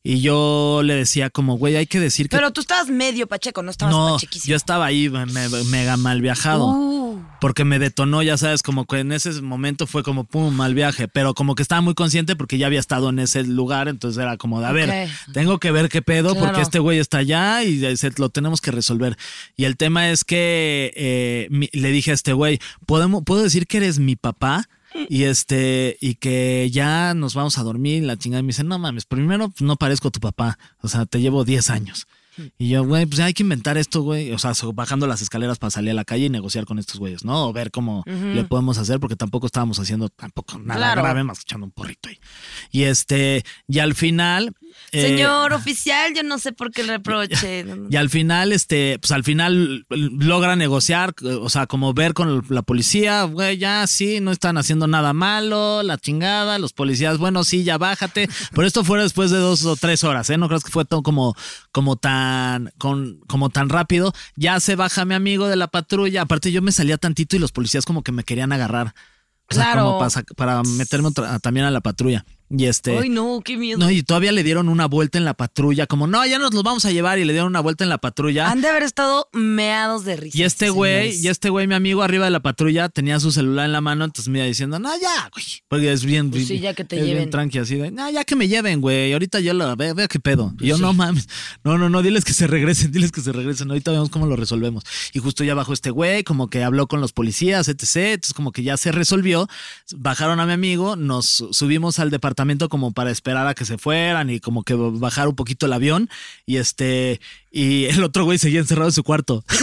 Y 0.03 0.23
yo 0.23 0.81
le 0.83 0.95
decía 0.95 1.29
como, 1.29 1.59
güey, 1.59 1.77
hay 1.77 1.87
que 1.87 2.01
decir 2.01 2.31
que... 2.31 2.37
Pero 2.37 2.53
tú 2.55 2.63
estabas 2.63 2.89
medio 2.89 3.27
pacheco, 3.27 3.63
no 3.63 3.71
estabas 3.71 3.95
no, 3.95 4.15
pachequísimo. 4.15 4.51
yo 4.51 4.57
estaba 4.57 4.87
ahí 4.87 5.11
me- 5.11 5.27
me- 5.27 5.49
mega 5.65 5.99
mal 5.99 6.23
viajado. 6.23 6.69
Uh. 6.69 7.23
Porque 7.39 7.65
me 7.67 7.79
detonó, 7.79 8.23
ya 8.23 8.39
sabes, 8.39 8.63
como 8.63 8.87
que 8.87 9.01
en 9.01 9.13
ese 9.13 9.31
momento 9.43 9.87
fue 9.87 10.03
como, 10.03 10.25
pum, 10.25 10.55
mal 10.55 10.75
viaje. 10.75 11.07
Pero 11.07 11.35
como 11.35 11.55
que 11.55 11.63
estaba 11.63 11.83
muy 11.83 11.93
consciente 11.95 12.35
porque 12.35 12.57
ya 12.57 12.67
había 12.67 12.81
estado 12.81 13.11
en 13.11 13.19
ese 13.19 13.45
lugar. 13.45 13.89
Entonces 13.89 14.23
era 14.23 14.39
como 14.39 14.61
de, 14.61 14.67
a 14.67 14.73
ver, 14.73 15.11
tengo 15.35 15.59
que 15.59 15.71
ver 15.71 15.91
qué 15.91 16.01
pedo 16.01 16.31
Claro. 16.33 16.47
porque 16.47 16.63
este 16.63 16.79
güey 16.79 16.99
está 16.99 17.19
allá 17.19 17.63
y 17.63 17.97
se- 17.99 18.13
lo 18.17 18.31
tenemos 18.31 18.63
que 18.63 18.71
resolver. 18.71 19.19
Y 19.57 19.65
el 19.65 19.77
tema 19.77 20.11
es 20.11 20.25
que 20.25 20.93
eh, 20.97 21.47
mi- 21.51 21.69
le 21.73 21.91
dije 21.91 22.11
a 22.13 22.15
este 22.15 22.33
güey, 22.33 22.59
¿podemos, 22.87 23.23
¿puedo 23.25 23.43
decir 23.43 23.67
que 23.67 23.77
eres 23.79 23.99
mi 23.99 24.17
papá? 24.17 24.67
Y 25.09 25.25
este, 25.25 25.97
y 26.01 26.17
que 26.17 26.69
ya 26.71 27.15
nos 27.15 27.35
vamos 27.35 27.59
a 27.59 27.63
dormir, 27.63 28.03
la 28.05 28.17
chingada. 28.17 28.43
Me 28.43 28.49
dice, 28.49 28.65
no 28.65 28.79
mames, 28.79 29.07
primero 29.07 29.49
pues, 29.49 29.63
no 29.63 29.77
parezco 29.77 30.11
tu 30.11 30.21
papá. 30.21 30.59
O 30.81 30.89
sea, 30.89 31.07
te 31.07 31.21
llevo 31.21 31.45
10 31.45 31.71
años. 31.71 32.07
Y 32.59 32.69
yo, 32.69 32.85
güey, 32.85 33.07
pues 33.07 33.21
hay 33.21 33.33
que 33.35 33.43
inventar 33.43 33.77
esto, 33.79 34.03
güey. 34.03 34.33
O 34.33 34.39
sea, 34.39 34.53
bajando 34.75 35.07
las 35.07 35.23
escaleras 35.23 35.59
para 35.59 35.71
salir 35.71 35.91
a 35.91 35.95
la 35.95 36.05
calle 36.05 36.27
y 36.27 36.29
negociar 36.31 36.65
con 36.67 36.79
estos 36.79 36.99
güeyes, 36.99 37.25
¿no? 37.25 37.49
O 37.49 37.53
ver 37.53 37.71
cómo 37.71 38.03
le 38.07 38.45
podemos 38.45 38.79
hacer, 38.79 39.01
porque 39.01 39.17
tampoco 39.17 39.47
estábamos 39.47 39.79
haciendo 39.79 40.09
tampoco 40.09 40.59
nada 40.59 40.81
Claro. 40.81 41.03
grave, 41.03 41.25
más 41.25 41.41
echando 41.41 41.67
un 41.67 41.73
porrito 41.73 42.09
ahí. 42.09 42.19
Y 42.71 42.83
este, 42.85 43.45
y 43.69 43.79
al 43.79 43.95
final. 43.95 44.53
eh, 44.93 45.03
Señor 45.03 45.53
oficial, 45.53 46.13
yo 46.15 46.23
no 46.23 46.39
sé 46.39 46.53
por 46.53 46.71
qué 46.71 46.83
el 46.83 46.89
reproche. 46.89 47.65
y 47.91 47.97
al 47.97 48.09
final, 48.11 48.53
este, 48.53 48.99
pues 49.01 49.11
al 49.13 49.25
final 49.25 49.85
logra 49.91 50.57
negociar, 50.57 51.15
o 51.23 51.49
sea, 51.51 51.67
como 51.67 51.93
ver 51.95 52.15
con 52.15 52.45
la 52.49 52.63
policía, 52.63 53.25
güey, 53.25 53.59
ya 53.59 53.87
sí, 53.87 54.21
no 54.21 54.31
están 54.31 54.59
haciendo 54.59 54.87
nada 54.87 55.13
malo, 55.13 55.83
la 55.83 55.99
chingada, 55.99 56.59
los 56.59 56.73
policías, 56.73 57.19
bueno, 57.19 57.45
sí, 57.45 57.65
ya 57.65 57.79
bájate. 57.79 58.29
Pero 58.53 58.67
esto 58.67 58.85
fue 58.85 59.01
después 59.03 59.31
de 59.31 59.39
dos 59.39 59.65
o 59.65 59.77
tres 59.77 60.05
horas, 60.05 60.31
¿eh? 60.31 60.39
No 60.39 60.49
crees 60.49 60.65
que 60.65 60.71
fue 60.71 60.85
todo 60.85 61.03
como, 61.03 61.35
como 61.73 61.97
tan, 61.97 62.30
con, 62.79 63.21
como 63.27 63.51
tan 63.51 63.69
rápido. 63.69 64.13
Ya 64.37 64.59
se 64.61 64.77
baja 64.77 65.05
mi 65.05 65.15
amigo 65.15 65.49
de 65.49 65.57
la 65.57 65.69
patrulla. 65.69 66.23
Aparte, 66.23 66.53
yo 66.53 66.63
me 66.63 66.73
salía 66.73 66.99
tantito 66.99 67.37
y 67.37 67.39
los 67.39 67.53
policías 67.53 67.85
como 67.85 68.03
que 68.03 68.13
me 68.13 68.25
querían 68.25 68.53
agarrar. 68.53 68.95
O 69.51 69.55
sea, 69.55 69.65
Claro. 69.73 69.85
como 69.85 69.99
para, 69.99 70.23
para 70.37 70.63
meterme 70.63 71.09
otra- 71.09 71.39
también 71.41 71.67
a 71.67 71.71
la 71.71 71.81
patrulla. 71.81 72.25
Y 72.53 72.65
este. 72.67 72.99
Ay, 72.99 73.09
no, 73.09 73.41
qué 73.45 73.57
miedo. 73.57 73.79
No, 73.79 73.89
y 73.91 74.03
todavía 74.03 74.33
le 74.33 74.43
dieron 74.43 74.69
una 74.69 74.87
vuelta 74.87 75.19
en 75.19 75.25
la 75.25 75.35
patrulla, 75.35 75.87
como, 75.87 76.09
no, 76.09 76.27
ya 76.27 76.41
nos 76.41 76.53
los 76.53 76.65
vamos 76.65 76.85
a 76.85 76.91
llevar 76.91 77.21
y 77.21 77.25
le 77.25 77.33
dieron 77.33 77.49
una 77.49 77.61
vuelta 77.61 77.85
en 77.85 77.91
la 77.91 77.99
patrulla. 77.99 78.51
Han 78.51 78.61
de 78.61 78.67
haber 78.69 78.83
estado 78.83 79.29
meados 79.33 80.05
de 80.05 80.17
risa. 80.17 80.37
Y 80.37 80.43
este 80.43 80.69
güey, 80.71 81.15
y 81.17 81.29
este 81.29 81.49
güey, 81.49 81.69
mi 81.69 81.75
amigo 81.77 82.03
arriba 82.03 82.25
de 82.25 82.33
la 82.33 82.41
patrulla, 82.41 82.89
tenía 82.89 83.21
su 83.21 83.31
celular 83.31 83.67
en 83.67 83.73
la 83.73 83.81
mano, 83.81 84.05
entonces 84.05 84.29
me 84.29 84.41
iba 84.41 84.47
diciendo, 84.49 84.81
no, 84.81 84.91
ya, 85.01 85.31
güey. 85.33 85.45
Porque 85.69 85.93
es 85.93 86.05
bien, 86.05 86.31
Pues 86.33 86.49
sí, 86.49 86.59
ya 86.59 86.75
que 86.75 86.85
te 86.85 86.97
es 86.97 87.05
bien 87.05 87.15
lleven. 87.19 87.31
tranqui, 87.31 87.59
así 87.59 87.77
de, 87.77 87.93
no, 87.93 88.11
ya 88.11 88.25
que 88.25 88.35
me 88.35 88.49
lleven, 88.49 88.81
güey. 88.81 89.13
Ahorita 89.13 89.39
yo 89.39 89.55
lo 89.55 89.77
veo, 89.77 89.95
veo 89.95 90.09
qué 90.09 90.19
pedo. 90.19 90.53
Y 90.59 90.67
yo, 90.67 90.79
no 90.79 90.93
mames, 90.93 91.29
no, 91.63 91.79
no, 91.79 91.89
no, 91.89 92.03
diles 92.03 92.25
que 92.25 92.33
se 92.33 92.49
regresen, 92.49 92.91
diles 92.91 93.13
que 93.13 93.21
se 93.21 93.31
regresen. 93.31 93.71
Ahorita 93.71 93.93
vemos 93.93 94.11
cómo 94.11 94.27
lo 94.27 94.35
resolvemos. 94.35 94.83
Y 95.13 95.21
justo 95.21 95.45
ya 95.45 95.55
bajó 95.55 95.73
este 95.73 95.91
güey, 95.91 96.25
como 96.25 96.51
que 96.51 96.65
habló 96.65 96.89
con 96.89 97.01
los 97.01 97.13
policías, 97.13 97.69
etc. 97.69 97.97
Entonces, 98.15 98.35
como 98.35 98.51
que 98.51 98.65
ya 98.65 98.77
se 98.77 98.91
resolvió. 98.91 99.47
Bajaron 99.97 100.41
a 100.41 100.47
mi 100.47 100.53
amigo, 100.53 100.97
nos 100.97 101.45
subimos 101.53 102.01
al 102.01 102.11
departamento 102.11 102.40
como 102.69 102.93
para 102.93 103.11
esperar 103.11 103.47
a 103.47 103.55
que 103.55 103.65
se 103.65 103.79
fueran 103.79 104.31
y 104.31 104.41
como 104.41 104.63
que 104.63 104.75
bajar 104.75 105.29
un 105.29 105.37
poquito 105.37 105.67
el 105.67 105.73
avión. 105.73 106.09
Y 106.47 106.57
este, 106.57 107.21
y 107.51 107.85
el 107.87 108.03
otro 108.05 108.25
güey 108.25 108.39
seguía 108.39 108.61
encerrado 108.61 108.89
en 108.89 108.93
su 108.95 109.03
cuarto. 109.05 109.45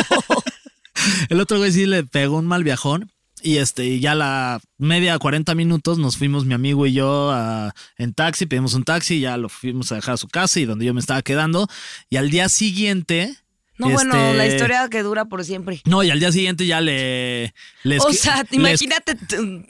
El 1.28 1.40
otro 1.40 1.58
güey 1.58 1.72
sí 1.72 1.86
le 1.86 2.04
pegó 2.04 2.38
un 2.38 2.46
mal 2.46 2.64
viajón. 2.64 3.10
Y 3.44 3.56
este, 3.56 3.84
y 3.86 3.98
ya 3.98 4.14
la 4.14 4.60
media, 4.78 5.18
40 5.18 5.54
minutos, 5.56 5.98
nos 5.98 6.16
fuimos 6.16 6.44
mi 6.44 6.54
amigo 6.54 6.86
y 6.86 6.92
yo 6.92 7.32
a- 7.32 7.74
en 7.96 8.14
taxi, 8.14 8.46
pedimos 8.46 8.74
un 8.74 8.84
taxi, 8.84 9.18
ya 9.18 9.36
lo 9.36 9.48
fuimos 9.48 9.90
a 9.90 9.96
dejar 9.96 10.14
a 10.14 10.16
su 10.16 10.28
casa 10.28 10.60
y 10.60 10.64
donde 10.64 10.84
yo 10.84 10.94
me 10.94 11.00
estaba 11.00 11.22
quedando. 11.22 11.66
Y 12.08 12.16
al 12.16 12.30
día 12.30 12.48
siguiente. 12.48 13.36
No, 13.88 13.92
bueno, 13.94 14.14
este, 14.14 14.34
la 14.36 14.46
historia 14.46 14.88
que 14.88 15.02
dura 15.02 15.24
por 15.26 15.44
siempre. 15.44 15.80
No, 15.84 16.02
y 16.02 16.10
al 16.10 16.18
día 16.20 16.32
siguiente 16.32 16.66
ya 16.66 16.80
le. 16.80 17.54
le 17.82 17.98
O 18.00 18.12
sea, 18.12 18.42
le- 18.50 18.56
imagínate 18.56 19.16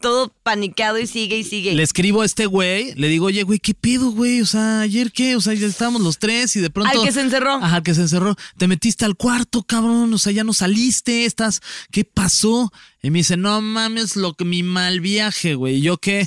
todo 0.01 0.33
paniqueado 0.42 0.98
y 0.98 1.07
sigue 1.07 1.38
y 1.38 1.44
sigue. 1.44 1.75
Le 1.75 1.83
escribo 1.83 2.22
a 2.22 2.25
este 2.25 2.46
güey, 2.46 2.94
le 2.94 3.09
digo, 3.09 3.27
oye, 3.27 3.42
güey, 3.42 3.59
¿qué 3.59 3.75
pedo, 3.75 4.11
güey? 4.11 4.40
O 4.40 4.46
sea, 4.46 4.81
ayer 4.81 5.12
qué, 5.12 5.37
o 5.37 5.40
sea, 5.40 5.55
ya 5.55 5.66
estábamos 5.66 6.03
los 6.03 6.18
tres 6.18 6.55
y 6.57 6.61
de 6.61 6.70
pronto. 6.70 6.90
Al 6.98 7.05
que 7.05 7.12
se 7.12 7.20
encerró. 7.20 7.55
Ajá, 7.55 7.77
al 7.77 7.83
que 7.83 7.94
se 7.94 8.03
encerró. 8.03 8.37
Te 8.57 8.68
metiste 8.68 9.05
al 9.05 9.16
cuarto, 9.16 9.62
cabrón, 9.62 10.12
o 10.14 10.18
sea, 10.18 10.33
ya 10.33 10.44
no 10.44 10.53
saliste, 10.55 11.25
estás. 11.25 11.61
¿Qué 11.90 12.05
pasó? 12.05 12.72
Y 13.03 13.11
me 13.11 13.18
dice, 13.18 13.37
no 13.37 13.61
mames, 13.61 14.16
lo 14.16 14.35
que 14.35 14.44
mi 14.44 14.62
mal 14.62 15.01
viaje, 15.01 15.55
güey. 15.55 15.77
Y 15.77 15.81
yo 15.83 15.98
que 15.98 16.27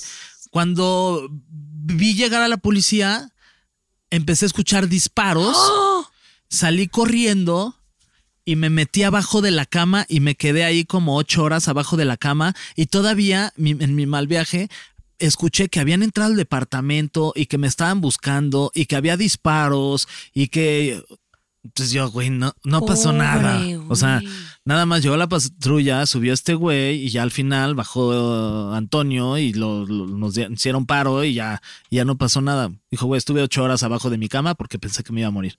cuando 0.51 1.27
vi 1.49 2.13
llegar 2.15 2.41
a 2.41 2.47
la 2.47 2.57
policía, 2.57 3.29
empecé 4.09 4.45
a 4.45 4.47
escuchar 4.47 4.87
disparos, 4.87 5.55
¡Oh! 5.57 6.07
Salí 6.55 6.87
corriendo. 6.87 7.75
Y 8.47 8.55
me 8.57 8.69
metí 8.69 9.01
abajo 9.01 9.41
de 9.41 9.49
la 9.49 9.65
cama 9.65 10.05
y 10.07 10.19
me 10.19 10.35
quedé 10.35 10.65
ahí 10.65 10.85
como 10.85 11.15
ocho 11.17 11.43
horas 11.43 11.67
abajo 11.67 11.97
de 11.97 12.05
la 12.05 12.15
cama. 12.15 12.53
Y 12.75 12.85
todavía 12.85 13.51
mi- 13.57 13.71
en 13.71 13.95
mi 13.95 14.05
mal 14.05 14.27
viaje 14.27 14.69
escuché 15.17 15.67
que 15.67 15.79
habían 15.79 16.03
entrado 16.03 16.29
al 16.29 16.37
departamento 16.37 17.33
y 17.35 17.47
que 17.47 17.57
me 17.57 17.65
estaban 17.65 18.01
buscando 18.01 18.71
y 18.75 18.85
que 18.85 18.95
había 18.97 19.17
disparos 19.17 20.07
y 20.33 20.49
que... 20.49 21.03
Entonces 21.63 21.91
yo, 21.93 22.07
güey, 22.11 22.29
no, 22.29 22.53
no 22.63 22.85
pasó 22.85 23.11
nada. 23.13 23.57
O 23.89 23.95
sea, 23.95 24.21
nada 24.63 24.85
más 24.85 25.01
llegó 25.01 25.17
la 25.17 25.27
patrulla, 25.27 26.05
subió 26.05 26.31
este 26.31 26.53
güey 26.53 27.05
y 27.05 27.09
ya 27.09 27.23
al 27.23 27.31
final 27.31 27.73
bajó 27.73 28.09
uh, 28.09 28.73
Antonio 28.75 29.39
y 29.39 29.53
lo, 29.53 29.87
lo- 29.87 30.05
nos 30.05 30.37
hicieron 30.37 30.85
paro 30.85 31.23
y 31.23 31.33
ya, 31.33 31.63
ya 31.89 32.05
no 32.05 32.15
pasó 32.19 32.41
nada. 32.41 32.71
Dijo, 32.91 33.07
güey, 33.07 33.17
estuve 33.17 33.41
ocho 33.41 33.63
horas 33.63 33.81
abajo 33.81 34.11
de 34.11 34.19
mi 34.19 34.29
cama 34.29 34.53
porque 34.53 34.77
pensé 34.77 35.03
que 35.03 35.11
me 35.11 35.21
iba 35.21 35.29
a 35.29 35.31
morir. 35.31 35.57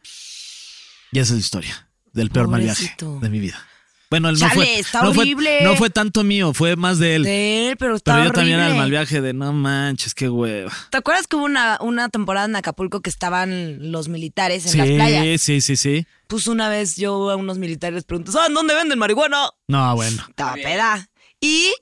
Y 1.12 1.18
esa 1.18 1.32
es 1.32 1.38
la 1.38 1.40
historia 1.40 1.88
del 2.12 2.30
peor 2.30 2.48
mal 2.48 2.60
viaje 2.62 2.94
de 3.20 3.28
mi 3.28 3.38
vida. 3.40 3.64
Bueno, 4.08 4.28
él 4.28 4.38
no 4.38 4.48
fue, 4.50 4.78
está 4.78 5.02
no 5.02 5.12
fue- 5.12 5.24
horrible. 5.24 5.62
no 5.64 5.74
fue 5.74 5.90
tanto 5.90 6.22
mío, 6.22 6.54
fue 6.54 6.76
más 6.76 7.00
de 7.00 7.16
él. 7.16 7.24
De 7.24 7.70
él, 7.70 7.76
pero 7.76 7.96
está 7.96 8.14
Pero 8.14 8.26
yo 8.26 8.32
también 8.32 8.60
era 8.60 8.68
el 8.68 8.76
mal 8.76 8.88
viaje 8.88 9.20
de 9.20 9.32
no 9.32 9.52
manches, 9.52 10.14
qué 10.14 10.28
hueva. 10.28 10.72
¿Te 10.90 10.98
acuerdas 10.98 11.26
que 11.26 11.34
hubo 11.34 11.44
una, 11.44 11.76
una 11.80 12.08
temporada 12.08 12.46
en 12.46 12.54
Acapulco 12.54 13.00
que 13.02 13.10
estaban 13.10 13.90
los 13.90 14.06
militares 14.08 14.64
en 14.66 14.72
Sí, 14.72 14.78
las 14.78 14.86
playas? 14.88 15.40
sí, 15.42 15.60
sí, 15.60 15.74
sí. 15.76 16.06
Pues 16.28 16.46
una 16.46 16.68
vez 16.68 16.94
yo 16.96 17.30
a 17.30 17.36
unos 17.36 17.58
militares 17.58 17.94
les 17.96 18.04
pregunté, 18.04 18.30
¿saben 18.30 18.54
dónde 18.54 18.76
venden 18.76 18.96
marihuana? 18.98 19.48
No, 19.66 19.94
bueno. 19.96 20.24
Estaba 20.28 20.54
peda. 20.54 21.08
Y, 21.40 21.72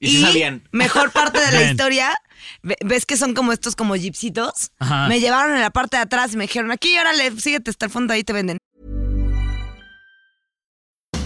Y 0.00 0.08
sí 0.12 0.20
sabían. 0.22 0.66
mejor 0.72 1.12
parte 1.12 1.38
de 1.40 1.52
la 1.52 1.58
Bien. 1.58 1.70
historia, 1.72 2.14
ve- 2.62 2.78
ves 2.86 3.04
que 3.04 3.18
son 3.18 3.34
como 3.34 3.52
estos 3.52 3.76
como 3.76 3.96
jeepsitos. 3.96 4.70
Ajá. 4.78 5.08
Me 5.08 5.20
llevaron 5.20 5.54
en 5.54 5.60
la 5.60 5.70
parte 5.70 5.98
de 5.98 6.04
atrás 6.04 6.32
y 6.32 6.38
me 6.38 6.44
dijeron, 6.44 6.70
aquí, 6.70 6.96
órale, 6.98 7.38
síguete 7.38 7.68
hasta 7.70 7.84
el 7.84 7.92
fondo, 7.92 8.14
ahí 8.14 8.24
te 8.24 8.32
venden. 8.32 8.56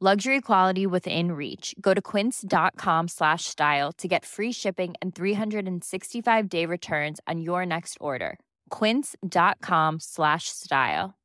Luxury 0.00 0.40
quality 0.40 0.86
within 0.86 1.32
reach. 1.32 1.74
Go 1.80 1.92
to 1.92 2.00
quince.com 2.00 3.08
slash 3.08 3.46
style 3.46 3.90
to 3.94 4.06
get 4.06 4.24
free 4.24 4.52
shipping 4.52 4.94
and 5.02 5.12
365 5.12 6.48
day 6.48 6.64
returns 6.66 7.18
on 7.26 7.40
your 7.40 7.66
next 7.66 7.98
order. 8.00 8.38
Quince.com 8.70 9.98
slash 9.98 10.44
style. 10.50 11.16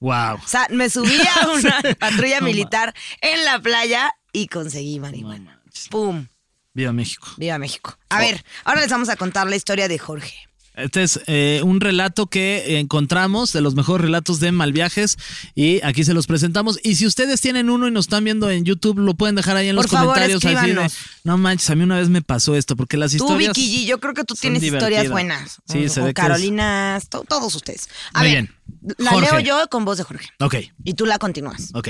Wow. 0.00 0.40
O 0.42 0.48
sea, 0.48 0.66
me 0.70 0.90
subí 0.90 1.16
a 1.16 1.48
una 1.54 1.94
patrulla 1.94 2.40
militar 2.40 2.92
en 3.22 3.44
la 3.44 3.60
playa 3.60 4.10
y 4.32 4.48
conseguí 4.48 4.98
marihuana. 4.98 5.62
¡Pum! 5.92 6.26
Viva 6.74 6.92
México. 6.92 7.28
Viva 7.36 7.56
México. 7.58 7.96
A 8.08 8.18
ver, 8.18 8.44
ahora 8.64 8.80
les 8.80 8.90
vamos 8.90 9.08
a 9.08 9.14
contar 9.14 9.46
la 9.46 9.54
historia 9.54 9.86
de 9.86 9.96
Jorge. 9.96 10.48
Este 10.74 11.04
es 11.04 11.20
eh, 11.28 11.60
un 11.64 11.80
relato 11.80 12.26
que 12.26 12.78
encontramos 12.80 13.52
de 13.52 13.60
los 13.60 13.76
mejores 13.76 14.04
relatos 14.04 14.40
de 14.40 14.50
Malviajes 14.50 15.16
y 15.54 15.80
aquí 15.84 16.02
se 16.02 16.14
los 16.14 16.26
presentamos. 16.26 16.80
Y 16.82 16.96
si 16.96 17.06
ustedes 17.06 17.40
tienen 17.40 17.70
uno 17.70 17.86
y 17.86 17.92
nos 17.92 18.06
están 18.06 18.24
viendo 18.24 18.50
en 18.50 18.64
YouTube, 18.64 18.98
lo 18.98 19.14
pueden 19.14 19.36
dejar 19.36 19.56
ahí 19.56 19.68
en 19.68 19.76
Por 19.76 19.84
los 19.84 19.92
favor, 19.92 20.14
comentarios. 20.14 20.44
así 20.44 20.70
de, 20.72 20.90
no 21.22 21.38
manches, 21.38 21.70
a 21.70 21.76
mí 21.76 21.84
una 21.84 21.98
vez 21.98 22.08
me 22.08 22.22
pasó 22.22 22.56
esto, 22.56 22.74
porque 22.74 22.96
las 22.96 23.12
Tú, 23.12 23.18
historias. 23.18 23.54
Vicky 23.56 23.84
G, 23.84 23.86
yo 23.86 24.00
creo 24.00 24.14
que 24.14 24.24
tú 24.24 24.34
tienes 24.34 24.62
historias 24.64 25.08
buenas. 25.10 25.60
Sí, 25.66 25.86
o, 25.86 25.88
se 25.88 26.00
o 26.00 26.04
ve 26.06 26.12
que 26.14 26.20
es- 26.20 26.26
Carolina, 26.26 27.00
to- 27.08 27.24
todos 27.28 27.54
ustedes. 27.54 27.88
A 28.12 28.20
Muy 28.22 28.32
ver, 28.32 28.42
bien. 28.82 28.96
la 28.98 29.10
Jorge. 29.12 29.30
leo 29.30 29.40
yo 29.40 29.68
con 29.68 29.84
voz 29.84 29.98
de 29.98 30.02
Jorge. 30.04 30.28
Ok, 30.40 30.56
Y 30.84 30.94
tú 30.94 31.06
la 31.06 31.18
continúas. 31.18 31.70
ok. 31.74 31.88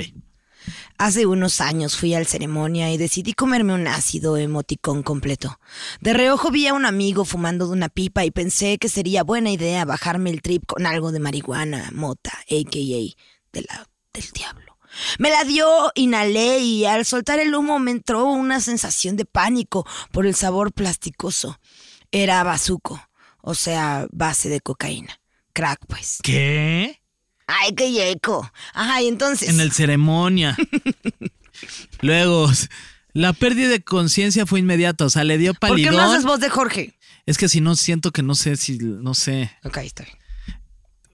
Hace 0.96 1.26
unos 1.26 1.60
años 1.60 1.96
fui 1.96 2.14
al 2.14 2.26
ceremonia 2.26 2.92
y 2.92 2.98
decidí 2.98 3.32
comerme 3.32 3.74
un 3.74 3.88
ácido 3.88 4.36
emoticón 4.36 5.02
completo. 5.02 5.58
De 6.00 6.14
reojo 6.14 6.50
vi 6.50 6.68
a 6.68 6.74
un 6.74 6.86
amigo 6.86 7.24
fumando 7.24 7.66
de 7.66 7.72
una 7.72 7.88
pipa 7.88 8.24
y 8.24 8.30
pensé 8.30 8.78
que 8.78 8.88
sería 8.88 9.24
buena 9.24 9.50
idea 9.50 9.84
bajarme 9.84 10.30
el 10.30 10.40
trip 10.40 10.64
con 10.66 10.86
algo 10.86 11.10
de 11.10 11.18
marihuana, 11.18 11.90
mota, 11.92 12.30
a.k.a. 12.30 13.16
de 13.52 13.62
la, 13.68 13.88
del 14.12 14.30
diablo. 14.32 14.78
Me 15.18 15.30
la 15.30 15.42
dio, 15.42 15.90
inhalé 15.96 16.60
y 16.60 16.84
al 16.84 17.04
soltar 17.04 17.40
el 17.40 17.54
humo 17.54 17.80
me 17.80 17.90
entró 17.90 18.26
una 18.26 18.60
sensación 18.60 19.16
de 19.16 19.24
pánico 19.24 19.84
por 20.12 20.26
el 20.26 20.36
sabor 20.36 20.72
plasticoso. 20.72 21.58
Era 22.12 22.44
bazuco, 22.44 23.00
o 23.42 23.54
sea, 23.54 24.06
base 24.12 24.48
de 24.48 24.60
cocaína. 24.60 25.20
Crack, 25.52 25.80
pues. 25.88 26.18
¿Qué? 26.22 27.00
Ay, 27.46 27.74
qué 27.74 27.92
yeco. 27.92 28.50
Ajá, 28.72 29.02
y 29.02 29.08
entonces. 29.08 29.48
En 29.48 29.60
el 29.60 29.72
ceremonia. 29.72 30.56
Luego, 32.00 32.50
la 33.12 33.32
pérdida 33.32 33.68
de 33.68 33.82
conciencia 33.82 34.46
fue 34.46 34.60
inmediata, 34.60 35.04
o 35.04 35.10
sea, 35.10 35.24
le 35.24 35.38
dio 35.38 35.54
¿Por 35.54 35.76
qué 35.76 35.84
palidón. 35.84 35.96
no 35.96 36.02
haces 36.12 36.24
voz 36.24 36.40
de 36.40 36.48
Jorge? 36.50 36.98
Es 37.26 37.38
que 37.38 37.48
si 37.48 37.60
no 37.60 37.74
siento 37.76 38.10
que 38.10 38.22
no 38.22 38.34
sé 38.34 38.56
si, 38.56 38.78
no 38.78 39.14
sé. 39.14 39.50
Ok, 39.64 39.78
está 39.78 40.04
bien. 40.04 40.16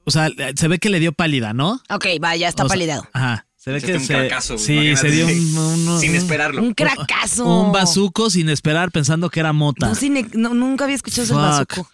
O 0.04 0.10
sea, 0.10 0.28
se 0.56 0.66
ve 0.68 0.78
que 0.78 0.88
le 0.88 0.98
dio 0.98 1.12
pálida, 1.12 1.52
¿no? 1.52 1.80
Ok, 1.90 2.06
va, 2.22 2.34
ya 2.36 2.48
está 2.48 2.64
O 2.64 2.68
sea. 2.68 3.02
Ajá. 3.12 3.46
Se 3.56 3.70
ve 3.70 3.80
Se 3.80 3.86
que 3.86 3.92
dio 3.92 4.00
un 4.00 4.06
se. 4.06 4.14
cracazo, 4.14 4.56
sí, 4.58 4.72
imagínate. 4.72 5.00
se 5.10 5.14
dio 5.14 5.26
un. 5.26 5.58
un- 5.88 6.00
Sin 6.00 6.14
esperarlo. 6.14 6.62
Un 6.62 6.72
cracazo. 6.72 7.44
Un 7.44 7.72
bazuco 7.72 8.30
sin 8.30 8.48
esperar, 8.48 8.90
pensando 8.90 9.28
que 9.28 9.38
era 9.40 9.52
mota. 9.52 9.86
No, 9.92 9.94
no, 10.32 10.54
nunca 10.54 10.84
había 10.84 10.96
escuchado 10.96 11.26
Fuck. 11.28 11.36
bazuco. 11.36 11.90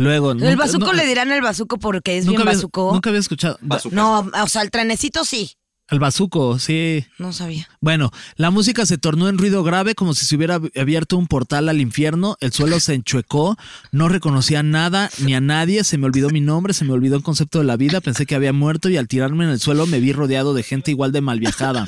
Luego. 0.00 0.32
El 0.32 0.56
bazuco 0.56 0.86
no- 0.86 0.92
le 0.94 1.04
dirán 1.06 1.30
el 1.30 1.42
bazuco 1.42 1.78
porque 1.78 2.16
es 2.16 2.24
nunca 2.24 2.38
bien 2.38 2.48
había, 2.48 2.56
bazuco. 2.58 2.90
Nunca 2.92 3.10
había 3.10 3.20
escuchado. 3.20 3.58
Bazuco. 3.60 3.94
No, 3.94 4.20
o 4.42 4.48
sea, 4.48 4.62
el 4.62 4.70
trenecito 4.70 5.24
sí. 5.24 5.52
El 5.88 5.98
bazuco, 5.98 6.58
sí. 6.60 7.04
No 7.18 7.32
sabía. 7.32 7.68
Bueno, 7.80 8.12
la 8.36 8.50
música 8.50 8.86
se 8.86 8.96
tornó 8.96 9.28
en 9.28 9.36
ruido 9.38 9.62
grave 9.64 9.94
como 9.96 10.14
si 10.14 10.24
se 10.24 10.36
hubiera 10.36 10.60
abierto 10.76 11.16
un 11.18 11.26
portal 11.26 11.68
al 11.68 11.80
infierno, 11.80 12.36
el 12.40 12.52
suelo 12.52 12.78
se 12.78 12.94
enchuecó, 12.94 13.56
no 13.90 14.08
reconocía 14.08 14.62
nada 14.62 15.10
ni 15.18 15.34
a 15.34 15.40
nadie, 15.40 15.82
se 15.82 15.98
me 15.98 16.06
olvidó 16.06 16.30
mi 16.30 16.40
nombre, 16.40 16.74
se 16.74 16.84
me 16.84 16.92
olvidó 16.92 17.16
el 17.16 17.24
concepto 17.24 17.58
de 17.58 17.64
la 17.64 17.76
vida, 17.76 18.00
pensé 18.00 18.24
que 18.24 18.36
había 18.36 18.52
muerto 18.52 18.88
y 18.88 18.96
al 18.98 19.08
tirarme 19.08 19.44
en 19.44 19.50
el 19.50 19.58
suelo 19.60 19.84
me 19.86 19.98
vi 19.98 20.12
rodeado 20.12 20.54
de 20.54 20.62
gente 20.62 20.92
igual 20.92 21.10
de 21.10 21.22
mal 21.22 21.40
viajada. 21.40 21.84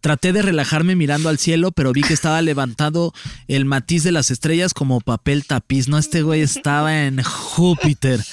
Traté 0.00 0.32
de 0.32 0.42
relajarme 0.42 0.94
mirando 0.94 1.28
al 1.28 1.38
cielo, 1.38 1.72
pero 1.72 1.92
vi 1.92 2.02
que 2.02 2.14
estaba 2.14 2.40
levantado 2.40 3.12
el 3.48 3.64
matiz 3.64 4.04
de 4.04 4.12
las 4.12 4.30
estrellas 4.30 4.72
como 4.72 5.00
papel 5.00 5.44
tapiz. 5.44 5.88
No, 5.88 5.98
este 5.98 6.22
güey 6.22 6.40
estaba 6.40 7.04
en 7.04 7.20
Júpiter. 7.22 8.24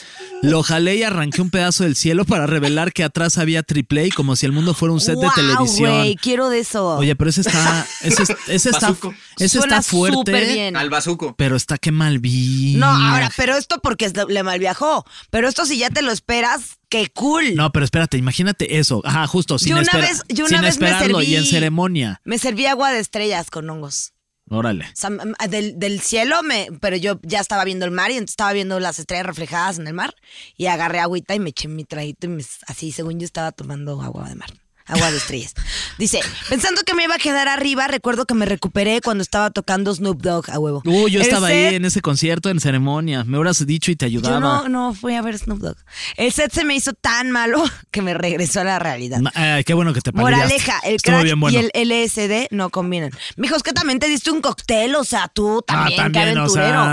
Lo 0.44 0.62
jalé 0.62 0.98
y 0.98 1.04
arranqué 1.04 1.42
un 1.42 1.50
pedazo 1.50 1.84
del 1.86 1.96
cielo 1.96 2.24
para 2.26 2.46
revelar 2.46 2.94
que 2.94 3.04
atrás 3.04 3.40
había 3.40 3.64
triple 3.64 4.10
como 4.12 4.36
si 4.36 4.46
el 4.46 4.52
mundo 4.52 4.76
fuera 4.76 4.94
un 4.94 5.00
set 5.00 5.16
de 5.16 5.26
Guau, 5.26 5.34
televisión. 5.34 5.92
güey, 6.02 6.16
quiero 6.18 6.50
de 6.50 6.60
eso. 6.60 6.98
Oye, 6.98 7.16
pero 7.16 7.30
ese 7.32 7.42
está, 7.42 7.88
ese, 8.04 8.24
es- 8.24 8.30
ese 8.48 8.70
está, 8.70 8.94
ese 9.40 9.58
Suena 9.60 9.78
está 9.80 9.90
fuerte. 9.90 10.54
bien. 10.54 10.76
Al 10.78 10.92
bazuco. 10.92 11.34
Pero 11.36 11.56
está 11.56 11.80
que 11.80 11.92
mal 11.92 12.20
vi. 12.20 12.76
No, 12.78 12.86
ahora, 12.88 13.32
pero 13.38 13.56
esto 13.58 13.80
porque 13.82 14.12
le 14.30 14.44
mal 14.44 14.60
viajó. 14.60 15.04
Pero 15.32 15.48
esto 15.48 15.66
si 15.66 15.80
ya 15.80 15.90
te 15.90 16.04
lo 16.04 16.12
esperas, 16.12 16.78
qué 17.04 17.10
cool. 17.14 17.56
No, 17.56 17.72
pero 17.72 17.84
espérate, 17.86 18.18
imagínate 18.18 18.78
eso. 18.78 19.02
Ajá, 19.06 19.28
justo, 19.28 19.58
sin, 19.60 19.70
Yo 19.70 19.78
una 19.82 19.92
vez- 19.94 20.22
yo 20.30 20.46
una 20.46 20.50
sin 20.58 20.62
vez 20.62 20.80
me 20.80 20.88
esperarlo 20.88 21.22
y 21.22 21.36
en 21.36 21.44
serví- 21.44 21.50
ceremonia. 21.50 22.22
Me 22.24 22.38
serví 22.40 22.66
agua 22.66 22.92
de 22.92 23.00
estrellas 23.00 23.50
con 23.50 23.70
hongos. 23.70 24.14
Órale. 24.50 24.86
O 24.86 24.92
sea, 24.94 25.10
del, 25.50 25.80
del 25.80 26.00
cielo, 26.02 26.44
me, 26.44 26.68
pero 26.80 26.96
yo 26.98 27.20
ya 27.24 27.40
estaba 27.40 27.64
viendo 27.66 27.84
el 27.86 27.92
mar 27.92 28.12
y 28.12 28.18
estaba 28.18 28.54
viendo 28.54 28.80
las 28.80 29.00
estrellas 29.00 29.26
reflejadas 29.26 29.80
en 29.80 29.88
el 29.88 29.94
mar 29.96 30.14
y 30.56 30.68
agarré 30.68 31.00
agüita 31.00 31.34
y 31.34 31.40
me 31.40 31.50
eché 31.50 31.68
mi 31.68 31.84
traguito 31.84 32.28
y 32.28 32.30
me- 32.30 32.44
así, 32.68 32.92
según 32.92 33.20
yo 33.20 33.26
estaba 33.26 33.52
tomando 33.52 34.00
agua 34.02 34.30
de 34.30 34.36
mar. 34.36 34.50
Agua 34.88 35.10
de 35.10 35.18
estrellas. 35.18 35.54
Dice, 35.98 36.20
pensando 36.48 36.82
que 36.86 36.94
me 36.94 37.04
iba 37.06 37.16
a 37.16 37.18
quedar 37.18 37.48
arriba, 37.48 37.88
recuerdo 37.88 38.26
que 38.26 38.36
me 38.36 38.46
recuperé 38.46 39.02
cuando 39.02 39.24
estaba 39.24 39.50
tocando 39.50 39.94
Snoop 39.96 40.22
Dogg 40.22 40.52
a 40.52 40.60
huevo. 40.60 40.84
Uy, 40.86 41.10
yo 41.12 41.22
El 41.22 41.26
estaba 41.26 41.48
set- 41.48 41.70
ahí 41.70 41.76
en 41.76 41.86
ese 41.86 42.02
concierto, 42.02 42.50
en 42.52 42.60
ceremonia. 42.60 43.24
Me 43.24 43.38
hubieras 43.40 43.66
dicho 43.66 43.90
y 43.92 43.96
te 43.96 44.12
Yo 44.12 44.20
ayudaba. 44.20 44.40
no, 44.40 44.70
no 44.70 44.94
fui 44.94 45.16
a 45.16 45.22
ver 45.24 45.38
Snoop 45.40 45.60
Dogg. 45.60 45.78
El 46.18 46.32
set 46.32 46.52
se 46.54 46.64
me 46.66 46.76
hizo 46.76 46.94
tan 46.94 47.32
malo 47.32 47.64
que 47.92 48.04
me 48.04 48.14
regresó 48.14 48.62
a 48.62 48.64
la 48.64 48.78
realidad. 48.78 49.20
Ma- 49.22 49.32
qué 49.66 49.74
bueno 49.74 49.92
que 49.92 50.02
te 50.02 50.12
palideaste. 50.14 50.44
Moraleja, 50.46 50.80
el 50.84 50.96
Estuvo 50.98 51.14
crack 51.16 51.24
bien 51.24 51.40
bueno. 51.40 51.60
y 51.60 51.70
el 51.74 51.90
LSD 51.90 52.48
no 52.52 52.70
combinan. 52.70 53.10
Mijos, 53.38 53.64
que 53.64 53.74
también 53.74 53.98
te 53.98 54.08
diste 54.08 54.30
un 54.30 54.42
cóctel, 54.42 54.96
o 54.96 55.04
sea, 55.04 55.30
tú 55.34 55.64
también, 55.66 56.00
Ah, 56.00 56.10
qué 56.14 56.20
aventurero. 56.20 56.86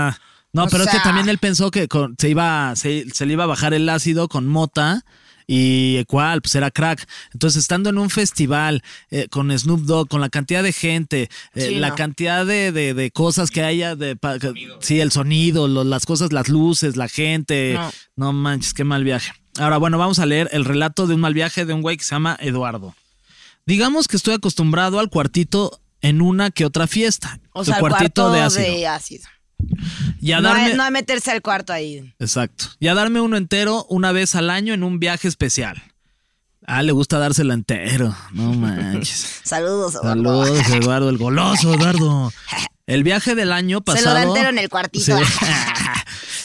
no, 0.51 0.63
O 0.63 0.67
pero 0.67 0.83
es 0.85 0.89
que 0.89 0.99
también 0.99 1.29
él 1.29 1.37
pensó 1.37 1.69
que 1.69 1.87
con- 1.87 2.15
se 2.17 2.29
iba, 2.29 2.75
se, 2.75 3.05
se 3.13 3.25
le 3.27 3.33
iba 3.33 3.43
a 3.43 3.47
bajar 3.47 3.75
el 3.75 3.87
ácido 3.87 4.27
con 4.29 4.47
mota. 4.47 5.03
Y 5.47 6.03
cuál, 6.05 6.41
pues 6.41 6.55
era 6.55 6.71
crack. 6.71 7.07
Entonces, 7.33 7.61
estando 7.61 7.89
en 7.89 7.97
un 7.97 8.09
festival 8.09 8.83
eh, 9.11 9.27
con 9.29 9.51
Snoop 9.57 9.81
Dogg, 9.81 10.07
con 10.09 10.21
la 10.21 10.29
cantidad 10.29 10.63
de 10.63 10.73
gente, 10.73 11.29
eh, 11.55 11.67
Sí, 11.69 11.75
la 11.75 11.89
no. 11.89 11.95
cantidad 11.95 12.45
de, 12.45 12.71
de- 12.71 12.93
de 12.93 13.11
cosas 13.11 13.51
que 13.51 13.61
haya, 13.63 13.95
de, 13.95 14.15
pa- 14.15 14.39
que- 14.39 14.53
sí, 14.79 14.99
el 14.99 15.11
sonido, 15.11 15.67
lo- 15.67 15.83
las 15.83 16.05
cosas, 16.05 16.31
las 16.33 16.49
luces, 16.49 16.95
la 16.95 17.07
gente. 17.07 17.73
No. 17.73 17.91
No. 18.15 18.33
manches, 18.33 18.73
qué 18.73 18.83
mal 18.83 19.03
viaje. 19.03 19.31
Ahora, 19.59 19.77
bueno, 19.77 19.97
vamos 19.97 20.19
a 20.19 20.25
leer 20.25 20.49
el 20.51 20.65
relato 20.65 21.05
de 21.07 21.15
un 21.15 21.21
mal 21.21 21.33
viaje 21.33 21.65
de 21.65 21.73
un 21.73 21.81
güey 21.81 21.97
que 21.97 22.03
se 22.03 22.15
llama 22.15 22.37
Eduardo. 22.39 22.95
Digamos 23.65 24.07
que 24.07 24.17
estoy 24.17 24.33
acostumbrado 24.33 24.99
al 24.99 25.09
cuartito 25.09 25.79
en 26.01 26.21
una 26.21 26.51
que 26.51 26.65
otra 26.65 26.87
fiesta. 26.87 27.39
O 27.53 27.61
El 27.61 27.65
sea, 27.67 27.75
el 27.75 27.79
cuartito 27.81 28.23
cuarto 28.23 28.31
de 28.31 28.41
ácido. 28.41 28.75
de 28.77 28.87
ácido. 28.87 29.27
Y 30.21 30.31
a 30.31 30.41
no, 30.41 30.49
darme, 30.49 30.73
a, 30.73 30.75
no 30.75 30.83
a 30.83 30.89
meterse 30.89 31.31
al 31.31 31.41
cuarto 31.41 31.73
ahí. 31.73 32.13
Exacto. 32.19 32.65
Y 32.79 32.87
a 32.87 32.93
darme 32.93 33.19
uno 33.21 33.37
entero 33.37 33.85
una 33.89 34.11
vez 34.11 34.35
al 34.35 34.49
año 34.49 34.73
en 34.73 34.83
un 34.83 34.99
viaje 34.99 35.27
especial. 35.27 35.81
Ah, 36.65 36.81
le 36.81 36.93
gusta 36.93 37.19
dárselo 37.19 37.53
entero. 37.53 38.15
No 38.31 38.53
manches. 38.53 39.41
Saludos, 39.43 39.95
Eduardo. 39.95 40.45
Saludos, 40.45 40.69
Eduardo, 40.69 41.09
el 41.09 41.17
goloso, 41.17 41.73
Eduardo. 41.73 42.31
El 42.87 43.03
viaje 43.03 43.35
del 43.35 43.51
año 43.51 43.77
Se 43.85 43.91
lo 43.91 43.95
pasado. 43.95 44.13
da 44.15 44.23
entero 44.23 44.49
en 44.49 44.57
el 44.59 44.69
cuartito. 44.69 45.17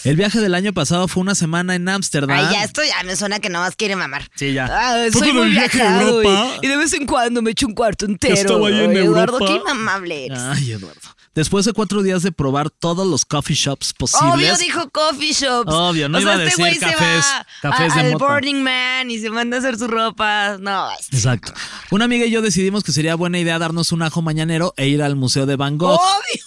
El 0.05 0.15
viaje 0.17 0.39
del 0.41 0.55
año 0.55 0.73
pasado 0.73 1.09
fue 1.09 1.21
una 1.23 1.35
semana 1.35 1.75
en 1.75 1.87
Ámsterdam. 1.89 2.31
Ay, 2.39 2.47
ya 2.55 2.65
esto 2.65 2.83
ya 2.85 3.03
me 3.05 3.17
suena 3.17 3.41
que 3.41 3.49
nomás 3.51 3.75
quiere 3.75 3.97
mamar. 3.97 4.23
Sí, 4.37 4.53
ya. 4.53 4.67
Ah, 4.71 4.95
Fue 5.11 5.21
soy 5.21 5.29
como 5.31 5.41
muy 5.41 5.49
el 5.49 5.55
viaje 5.55 5.83
a 5.83 6.01
Europa. 6.03 6.57
y, 6.63 6.67
y 6.67 6.69
de 6.69 6.77
vez 6.77 6.93
en 6.95 7.05
cuando 7.05 7.43
me 7.43 7.51
echo 7.51 7.67
un 7.67 7.75
cuarto 7.75 8.07
entero. 8.07 8.35
Estaba 8.35 8.69
ahí 8.69 8.79
en 8.85 8.91
Ay, 8.93 8.97
Eduardo, 8.99 9.35
Europa. 9.39 9.47
qué 9.53 9.57
inmamable 9.59 10.27
eres. 10.27 10.39
Ay, 10.39 10.71
Eduardo. 10.73 11.01
Después 11.39 11.65
de 11.65 11.73
cuatro 11.73 12.03
días 12.03 12.25
de 12.25 12.33
probar 12.33 12.69
todos 12.69 13.07
los 13.07 13.25
coffee 13.25 13.55
shops 13.55 13.93
posibles. 13.93 14.35
Obvio 14.35 14.57
dijo 14.57 14.91
coffee 14.91 15.33
shops. 15.33 15.73
Obvio, 15.73 16.09
no 16.09 16.19
o 16.19 16.21
sea, 16.21 16.33
iba 16.35 16.43
a 16.43 16.45
este 16.47 16.63
decir 16.63 16.81
güey 16.81 16.93
cafés- 16.93 17.23
se 17.23 17.37
va 17.37 17.47
cafés 17.63 17.93
a- 17.93 18.03
de 18.03 18.13
al. 18.13 18.19
Burning 18.19 18.61
Man 18.65 19.09
y 19.09 19.21
se 19.21 19.31
manda 19.31 19.57
a 19.57 19.61
hacer 19.61 19.79
su 19.79 19.87
ropa. 19.87 20.57
No, 20.59 20.91
este- 20.99 21.17
Exacto. 21.17 21.53
Una 21.93 22.07
amiga 22.07 22.27
y 22.27 22.33
yo 22.33 22.43
decidimos 22.43 22.83
que 22.83 22.91
sería 22.91 23.15
buena 23.15 23.39
idea 23.39 23.57
darnos 23.61 23.93
un 23.93 24.03
ajo 24.03 24.21
mañanero 24.21 24.75
e 24.77 24.89
ir 24.89 25.01
al 25.01 25.15
Museo 25.15 25.47
de 25.47 25.55
Van 25.55 25.79
Gogh. 25.79 25.95
obvio. 26.01 26.45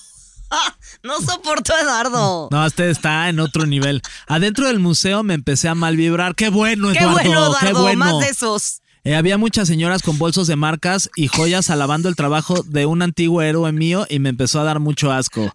No 1.03 1.19
soporto 1.21 1.73
a 1.73 1.79
Eduardo. 1.81 2.49
No, 2.51 2.65
este 2.65 2.89
está 2.91 3.29
en 3.29 3.39
otro 3.39 3.65
nivel. 3.65 4.01
Adentro 4.27 4.67
del 4.67 4.77
museo 4.79 5.23
me 5.23 5.33
empecé 5.33 5.67
a 5.69 5.73
mal 5.73 5.95
vibrar. 5.95 6.35
¡Qué 6.35 6.49
bueno, 6.49 6.91
qué 6.91 6.99
Eduardo! 6.99 7.13
bueno, 7.15 7.31
Eduardo. 7.45 7.57
¡Qué 7.67 7.73
bueno! 7.73 8.05
Más 8.05 8.19
de 8.19 8.27
esos. 8.29 8.80
Eh, 9.03 9.15
había 9.15 9.39
muchas 9.39 9.67
señoras 9.67 10.03
con 10.03 10.19
bolsos 10.19 10.45
de 10.45 10.55
marcas 10.55 11.09
y 11.15 11.27
joyas 11.27 11.71
alabando 11.71 12.07
el 12.07 12.15
trabajo 12.15 12.61
de 12.63 12.85
un 12.85 13.01
antiguo 13.01 13.41
héroe 13.41 13.71
mío 13.71 14.05
y 14.09 14.19
me 14.19 14.29
empezó 14.29 14.59
a 14.59 14.63
dar 14.63 14.79
mucho 14.79 15.11
asco. 15.11 15.51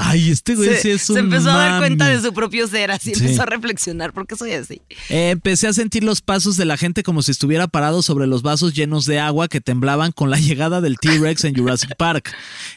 Ay, 0.00 0.30
este 0.30 0.54
güey 0.54 0.70
sí 0.76 0.82
Se, 0.82 0.92
es 0.92 1.10
un 1.10 1.14
se 1.14 1.20
empezó 1.20 1.50
a 1.50 1.56
dar 1.56 1.78
cuenta 1.80 2.08
de 2.08 2.20
su 2.20 2.32
propio 2.32 2.66
ser, 2.68 2.90
así 2.90 3.12
Sí. 3.14 3.20
empezó 3.24 3.42
a 3.42 3.46
reflexionar. 3.46 4.12
¿Por 4.12 4.26
qué 4.26 4.36
soy 4.36 4.52
así? 4.52 4.80
Eh, 5.08 5.30
empecé 5.30 5.68
a 5.68 5.72
sentir 5.72 6.04
los 6.04 6.20
pasos 6.22 6.56
de 6.56 6.64
la 6.64 6.76
gente 6.76 7.02
como 7.02 7.22
si 7.22 7.30
estuviera 7.32 7.66
parado 7.68 8.02
sobre 8.02 8.26
los 8.26 8.42
vasos 8.42 8.74
llenos 8.74 9.06
de 9.06 9.20
agua 9.20 9.48
que 9.48 9.60
temblaban 9.60 10.12
con 10.12 10.30
la 10.30 10.38
llegada 10.38 10.80
del 10.80 10.98
T-Rex 10.98 11.44
en 11.44 11.54
Jurassic 11.56 11.96
Park. 11.96 12.34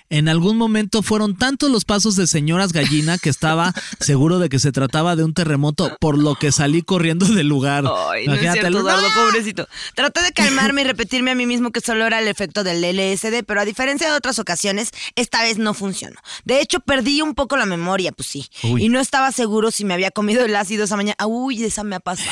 En 0.10 0.28
algún 0.28 0.58
momento 0.58 1.02
fueron 1.04 1.38
tantos 1.38 1.70
los 1.72 1.86
pasos 1.86 2.16
de 2.16 2.28
señoras 2.28 2.74
gallina 2.74 3.18
que 3.18 3.30
estaba 3.30 3.74
seguro 4.00 4.40
de 4.40 4.50
que 4.50 4.60
se 4.60 4.72
trataba 4.72 5.16
de 5.16 5.24
un 5.24 5.34
terremoto, 5.34 5.96
por 6.00 6.18
lo 6.18 6.36
que 6.36 6.52
salí 6.52 6.82
corriendo 6.82 7.26
del 7.26 7.48
lugar. 7.48 7.86
Ay, 7.86 8.26
no 8.28 8.34
es 8.34 8.42
Imagínate, 8.42 8.60
cierto, 8.62 8.80
Eduardo, 8.80 9.08
pobrecito. 9.16 9.68
Traté 9.96 10.22
de 10.24 10.32
calmarme 10.32 10.82
y 10.82 10.86
repetirme 10.86 11.32
a 11.32 11.36
mí 11.36 11.46
mismo 11.46 11.72
que 11.72 11.82
solo 11.82 12.06
era 12.06 12.20
el 12.20 12.28
efecto 12.28 12.64
del 12.64 12.82
LSD, 12.84 13.44
pero 13.46 13.62
a 13.62 13.66
diferencia 13.66 14.10
de 14.10 14.16
otras 14.18 14.40
ocasiones, 14.40 14.92
esta 15.16 15.42
vez 15.44 15.58
no 15.58 15.74
funcionó. 15.74 16.20
De 16.46 16.62
hecho, 16.62 16.80
perdí 16.80 17.11
un 17.20 17.36
poco 17.36 17.58
la 17.58 17.66
memoria, 17.66 18.14
pues 18.14 18.28
sí. 18.28 18.50
Uy. 18.64 18.86
Y 18.86 18.90
no 18.90 19.02
estaba 19.02 19.34
seguro 19.34 19.72
si 19.72 19.84
me 19.84 19.94
había 19.94 20.12
comido 20.12 20.46
el 20.46 20.56
ácido 20.56 20.86
esa 20.86 20.96
mañana. 20.96 21.18
Uy, 21.26 21.64
esa 21.64 21.84
me 21.84 21.98
ha 21.98 22.00
pasado. 22.00 22.30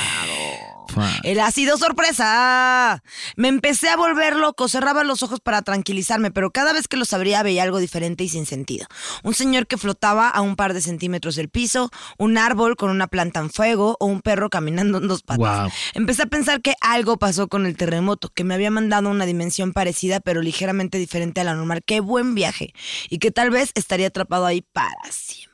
El 1.24 1.40
ácido 1.40 1.78
sorpresa. 1.78 3.04
Me 3.36 3.48
empecé 3.48 3.90
a 3.90 3.98
volver 3.98 4.36
loco, 4.36 4.68
cerraba 4.68 5.04
los 5.04 5.24
ojos 5.24 5.40
para 5.40 5.62
tranquilizarme, 5.62 6.32
pero 6.32 6.52
cada 6.52 6.74
vez 6.74 6.88
que 6.88 6.98
los 6.98 7.14
abría 7.14 7.44
veía 7.44 7.64
algo 7.64 7.80
diferente 7.80 8.24
y 8.24 8.30
sin 8.30 8.46
sentido. 8.46 8.88
Un 9.24 9.34
señor 9.34 9.68
que 9.68 9.78
flotaba 9.78 10.30
a 10.30 10.42
un 10.42 10.56
par 10.56 10.74
de 10.74 10.82
centímetros 10.82 11.36
del 11.36 11.50
piso, 11.50 11.92
un 12.18 12.38
árbol 12.38 12.76
con 12.76 12.90
una 12.90 13.08
planta 13.08 13.40
en 13.40 13.50
fuego 13.50 13.98
o 14.00 14.06
un 14.06 14.22
perro 14.22 14.50
caminando 14.50 14.98
en 14.98 15.08
dos 15.08 15.24
patas. 15.24 15.38
Guau. 15.38 15.70
Empecé 15.94 16.24
a 16.24 16.28
pensar 16.28 16.62
que 16.62 16.76
algo 16.82 17.18
pasó 17.18 17.48
con 17.48 17.66
el 17.66 17.76
terremoto, 17.76 18.30
que 18.30 18.44
me 18.44 18.54
había 18.54 18.72
mandado 18.72 19.10
a 19.10 19.12
una 19.12 19.26
dimensión 19.26 19.74
parecida 19.74 20.20
pero 20.20 20.42
ligeramente 20.42 20.98
diferente 20.98 21.42
a 21.42 21.44
la 21.44 21.56
normal. 21.56 21.84
Qué 21.86 22.00
buen 22.00 22.36
viaje. 22.36 22.74
Y 23.10 23.20
que 23.20 23.32
tal 23.32 23.50
vez 23.50 23.72
estaría 23.76 24.08
atrapado 24.08 24.46
ahí 24.46 24.62
para 24.62 25.12
siempre. 25.12 25.49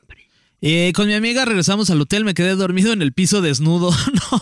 Eh, 0.62 0.92
con 0.94 1.06
mi 1.06 1.14
amiga 1.14 1.44
regresamos 1.44 1.90
al 1.90 2.00
hotel, 2.00 2.24
me 2.24 2.32
quedé 2.32 2.54
dormido 2.54 2.92
en 2.92 3.02
el 3.02 3.12
piso 3.12 3.42
desnudo. 3.42 3.90
No, 4.32 4.40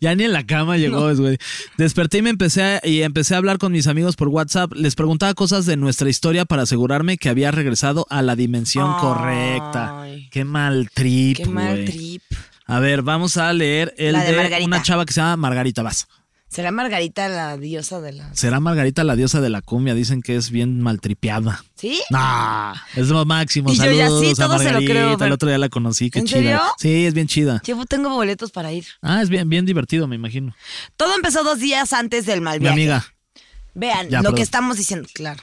ya 0.00 0.14
ni 0.14 0.24
en 0.24 0.32
la 0.32 0.46
cama 0.46 0.76
llegó, 0.76 1.12
güey. 1.14 1.38
Desperté 1.78 2.18
y 2.18 2.22
me 2.22 2.30
empecé 2.30 2.62
a, 2.62 2.80
y 2.84 3.02
empecé 3.02 3.34
a 3.34 3.38
hablar 3.38 3.58
con 3.58 3.72
mis 3.72 3.86
amigos 3.86 4.14
por 4.14 4.28
WhatsApp. 4.28 4.72
Les 4.74 4.94
preguntaba 4.94 5.34
cosas 5.34 5.66
de 5.66 5.76
nuestra 5.76 6.08
historia 6.08 6.44
para 6.44 6.62
asegurarme 6.62 7.16
que 7.16 7.28
había 7.28 7.50
regresado 7.50 8.06
a 8.10 8.22
la 8.22 8.36
dimensión 8.36 8.92
Ay. 8.94 9.00
correcta. 9.00 10.06
Qué 10.30 10.44
mal 10.44 10.90
trip. 10.94 11.38
Qué 11.38 11.46
mal 11.46 11.84
trip. 11.84 12.22
A 12.66 12.78
ver, 12.78 13.02
vamos 13.02 13.36
a 13.36 13.52
leer 13.52 13.94
el 13.98 14.12
La 14.12 14.24
de 14.24 14.32
de, 14.32 14.64
una 14.64 14.82
chava 14.82 15.04
que 15.04 15.12
se 15.12 15.20
llama 15.20 15.36
Margarita 15.36 15.82
Vas. 15.82 16.06
¿Será 16.54 16.70
Margarita 16.70 17.28
la 17.28 17.56
diosa 17.58 18.00
de 18.00 18.12
la... 18.12 18.32
Será 18.32 18.60
Margarita 18.60 19.02
la 19.02 19.16
diosa 19.16 19.40
de 19.40 19.50
la 19.50 19.60
cumbia. 19.60 19.92
Dicen 19.94 20.22
que 20.22 20.36
es 20.36 20.50
bien 20.50 20.80
maltripeada. 20.80 21.64
¿Sí? 21.74 22.00
Nah, 22.10 22.74
es 22.94 23.08
lo 23.08 23.24
máximo. 23.24 23.72
Y 23.72 23.76
yo 23.76 23.90
ya 23.90 24.04
Saludos 24.04 24.20
sí, 24.20 24.30
a 24.30 24.34
todo 24.46 24.58
se 24.58 24.64
lo 24.66 24.70
Margarita. 24.70 24.92
creo, 24.92 25.12
pero- 25.18 25.26
El 25.26 25.32
otro 25.32 25.48
día 25.48 25.58
la 25.58 25.68
conocí, 25.68 26.10
qué 26.10 26.20
¿En 26.20 26.26
chida. 26.26 26.38
serio? 26.38 26.60
Sí, 26.78 27.06
es 27.06 27.14
bien 27.14 27.26
chida. 27.26 27.60
Yo 27.66 27.84
tengo 27.86 28.08
boletos 28.10 28.52
para 28.52 28.72
ir. 28.72 28.86
Ah, 29.02 29.20
es 29.20 29.30
bien, 29.30 29.48
bien 29.48 29.66
divertido, 29.66 30.06
me 30.06 30.14
imagino. 30.14 30.54
Todo 30.96 31.14
empezó 31.16 31.42
dos 31.42 31.58
días 31.58 31.92
antes 31.92 32.24
del 32.24 32.40
mal 32.40 32.60
Mi 32.60 32.66
viaje. 32.66 32.74
amiga. 32.74 33.04
Vean 33.74 34.08
Ya, 34.08 34.18
lo 34.18 34.22
perdón. 34.22 34.34
que 34.36 34.42
estamos 34.42 34.76
diciendo. 34.76 35.08
Claro. 35.12 35.42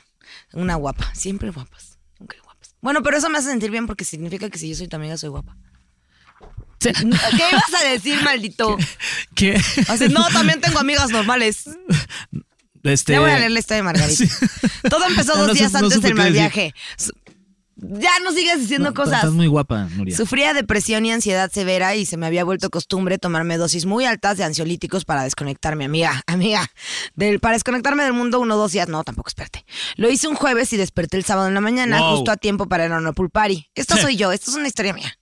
Una 0.53 0.75
guapa. 0.75 1.13
Siempre 1.13 1.49
guapas. 1.49 1.97
Nunca 2.19 2.37
guapas. 2.41 2.73
Bueno, 2.79 3.03
pero 3.03 3.17
eso 3.17 3.29
me 3.29 3.37
hace 3.37 3.49
sentir 3.49 3.69
bien 3.69 3.85
porque 3.85 4.05
significa 4.05 4.49
que 4.49 4.57
si 4.57 4.69
yo 4.69 4.75
soy 4.77 4.87
tu 4.87 4.95
amiga, 4.95 5.17
soy 5.17 5.27
guapa. 5.29 5.57
¿Qué 6.81 7.43
ibas 7.51 7.81
a 7.81 7.89
decir, 7.89 8.21
maldito? 8.23 8.77
¿Qué? 9.35 9.59
Así, 9.87 10.07
no, 10.09 10.27
también 10.29 10.59
tengo 10.61 10.79
amigas 10.79 11.09
normales. 11.11 11.65
Este, 12.83 13.13
Ya 13.13 13.19
voy 13.19 13.29
a 13.31 13.37
leer 13.39 13.51
la 13.51 13.59
historia 13.59 13.77
de 13.77 13.83
Margarita. 13.83 14.25
Sí. 14.25 14.47
Todo 14.89 15.05
empezó 15.05 15.35
dos 15.37 15.53
días 15.53 15.71
no 15.73 15.79
antes 15.79 16.01
del 16.01 16.15
mal 16.15 16.31
viaje. 16.31 16.73
Ya 17.83 18.11
no 18.23 18.31
sigas 18.31 18.59
diciendo 18.59 18.93
cosas. 18.93 19.15
Estás 19.15 19.31
muy 19.33 19.47
guapa, 19.47 19.87
Nuria. 19.95 20.15
Sufría 20.15 20.53
depresión 20.53 21.03
y 21.05 21.11
ansiedad 21.11 21.51
severa 21.51 21.95
y 21.95 22.05
se 22.05 22.15
me 22.15 22.27
había 22.27 22.43
vuelto 22.43 22.69
costumbre 22.69 23.17
tomarme 23.17 23.57
dosis 23.57 23.85
muy 23.87 24.05
altas 24.05 24.37
de 24.37 24.43
ansiolíticos 24.43 25.03
para 25.03 25.23
desconectarme, 25.23 25.85
amiga, 25.85 26.21
amiga. 26.27 26.69
Del, 27.15 27.39
para 27.39 27.53
desconectarme 27.53 28.03
del 28.03 28.13
mundo 28.13 28.39
uno 28.39 28.53
o 28.53 28.57
dos 28.57 28.71
días, 28.71 28.87
no, 28.87 29.03
tampoco 29.03 29.29
espérate. 29.29 29.65
Lo 29.95 30.11
hice 30.11 30.27
un 30.27 30.35
jueves 30.35 30.71
y 30.73 30.77
desperté 30.77 31.17
el 31.17 31.23
sábado 31.25 31.47
en 31.47 31.55
la 31.55 31.61
mañana, 31.61 31.99
Wow. 32.01 32.15
justo 32.17 32.31
a 32.31 32.37
tiempo 32.37 32.67
para 32.67 32.85
ir 32.85 32.91
a 32.91 32.97
una 32.99 33.13
pool 33.13 33.31
party. 33.31 33.67
Esto 33.73 33.97
soy 33.97 34.15
yo, 34.15 34.31
esto 34.31 34.51
es 34.51 34.57
una 34.57 34.67
historia 34.67 34.93
mía. 34.93 35.17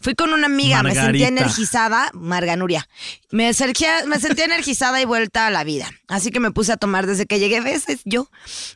Fui 0.00 0.14
con 0.14 0.32
una 0.32 0.46
amiga, 0.46 0.82
me 0.82 0.94
sentía 0.94 1.28
energizada, 1.28 2.10
Marganuria. 2.14 2.88
Me, 3.30 3.52
sentía- 3.54 4.04
me 4.06 4.18
sentía 4.18 4.44
energizada 4.44 5.00
y 5.00 5.04
vuelta 5.04 5.46
a 5.46 5.50
la 5.50 5.64
vida. 5.64 5.88
Así 6.08 6.30
que 6.30 6.40
me 6.40 6.50
puse 6.50 6.72
a 6.72 6.76
tomar 6.76 7.06
desde 7.06 7.26
que 7.26 7.38
llegué, 7.38 7.60
¿ves? 7.60 7.88
Es 7.88 8.00
yo. 8.04 8.28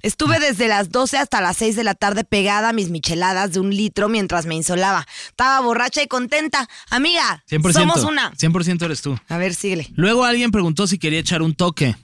Estuve 0.03 0.39
desde 0.39 0.69
las 0.69 0.91
12 0.91 1.19
hasta 1.19 1.41
las 1.41 1.57
6 1.57 1.77
de 1.77 1.85
la 1.85 1.95
tarde 1.95 2.25
pegada 2.25 2.69
a 2.69 2.73
mis 2.73 2.91
micheladas 2.91 3.53
de 3.53 3.61
un 3.61 3.75
litro 3.75 4.09
mientras 4.09 4.47
me 4.47 4.55
insolaba. 4.55 5.07
Estaba 5.29 5.61
borracha 5.61 6.03
y 6.03 6.07
contenta. 6.07 6.69
Amiga, 6.91 7.43
100%. 7.51 7.73
somos 7.73 8.05
una. 8.05 8.33
100% 8.33 8.85
eres 8.85 9.03
tú. 9.03 9.19
A 9.29 9.37
ver, 9.39 9.55
síguele. 9.55 9.89
Luego 9.97 10.25
alguien 10.25 10.51
preguntó 10.51 10.87
si 10.87 10.99
quería 10.99 11.19
echar 11.21 11.43
un 11.43 11.55
toque. 11.55 11.97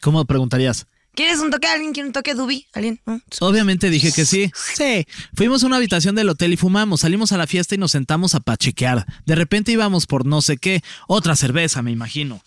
¿Cómo 0.00 0.24
preguntarías? 0.24 0.86
¿Quieres 1.14 1.40
un 1.40 1.50
toque? 1.50 1.66
¿Alguien 1.66 1.92
quiere 1.92 2.06
un 2.06 2.12
toque, 2.12 2.34
Dubi? 2.34 2.66
¿Alguien? 2.72 3.00
¿No? 3.04 3.20
Obviamente 3.40 3.90
dije 3.90 4.12
que 4.12 4.24
sí. 4.24 4.50
Sí. 4.74 5.04
Fuimos 5.34 5.62
a 5.62 5.66
una 5.66 5.76
habitación 5.76 6.14
del 6.14 6.28
hotel 6.28 6.52
y 6.52 6.56
fumamos. 6.56 7.00
Salimos 7.00 7.32
a 7.32 7.36
la 7.36 7.46
fiesta 7.46 7.74
y 7.74 7.78
nos 7.78 7.90
sentamos 7.92 8.34
a 8.34 8.40
pachequear. 8.40 9.04
De 9.26 9.34
repente 9.34 9.72
íbamos 9.72 10.06
por 10.06 10.24
no 10.24 10.40
sé 10.40 10.56
qué. 10.56 10.82
Otra 11.08 11.36
cerveza, 11.36 11.82
me 11.82 11.90
imagino. 11.90 12.40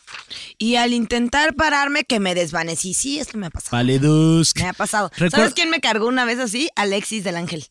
Y 0.57 0.75
al 0.75 0.93
intentar 0.93 1.55
pararme, 1.55 2.03
que 2.05 2.19
me 2.19 2.33
desvanecí. 2.35 2.93
Sí, 2.93 3.19
esto 3.19 3.37
me 3.37 3.47
ha 3.47 3.49
pasado. 3.51 3.71
Valedusk. 3.77 4.57
Me 4.59 4.69
ha 4.69 4.73
pasado. 4.73 5.11
Recuer- 5.17 5.31
¿Sabes 5.31 5.53
quién 5.53 5.69
me 5.69 5.79
cargó 5.81 6.07
una 6.07 6.25
vez 6.25 6.39
así? 6.39 6.69
Alexis 6.75 7.23
del 7.23 7.35
Ángel. 7.35 7.65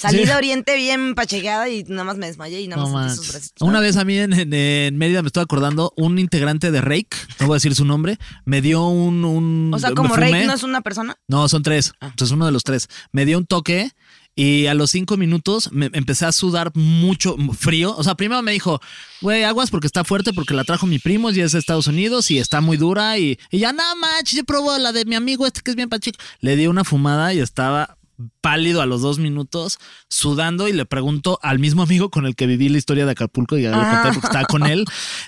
Salí 0.00 0.18
Sí. 0.20 0.24
de 0.26 0.34
Oriente 0.34 0.76
bien 0.76 1.14
pachequeada 1.16 1.68
y 1.68 1.82
nada 1.82 2.04
más 2.04 2.16
me 2.18 2.26
desmayé 2.28 2.60
y 2.60 2.68
nada 2.68 2.82
No 2.82 2.88
más 2.88 3.06
manches. 3.08 3.16
sus 3.16 3.28
bracitos. 3.32 3.68
Una 3.68 3.80
vez 3.80 3.96
a 3.96 4.04
mí 4.04 4.16
en, 4.16 4.32
en- 4.32 4.54
en 4.54 4.96
Mérida 4.96 5.22
me 5.22 5.26
estoy 5.26 5.42
acordando, 5.42 5.92
un 5.96 6.18
integrante 6.20 6.70
de 6.70 6.80
Rake, 6.80 7.16
no 7.40 7.46
voy 7.48 7.54
a 7.54 7.56
decir 7.56 7.74
su 7.74 7.84
nombre, 7.84 8.16
me 8.44 8.62
dio 8.62 8.86
un... 8.86 9.24
un 9.24 9.72
O 9.74 9.78
sea, 9.80 9.90
como. 9.92 10.14
Rey 10.14 10.46
no 10.46 10.54
es 10.54 10.62
una 10.62 10.82
persona. 10.82 11.16
No, 11.26 11.48
son 11.48 11.62
tres. 11.64 11.92
Ah. 12.00 12.06
Entonces 12.10 12.32
uno 12.34 12.46
de 12.46 12.52
los 12.52 12.62
tres. 12.62 12.88
Me 13.10 13.26
dio 13.26 13.38
un 13.38 13.46
toque 13.46 13.90
y 14.36 14.66
a 14.66 14.74
los 14.74 14.92
cinco 14.92 15.16
minutos 15.16 15.70
me 15.72 15.90
empecé 15.92 16.24
a 16.26 16.30
sudar 16.30 16.70
mucho 16.76 17.34
frío. 17.58 17.92
O 17.96 18.04
sea, 18.04 18.14
primero 18.14 18.40
me 18.40 18.52
dijo, 18.52 18.80
güey, 19.20 19.42
aguas 19.42 19.68
porque 19.70 19.88
está 19.88 20.04
fuerte 20.04 20.32
porque 20.32 20.54
la 20.54 20.62
trajo 20.62 20.86
mi 20.86 21.00
primo 21.00 21.30
y 21.32 21.40
es 21.40 21.50
de 21.52 21.58
Estados 21.58 21.88
Unidos 21.88 22.30
y 22.30 22.38
está 22.38 22.60
muy 22.60 22.76
dura. 22.76 23.18
Y, 23.18 23.36
y 23.50 23.58
ya, 23.58 23.72
nada 23.72 23.96
más, 23.96 24.22
yo 24.26 24.44
probó 24.44 24.78
la 24.78 24.92
de 24.92 25.04
mi 25.06 25.16
amigo 25.16 25.44
este 25.44 25.60
que 25.62 25.70
es 25.72 25.76
bien 25.76 25.88
pachico. 25.88 26.18
Le 26.40 26.54
di 26.54 26.68
una 26.68 26.84
fumada 26.84 27.34
y 27.34 27.40
estaba 27.40 27.96
pálido 28.40 28.82
a 28.82 28.86
los 28.86 29.02
dos 29.02 29.18
minutos, 29.18 29.78
sudando 30.08 30.68
y 30.68 30.72
le 30.72 30.86
pregunto 30.86 31.38
al 31.42 31.58
mismo 31.58 31.82
amigo 31.82 32.10
con 32.10 32.26
el 32.26 32.34
que 32.34 32.46
viví 32.46 32.68
la 32.68 32.78
historia 32.78 33.06
de 33.06 33.12
Acapulco 33.12 33.56
y 33.56 33.62
le 33.62 33.70
conté 33.70 34.12
porque 34.12 34.26
estaba 34.26 34.44
con 34.44 34.66
él. 34.66 34.84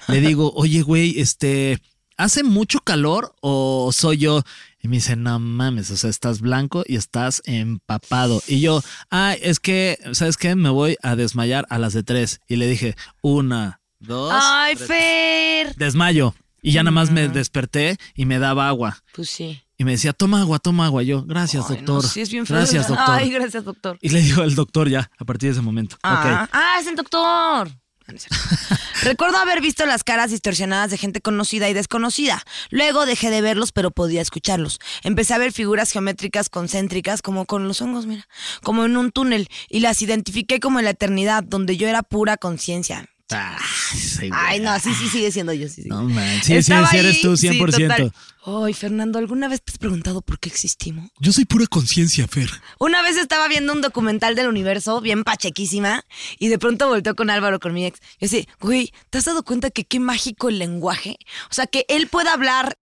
Le 0.08 0.20
digo, 0.20 0.52
oye, 0.54 0.82
güey, 0.82 1.18
este, 1.20 1.80
¿hace 2.16 2.42
mucho 2.42 2.80
calor 2.80 3.34
o 3.40 3.90
soy 3.92 4.18
yo? 4.18 4.42
Y 4.82 4.88
me 4.88 4.96
dice, 4.96 5.16
no 5.16 5.38
mames, 5.38 5.90
o 5.90 5.96
sea, 5.96 6.08
estás 6.08 6.40
blanco 6.40 6.84
y 6.86 6.96
estás 6.96 7.42
empapado. 7.44 8.42
Y 8.46 8.60
yo, 8.60 8.82
ah, 9.10 9.34
es 9.40 9.60
que, 9.60 9.98
¿sabes 10.12 10.36
qué? 10.36 10.54
Me 10.56 10.70
voy 10.70 10.96
a 11.02 11.16
desmayar 11.16 11.66
a 11.68 11.78
las 11.78 11.92
de 11.92 12.02
tres. 12.02 12.40
Y 12.48 12.56
le 12.56 12.66
dije, 12.66 12.96
una, 13.20 13.80
dos. 13.98 14.32
Ay, 14.34 14.76
tres. 14.76 14.88
Fer. 14.88 15.76
Desmayo. 15.76 16.34
Y 16.62 16.72
ya 16.72 16.82
nada 16.82 16.92
más 16.92 17.10
me 17.10 17.28
desperté 17.28 17.96
y 18.14 18.26
me 18.26 18.38
daba 18.38 18.68
agua. 18.68 19.02
Pues 19.14 19.30
sí. 19.30 19.62
Y 19.78 19.84
me 19.84 19.92
decía, 19.92 20.12
toma 20.12 20.42
agua, 20.42 20.58
toma 20.58 20.86
agua. 20.86 21.02
Yo, 21.02 21.24
gracias, 21.24 21.64
Ay, 21.70 21.78
no, 21.82 21.94
doctor. 21.94 22.10
sí, 22.10 22.20
es 22.20 22.30
bien 22.30 22.44
feo. 22.44 22.56
gracias, 22.58 22.88
doctor. 22.88 23.06
Ay, 23.08 23.30
gracias, 23.30 23.64
doctor. 23.64 23.98
Y 24.02 24.10
le 24.10 24.20
dijo 24.20 24.42
al 24.42 24.54
doctor 24.54 24.88
ya, 24.88 25.10
a 25.18 25.24
partir 25.24 25.48
de 25.48 25.52
ese 25.54 25.62
momento. 25.62 25.96
Ah, 26.02 26.46
ah, 26.52 26.76
es 26.80 26.86
el 26.86 26.96
doctor. 26.96 27.68
Ah. 27.68 27.80
Recuerdo 29.02 29.38
haber 29.38 29.60
visto 29.60 29.86
las 29.86 30.04
caras 30.04 30.30
distorsionadas 30.30 30.90
de 30.90 30.98
gente 30.98 31.20
conocida 31.20 31.68
y 31.68 31.74
desconocida. 31.74 32.42
Luego 32.70 33.06
dejé 33.06 33.30
de 33.30 33.40
verlos, 33.40 33.72
pero 33.72 33.90
podía 33.90 34.20
escucharlos. 34.20 34.80
Empecé 35.02 35.34
a 35.34 35.38
ver 35.38 35.52
figuras 35.52 35.90
geométricas 35.90 36.48
concéntricas, 36.48 37.22
como 37.22 37.46
con 37.46 37.68
los 37.68 37.80
hongos, 37.80 38.06
mira, 38.06 38.26
como 38.62 38.84
en 38.84 38.96
un 38.96 39.10
túnel, 39.12 39.48
y 39.68 39.80
las 39.80 40.02
identifiqué 40.02 40.60
como 40.60 40.78
en 40.78 40.84
la 40.84 40.90
eternidad, 40.90 41.42
donde 41.44 41.76
yo 41.76 41.88
era 41.88 42.02
pura 42.02 42.36
conciencia. 42.36 43.08
Ay, 43.30 43.98
sí, 43.98 44.28
güey. 44.28 44.30
Ay, 44.32 44.60
no, 44.60 44.78
sí, 44.80 44.92
sí, 44.94 45.08
sigue 45.08 45.30
siendo 45.30 45.52
yo. 45.52 45.68
Sí, 45.68 45.82
sí. 45.82 45.88
No 45.88 46.02
manches. 46.04 46.44
Sí, 46.46 46.52
sí, 46.52 46.54
Estaba 46.58 46.88
sí 46.88 46.96
eres 46.96 47.16
ahí, 47.16 47.22
tú, 47.22 47.36
sí, 47.36 47.48
100%. 47.48 47.88
total. 47.88 48.12
Ay, 48.44 48.72
Fernando, 48.72 49.18
¿alguna 49.18 49.48
vez 49.48 49.62
te 49.62 49.72
has 49.72 49.78
preguntado 49.78 50.22
por 50.22 50.38
qué 50.38 50.48
existimos? 50.48 51.10
Yo 51.20 51.30
soy 51.32 51.44
pura 51.44 51.66
conciencia, 51.66 52.26
Fer. 52.26 52.50
Una 52.78 53.02
vez 53.02 53.16
estaba 53.18 53.48
viendo 53.48 53.72
un 53.72 53.82
documental 53.82 54.34
del 54.34 54.48
universo, 54.48 55.00
bien 55.00 55.24
pachequísima, 55.24 56.04
y 56.38 56.48
de 56.48 56.58
pronto 56.58 56.88
volteó 56.88 57.14
con 57.14 57.28
Álvaro, 57.28 57.60
con 57.60 57.74
mi 57.74 57.84
ex. 57.84 58.00
Yo 58.18 58.26
así, 58.26 58.48
güey, 58.58 58.92
¿te 59.10 59.18
has 59.18 59.26
dado 59.26 59.42
cuenta 59.42 59.70
que 59.70 59.84
qué 59.84 60.00
mágico 60.00 60.48
el 60.48 60.58
lenguaje? 60.58 61.16
O 61.50 61.54
sea, 61.54 61.66
que 61.66 61.84
él 61.88 62.06
pueda 62.08 62.32
hablar 62.32 62.78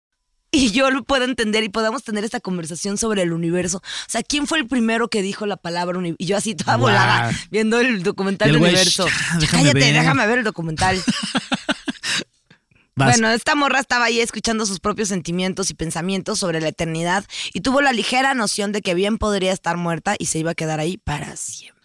y 0.50 0.70
yo 0.70 0.90
lo 0.90 1.04
puedo 1.04 1.24
entender 1.24 1.62
y 1.64 1.68
podamos 1.68 2.02
tener 2.04 2.24
esta 2.24 2.40
conversación 2.40 2.96
sobre 2.98 3.22
el 3.22 3.32
universo. 3.32 3.78
O 3.78 4.10
sea, 4.10 4.22
¿quién 4.22 4.46
fue 4.46 4.58
el 4.58 4.66
primero 4.66 5.08
que 5.08 5.22
dijo 5.22 5.44
la 5.46 5.56
palabra 5.56 5.98
universo? 5.98 6.16
Y 6.18 6.26
yo 6.26 6.36
así 6.36 6.54
toda 6.54 6.76
Guau. 6.76 6.90
volada, 6.90 7.30
viendo 7.50 7.78
el 7.80 8.02
documental 8.02 8.48
del 8.52 8.62
universo. 8.62 9.06
"Ya, 9.06 9.12
Ya, 9.34 9.38
déjame 9.40 9.62
Cállate, 9.64 9.78
ver". 9.80 9.94
déjame 9.94 10.26
ver 10.26 10.38
el 10.38 10.44
documental. 10.44 11.02
Bueno, 12.94 13.30
esta 13.30 13.54
morra 13.54 13.78
estaba 13.78 14.06
ahí 14.06 14.18
escuchando 14.18 14.66
sus 14.66 14.80
propios 14.80 15.08
sentimientos 15.08 15.70
y 15.70 15.74
pensamientos 15.74 16.40
sobre 16.40 16.60
la 16.60 16.66
eternidad 16.66 17.24
y 17.52 17.60
tuvo 17.60 17.80
la 17.80 17.92
ligera 17.92 18.34
noción 18.34 18.72
de 18.72 18.82
que 18.82 18.94
bien 18.94 19.18
podría 19.18 19.52
estar 19.52 19.76
muerta 19.76 20.16
y 20.18 20.26
se 20.26 20.40
iba 20.40 20.50
a 20.50 20.54
quedar 20.56 20.80
ahí 20.80 20.96
para 20.96 21.36
siempre. 21.36 21.77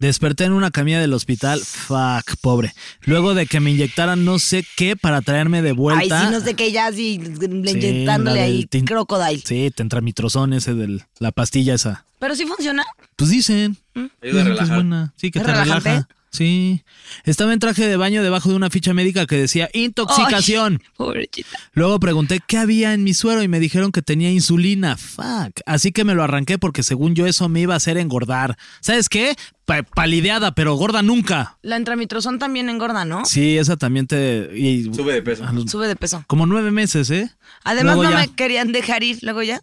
Desperté 0.00 0.44
en 0.44 0.52
una 0.52 0.70
camilla 0.70 0.98
del 1.00 1.12
hospital. 1.12 1.60
Fuck, 1.60 2.36
pobre. 2.40 2.74
Luego 3.02 3.34
de 3.34 3.46
que 3.46 3.60
me 3.60 3.70
inyectaran 3.70 4.24
no 4.24 4.38
sé 4.38 4.64
qué 4.76 4.96
para 4.96 5.20
traerme 5.20 5.60
de 5.62 5.72
vuelta. 5.72 6.20
Ay, 6.22 6.26
sí, 6.26 6.32
no 6.32 6.40
sé 6.40 6.54
qué, 6.54 6.72
ya 6.72 6.86
así 6.86 7.20
Sí, 7.22 7.46
inyectándole 7.46 8.40
ahí 8.40 8.66
tin- 8.66 8.86
crocodile. 8.86 9.42
Sí, 9.44 9.70
tentramitrozón 9.76 10.54
ese 10.54 10.74
de 10.74 11.04
la 11.18 11.30
pastilla 11.32 11.74
esa. 11.74 12.04
Pero 12.18 12.34
sí 12.34 12.46
funciona. 12.46 12.82
Pues 13.16 13.30
dicen. 13.30 13.76
Ayuda 13.94 14.08
a 14.08 14.10
Dicen 14.22 14.32
que 14.32 14.38
es 14.38 14.44
relajar. 14.46 14.74
buena. 14.76 15.12
Sí, 15.16 15.30
que 15.30 15.38
¿Es 15.38 15.44
te 15.44 15.52
relajante? 15.52 15.88
relaja. 15.90 16.08
Sí. 16.30 16.84
Estaba 17.24 17.52
en 17.52 17.58
traje 17.58 17.86
de 17.88 17.96
baño 17.96 18.22
debajo 18.22 18.48
de 18.50 18.54
una 18.54 18.70
ficha 18.70 18.94
médica 18.94 19.26
que 19.26 19.36
decía 19.36 19.68
intoxicación. 19.72 20.82
Pobrecita. 20.96 21.58
Luego 21.72 21.98
pregunté 22.00 22.40
qué 22.46 22.56
había 22.58 22.94
en 22.94 23.02
mi 23.04 23.14
suero 23.14 23.42
y 23.42 23.48
me 23.48 23.60
dijeron 23.60 23.92
que 23.92 24.02
tenía 24.02 24.30
insulina. 24.30 24.96
Fuck. 24.96 25.60
Así 25.66 25.92
que 25.92 26.04
me 26.04 26.14
lo 26.14 26.22
arranqué 26.22 26.58
porque 26.58 26.82
según 26.82 27.14
yo 27.14 27.26
eso 27.26 27.48
me 27.48 27.60
iba 27.60 27.74
a 27.74 27.78
hacer 27.78 27.98
engordar. 27.98 28.56
¿Sabes 28.80 29.08
qué? 29.08 29.34
Pa- 29.64 29.82
palideada, 29.82 30.54
pero 30.54 30.74
gorda 30.74 31.02
nunca. 31.02 31.58
La 31.62 31.76
entramitrozón 31.76 32.38
también 32.38 32.68
engorda, 32.68 33.04
¿no? 33.04 33.24
Sí, 33.24 33.58
esa 33.58 33.76
también 33.76 34.06
te... 34.06 34.50
y- 34.56 34.92
Sube 34.94 35.12
de 35.14 35.22
peso. 35.22 35.44
los- 35.52 35.70
Sube 35.70 35.86
de 35.88 35.96
peso. 35.96 36.24
como 36.26 36.46
nueve 36.46 36.70
meses, 36.70 37.10
¿eh? 37.10 37.30
Además 37.64 37.96
Luego 37.96 38.04
no 38.04 38.10
ya. 38.10 38.16
me 38.26 38.28
querían 38.34 38.72
dejar 38.72 39.02
ir, 39.02 39.18
luego 39.22 39.42
ya. 39.42 39.60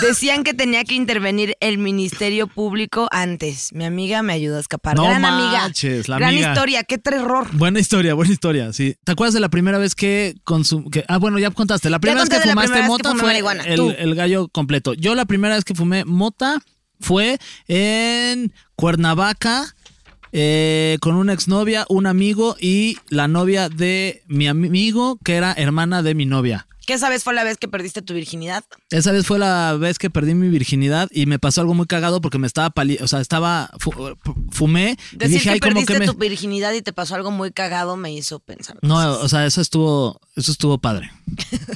Decían 0.00 0.44
que 0.44 0.54
tenía 0.54 0.84
que 0.84 0.94
intervenir 0.94 1.56
el 1.60 1.78
Ministerio 1.78 2.46
Público 2.46 3.08
antes. 3.10 3.72
Mi 3.72 3.84
amiga 3.84 4.22
me 4.22 4.32
ayudó 4.32 4.56
a 4.56 4.60
escapar. 4.60 4.96
No 4.96 5.04
Gran 5.04 5.24
amiga. 5.24 5.70
la 6.06 6.16
Gran 6.18 6.30
amiga. 6.30 6.52
historia, 6.52 6.84
qué 6.84 6.98
terror. 6.98 7.48
Buena 7.52 7.80
historia, 7.80 8.14
buena 8.14 8.32
historia, 8.32 8.72
sí. 8.72 8.96
¿Te 9.04 9.12
acuerdas 9.12 9.34
de 9.34 9.40
la 9.40 9.48
primera 9.48 9.78
vez 9.78 9.94
que 9.94 10.34
consum 10.44 10.90
que 10.90 11.04
Ah, 11.08 11.18
bueno, 11.18 11.38
ya 11.38 11.50
contaste. 11.50 11.90
La 11.90 11.98
primera 11.98 12.20
vez 12.22 12.30
que 12.30 12.40
fumaste 12.40 12.80
que 12.80 12.86
mota 12.86 13.14
fue 13.14 13.38
el, 13.66 13.96
el 13.98 14.14
gallo 14.14 14.48
completo. 14.48 14.94
Yo 14.94 15.14
la 15.14 15.24
primera 15.24 15.54
vez 15.54 15.64
que 15.64 15.74
fumé 15.74 16.04
mota 16.04 16.60
fue 17.00 17.38
en 17.68 18.52
Cuernavaca 18.76 19.74
eh, 20.32 20.98
con 21.00 21.14
una 21.14 21.32
exnovia, 21.32 21.86
un 21.88 22.06
amigo 22.06 22.56
y 22.60 22.98
la 23.08 23.28
novia 23.28 23.68
de 23.68 24.22
mi 24.26 24.48
amigo 24.48 25.18
que 25.24 25.34
era 25.36 25.52
hermana 25.52 26.02
de 26.02 26.14
mi 26.14 26.26
novia. 26.26 26.66
¿Qué 26.86 26.94
esa 26.94 27.08
vez 27.08 27.24
fue 27.24 27.34
la 27.34 27.44
vez 27.44 27.56
que 27.58 27.68
perdiste 27.68 28.02
tu 28.02 28.14
virginidad? 28.14 28.64
Esa 28.90 29.12
vez 29.12 29.26
fue 29.26 29.38
la 29.38 29.74
vez 29.78 29.98
que 29.98 30.10
perdí 30.10 30.34
mi 30.34 30.48
virginidad 30.48 31.08
y 31.12 31.26
me 31.26 31.38
pasó 31.38 31.60
algo 31.60 31.74
muy 31.74 31.86
cagado 31.86 32.20
porque 32.20 32.38
me 32.38 32.46
estaba 32.46 32.70
pali 32.70 32.98
o 33.00 33.08
sea, 33.08 33.20
estaba 33.20 33.70
fu- 33.78 33.92
fumé 34.50 34.96
y 35.12 35.16
Decir 35.16 35.34
dije, 35.34 35.44
que 35.44 35.50
ay, 35.50 35.60
como 35.60 35.72
perdiste 35.74 35.92
que 35.94 35.98
me 36.00 36.06
tu 36.06 36.14
virginidad 36.14 36.72
y 36.72 36.82
te 36.82 36.92
pasó 36.92 37.14
algo 37.14 37.30
muy 37.30 37.52
cagado 37.52 37.96
me 37.96 38.12
hizo 38.12 38.38
pensar. 38.40 38.76
No, 38.82 38.94
cosas. 38.96 39.24
o 39.24 39.28
sea, 39.28 39.46
eso 39.46 39.60
estuvo, 39.60 40.20
eso 40.36 40.52
estuvo 40.52 40.78
padre. 40.78 41.10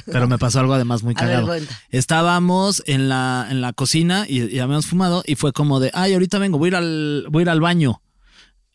Pero 0.05 0.27
me 0.27 0.37
pasó 0.37 0.59
algo 0.59 0.73
además 0.73 1.03
muy 1.03 1.13
ver, 1.19 1.23
cagado. 1.25 1.53
Estábamos 1.91 2.81
en 2.87 3.09
la, 3.09 3.47
en 3.49 3.61
la 3.61 3.73
cocina 3.73 4.25
y, 4.27 4.43
y 4.43 4.59
habíamos 4.59 4.87
fumado 4.87 5.23
y 5.25 5.35
fue 5.35 5.53
como 5.53 5.79
de, 5.79 5.91
ay, 5.93 6.13
ahorita 6.13 6.39
vengo, 6.39 6.57
voy 6.57 6.67
a 6.67 6.69
ir 6.69 6.75
al, 6.75 7.25
voy 7.29 7.41
a 7.41 7.43
ir 7.43 7.49
al 7.49 7.59
baño. 7.61 8.01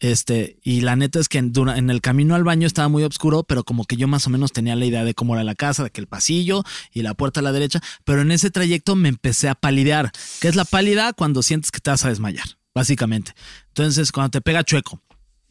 Este, 0.00 0.58
y 0.62 0.80
la 0.82 0.96
neta 0.96 1.18
es 1.20 1.28
que 1.28 1.38
en, 1.38 1.52
en 1.56 1.88
el 1.90 2.00
camino 2.00 2.34
al 2.34 2.44
baño 2.44 2.66
estaba 2.66 2.88
muy 2.88 3.02
oscuro, 3.04 3.42
pero 3.44 3.64
como 3.64 3.84
que 3.84 3.96
yo 3.96 4.08
más 4.08 4.26
o 4.26 4.30
menos 4.30 4.52
tenía 4.52 4.76
la 4.76 4.84
idea 4.84 5.04
de 5.04 5.14
cómo 5.14 5.34
era 5.34 5.44
la 5.44 5.54
casa, 5.54 5.84
de 5.84 5.90
que 5.90 6.00
el 6.00 6.06
pasillo 6.08 6.62
y 6.92 7.02
la 7.02 7.14
puerta 7.14 7.40
a 7.40 7.42
la 7.42 7.52
derecha, 7.52 7.80
pero 8.04 8.22
en 8.22 8.30
ese 8.32 8.50
trayecto 8.50 8.96
me 8.96 9.08
empecé 9.08 9.48
a 9.48 9.54
palidear. 9.54 10.10
¿Qué 10.40 10.48
es 10.48 10.56
la 10.56 10.64
pálida? 10.64 11.12
Cuando 11.12 11.42
sientes 11.42 11.70
que 11.70 11.80
te 11.80 11.90
vas 11.90 12.04
a 12.04 12.08
desmayar, 12.08 12.44
básicamente. 12.74 13.32
Entonces, 13.68 14.12
cuando 14.12 14.30
te 14.30 14.40
pega 14.40 14.62
chueco. 14.64 15.00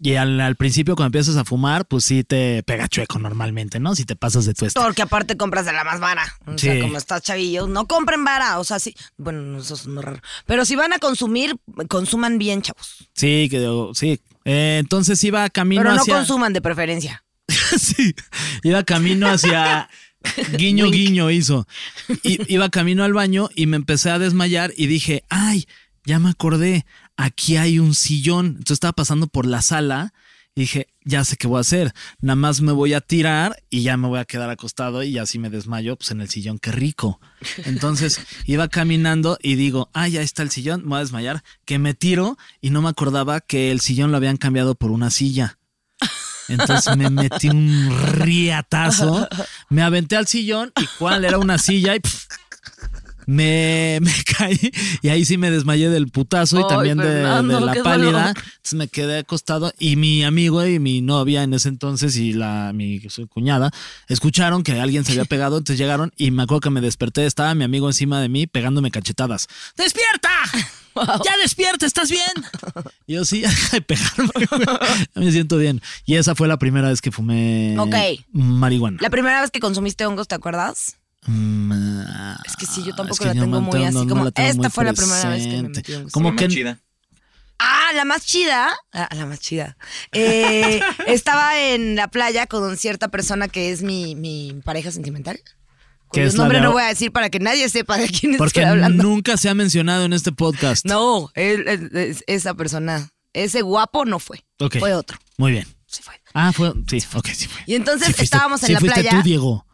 Y 0.01 0.15
al, 0.15 0.41
al 0.41 0.57
principio, 0.57 0.95
cuando 0.97 1.07
empiezas 1.17 1.37
a 1.37 1.45
fumar, 1.45 1.85
pues 1.87 2.03
sí 2.03 2.25
te 2.25 2.61
pega 2.63 2.89
chueco 2.89 3.19
normalmente, 3.19 3.79
¿no? 3.79 3.95
Si 3.95 4.03
te 4.03 4.17
pasas 4.17 4.43
de 4.45 4.53
tu 4.53 4.65
esto. 4.65 4.81
Porque 4.83 5.01
aparte 5.01 5.37
compras 5.37 5.65
de 5.65 5.71
la 5.71 5.85
más 5.85 6.01
vara. 6.01 6.23
O 6.45 6.57
sea, 6.57 6.73
Sí. 6.73 6.81
como 6.81 6.97
estás 6.97 7.21
chavillo, 7.21 7.67
no 7.67 7.87
compren 7.87 8.25
vara. 8.25 8.59
O 8.59 8.65
sea, 8.65 8.79
sí. 8.79 8.93
Bueno, 9.17 9.59
eso 9.59 9.75
es 9.75 9.87
muy 9.87 10.03
raro. 10.03 10.19
Pero 10.45 10.65
si 10.65 10.75
van 10.75 10.91
a 10.91 10.99
consumir, 10.99 11.55
consuman 11.87 12.37
bien, 12.37 12.61
chavos. 12.61 13.07
Sí, 13.13 13.47
que 13.49 13.65
sí. 13.93 14.19
Eh, 14.45 14.77
entonces 14.79 15.23
iba 15.23 15.49
camino 15.49 15.81
Pero 15.81 15.95
no 15.95 16.01
hacia. 16.01 16.15
consuman 16.15 16.53
de 16.53 16.61
preferencia. 16.61 17.23
sí, 17.47 18.13
iba 18.63 18.83
camino 18.83 19.27
hacia. 19.29 19.89
Guiño, 20.57 20.89
guiño 20.89 21.29
hizo. 21.31 21.67
I- 22.23 22.39
iba 22.53 22.69
camino 22.69 23.03
al 23.03 23.13
baño 23.13 23.49
y 23.55 23.65
me 23.67 23.75
empecé 23.75 24.09
a 24.09 24.19
desmayar 24.19 24.73
y 24.77 24.87
dije, 24.87 25.23
ay, 25.29 25.65
ya 26.05 26.19
me 26.19 26.29
acordé, 26.29 26.85
aquí 27.17 27.57
hay 27.57 27.79
un 27.79 27.93
sillón. 27.93 28.45
Entonces 28.47 28.75
estaba 28.75 28.93
pasando 28.93 29.27
por 29.27 29.45
la 29.45 29.61
sala 29.61 30.13
y 30.55 30.61
dije, 30.61 30.87
ya 31.03 31.23
sé 31.23 31.35
qué 31.35 31.47
voy 31.47 31.57
a 31.57 31.61
hacer. 31.61 31.93
Nada 32.21 32.35
más 32.35 32.61
me 32.61 32.71
voy 32.71 32.93
a 32.93 33.01
tirar 33.01 33.63
y 33.69 33.81
ya 33.81 33.97
me 33.97 34.07
voy 34.07 34.19
a 34.19 34.25
quedar 34.25 34.49
acostado 34.49 35.01
y 35.03 35.17
así 35.17 35.39
me 35.39 35.49
desmayo 35.49 35.95
pues 35.95 36.11
en 36.11 36.21
el 36.21 36.29
sillón, 36.29 36.59
qué 36.59 36.71
rico. 36.71 37.19
Entonces 37.65 38.19
iba 38.45 38.67
caminando 38.67 39.37
y 39.41 39.55
digo, 39.55 39.89
ah, 39.93 40.07
ya 40.07 40.21
está 40.21 40.43
el 40.43 40.51
sillón, 40.51 40.83
me 40.83 40.89
voy 40.89 40.97
a 40.97 41.01
desmayar, 41.01 41.43
que 41.65 41.79
me 41.79 41.93
tiro 41.93 42.37
y 42.61 42.69
no 42.69 42.81
me 42.81 42.89
acordaba 42.89 43.41
que 43.41 43.71
el 43.71 43.79
sillón 43.79 44.11
lo 44.11 44.17
habían 44.17 44.37
cambiado 44.37 44.75
por 44.75 44.91
una 44.91 45.09
silla. 45.09 45.57
Entonces 46.49 46.97
me 46.97 47.09
metí 47.09 47.49
un 47.49 47.89
riatazo, 48.17 49.27
me 49.69 49.81
aventé 49.81 50.17
al 50.17 50.27
sillón 50.27 50.71
y 50.79 50.85
cuál 50.99 51.25
era 51.25 51.39
una 51.39 51.57
silla 51.57 51.95
y 51.95 51.99
pf, 51.99 52.27
me, 53.25 53.99
me 54.01 54.11
caí 54.37 54.71
y 55.01 55.09
ahí 55.09 55.25
sí 55.25 55.37
me 55.37 55.51
desmayé 55.51 55.89
del 55.89 56.09
putazo 56.09 56.59
y 56.59 56.67
también 56.67 56.97
de, 56.97 57.03
Fernando, 57.03 57.59
de 57.59 57.65
la 57.65 57.83
pálida. 57.83 58.29
Entonces 58.29 58.73
me 58.73 58.87
quedé 58.87 59.19
acostado 59.19 59.73
y 59.79 59.95
mi 59.95 60.23
amigo 60.23 60.65
y 60.65 60.79
mi 60.79 61.01
novia 61.01 61.43
en 61.43 61.53
ese 61.53 61.69
entonces 61.69 62.15
y 62.17 62.33
la 62.33 62.71
mi 62.73 63.01
cuñada 63.29 63.71
escucharon 64.07 64.63
que 64.63 64.79
alguien 64.79 65.05
se 65.05 65.11
había 65.11 65.25
pegado, 65.33 65.57
entonces 65.57 65.79
llegaron 65.79 66.11
y 66.17 66.31
me 66.31 66.43
acuerdo 66.43 66.61
que 66.61 66.69
me 66.69 66.81
desperté, 66.81 67.25
estaba 67.25 67.53
mi 67.55 67.63
amigo 67.63 67.87
encima 67.87 68.21
de 68.21 68.29
mí 68.29 68.47
pegándome 68.47 68.91
cachetadas. 68.91 69.47
¡Despierta! 69.77 70.29
¡Ya 71.25 71.37
despierta! 71.41 71.85
¿Estás 71.85 72.11
bien? 72.11 72.31
Y 73.07 73.13
yo 73.13 73.25
sí, 73.25 73.41
deja 73.41 73.77
de 73.77 73.81
pegarme. 73.81 74.29
me 75.15 75.31
siento 75.31 75.57
bien. 75.57 75.81
Y 76.05 76.15
esa 76.15 76.35
fue 76.35 76.47
la 76.47 76.57
primera 76.57 76.89
vez 76.89 77.01
que 77.01 77.11
fumé 77.11 77.75
marihuana. 78.31 78.97
La 79.01 79.09
primera 79.09 79.41
vez 79.41 79.49
que 79.49 79.59
consumiste 79.59 80.05
hongos, 80.05 80.27
¿te 80.27 80.35
acuerdas? 80.35 80.97
Mm, 81.25 81.71
ah, 82.07 82.37
Es 82.45 82.55
que 82.55 82.65
sí, 82.65 82.83
yo 82.83 82.93
tampoco 82.95 83.13
es 83.13 83.19
que 83.19 83.25
la 83.27 83.33
yo 83.33 83.41
tengo 83.43 83.61
muy 83.61 83.83
así 83.83 83.93
no 83.95 84.07
como, 84.07 84.27
esta 84.27 84.53
muy 84.53 84.69
fue 84.69 84.83
la 84.85 84.93
primera 84.93 85.29
vez 85.29 85.43
que 85.47 85.61
me 85.61 85.69
metí. 85.69 85.93
Como 86.11 86.35
que 86.35 86.47
chida. 86.47 86.79
Ah, 87.59 87.91
la 87.95 88.03
más 88.03 88.25
chida. 88.25 88.71
Ah, 88.91 89.07
la 89.15 89.25
más 89.25 89.39
chida. 89.39 89.77
Eh, 90.11 90.81
estaba 91.07 91.57
en 91.59 91.95
la 91.95 92.07
playa 92.09 92.45
con 92.47 92.75
cierta 92.77 93.07
persona 93.07 93.47
que 93.47 93.71
es 93.71 93.83
mi, 93.83 94.15
mi 94.15 94.59
pareja 94.65 94.91
sentimental. 94.91 95.39
Que 96.11 96.25
es 96.25 96.35
nombre 96.35 96.57
de- 96.59 96.63
no 96.63 96.73
voy 96.73 96.83
a 96.83 96.87
decir 96.87 97.11
para 97.11 97.29
que 97.29 97.39
nadie 97.39 97.67
sepa 97.69 97.97
de 97.97 98.07
quién 98.09 98.35
porque 98.37 98.59
estoy 98.59 98.63
hablando. 98.65 99.01
nunca 99.03 99.37
se 99.37 99.49
ha 99.49 99.55
mencionado 99.55 100.03
en 100.05 100.13
este 100.13 100.31
podcast. 100.31 100.85
No, 100.85 101.31
él- 101.35 101.67
él- 101.67 101.89
es- 101.93 102.23
esa 102.27 102.53
persona, 102.53 103.09
ese 103.33 103.61
guapo 103.61 104.05
no 104.05 104.19
fue. 104.19 104.43
Ok. 104.59 104.77
Fue 104.79 104.93
otro. 104.93 105.17
Muy 105.37 105.53
bien. 105.53 105.67
Sí 105.87 106.01
fue. 106.03 106.13
Ah, 106.33 106.51
fue. 106.51 106.73
Sí, 106.89 106.97
ok, 107.15 107.27
sí 107.33 107.47
fue. 107.47 107.61
Y 107.65 107.75
entonces 107.75 108.07
Sí 108.07 108.13
fuiste- 108.13 108.23
estábamos 108.35 108.61
en 108.63 108.67
sí 108.67 108.73
la 108.73 108.79
fuiste 108.79 109.01
playa. 109.01 109.17
tú, 109.17 109.23
Diego. 109.23 109.65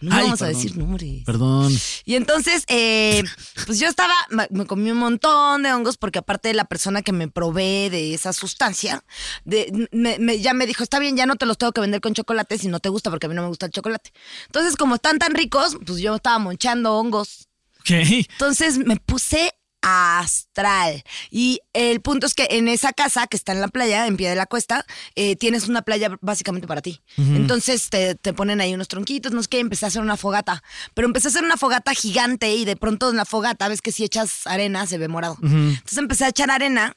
No 0.00 0.14
Ay, 0.14 0.24
vamos 0.24 0.42
a 0.42 0.46
perdón. 0.46 0.62
decir 0.62 0.76
nombres. 0.78 1.24
Perdón. 1.24 1.72
Y 2.04 2.14
entonces, 2.14 2.64
eh, 2.68 3.24
pues 3.66 3.80
yo 3.80 3.88
estaba, 3.88 4.14
me 4.50 4.66
comí 4.66 4.90
un 4.92 4.98
montón 4.98 5.62
de 5.64 5.72
hongos 5.72 5.96
porque 5.96 6.20
aparte 6.20 6.54
la 6.54 6.64
persona 6.66 7.02
que 7.02 7.12
me 7.12 7.28
provee 7.28 7.88
de 7.88 8.14
esa 8.14 8.32
sustancia, 8.32 9.04
de, 9.44 9.88
me- 9.92 10.18
me- 10.18 10.40
ya 10.40 10.54
me 10.54 10.66
dijo, 10.66 10.82
está 10.84 10.98
bien, 10.98 11.16
ya 11.16 11.26
no 11.26 11.36
te 11.36 11.46
los 11.46 11.58
tengo 11.58 11.72
que 11.72 11.80
vender 11.80 12.00
con 12.00 12.14
chocolate 12.14 12.58
si 12.58 12.68
no 12.68 12.78
te 12.80 12.88
gusta 12.88 13.10
porque 13.10 13.26
a 13.26 13.28
mí 13.28 13.34
no 13.34 13.42
me 13.42 13.48
gusta 13.48 13.66
el 13.66 13.72
chocolate. 13.72 14.12
Entonces, 14.46 14.76
como 14.76 14.94
están 14.94 15.18
tan 15.18 15.34
ricos, 15.34 15.76
pues 15.84 15.98
yo 15.98 16.14
estaba 16.16 16.38
monchando 16.38 16.94
hongos. 16.96 17.48
Ok. 17.80 17.90
Entonces 17.90 18.78
me 18.78 18.96
puse 18.96 19.52
astral. 19.88 21.02
Y 21.30 21.60
el 21.72 22.00
punto 22.00 22.26
es 22.26 22.34
que 22.34 22.48
en 22.50 22.68
esa 22.68 22.92
casa 22.92 23.26
que 23.26 23.36
está 23.36 23.52
en 23.52 23.60
la 23.60 23.68
playa, 23.68 24.06
en 24.06 24.16
pie 24.16 24.28
de 24.28 24.36
la 24.36 24.46
cuesta, 24.46 24.84
eh, 25.14 25.36
tienes 25.36 25.68
una 25.68 25.82
playa 25.82 26.16
básicamente 26.20 26.66
para 26.66 26.82
ti. 26.82 27.00
Entonces 27.16 27.90
te, 27.90 28.14
te 28.14 28.32
ponen 28.32 28.60
ahí 28.60 28.74
unos 28.74 28.88
tronquitos, 28.88 29.32
no 29.32 29.42
sé 29.42 29.48
qué, 29.48 29.60
empecé 29.60 29.86
a 29.86 29.88
hacer 29.88 30.02
una 30.02 30.16
fogata. 30.16 30.62
Pero 30.94 31.06
empecé 31.06 31.28
a 31.28 31.30
hacer 31.30 31.44
una 31.44 31.56
fogata 31.56 31.94
gigante 31.94 32.54
y 32.54 32.64
de 32.64 32.76
pronto 32.76 33.10
en 33.10 33.16
la 33.16 33.24
fogata, 33.24 33.68
ves 33.68 33.82
que 33.82 33.92
si 33.92 34.04
echas 34.04 34.46
arena 34.46 34.86
se 34.86 34.98
ve 34.98 35.08
morado. 35.08 35.36
Entonces 35.42 35.98
empecé 35.98 36.24
a 36.24 36.28
echar 36.28 36.50
arena. 36.50 36.96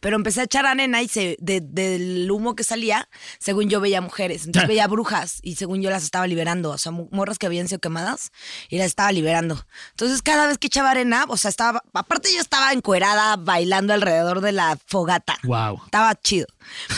Pero 0.00 0.14
empecé 0.16 0.40
a 0.40 0.44
echar 0.44 0.66
arena 0.66 1.02
y 1.02 1.08
se, 1.08 1.36
de- 1.40 1.60
del 1.60 2.30
humo 2.30 2.54
que 2.54 2.62
salía, 2.62 3.08
según 3.40 3.68
yo 3.68 3.80
veía 3.80 4.00
mujeres. 4.00 4.46
Entonces 4.46 4.68
veía 4.68 4.86
brujas 4.86 5.40
y 5.42 5.56
según 5.56 5.82
yo 5.82 5.90
las 5.90 6.04
estaba 6.04 6.26
liberando. 6.28 6.70
O 6.70 6.78
sea, 6.78 6.92
morras 6.92 7.38
que 7.38 7.46
habían 7.46 7.66
sido 7.66 7.80
quemadas 7.80 8.30
y 8.68 8.78
las 8.78 8.86
estaba 8.86 9.10
liberando. 9.10 9.66
Entonces 9.90 10.22
cada 10.22 10.46
vez 10.46 10.58
que 10.58 10.68
echaba 10.68 10.92
arena, 10.92 11.24
o 11.28 11.36
sea, 11.36 11.48
estaba. 11.48 11.82
Aparte, 11.92 12.32
yo 12.32 12.40
estaba 12.40 12.72
encuerada 12.72 13.36
bailando 13.36 13.92
alrededor 13.92 14.40
de 14.40 14.52
la 14.52 14.78
fogata. 14.86 15.36
Wow. 15.42 15.80
Estaba 15.86 16.14
chido. 16.14 16.46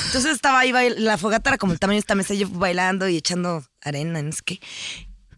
Entonces 0.07 0.33
estaba 0.33 0.59
ahí, 0.61 0.73
la 0.99 1.17
fogata 1.17 1.51
era 1.51 1.59
como 1.59 1.73
el 1.73 1.79
tamaño 1.81 1.97
de 1.97 2.01
esta 2.01 2.15
mesa, 2.15 2.35
yo 2.35 2.49
bailando 2.51 3.09
y 3.09 3.17
echando 3.17 3.65
arena, 3.81 4.21
no 4.23 4.33
sé 4.33 4.43
qué. 4.45 4.61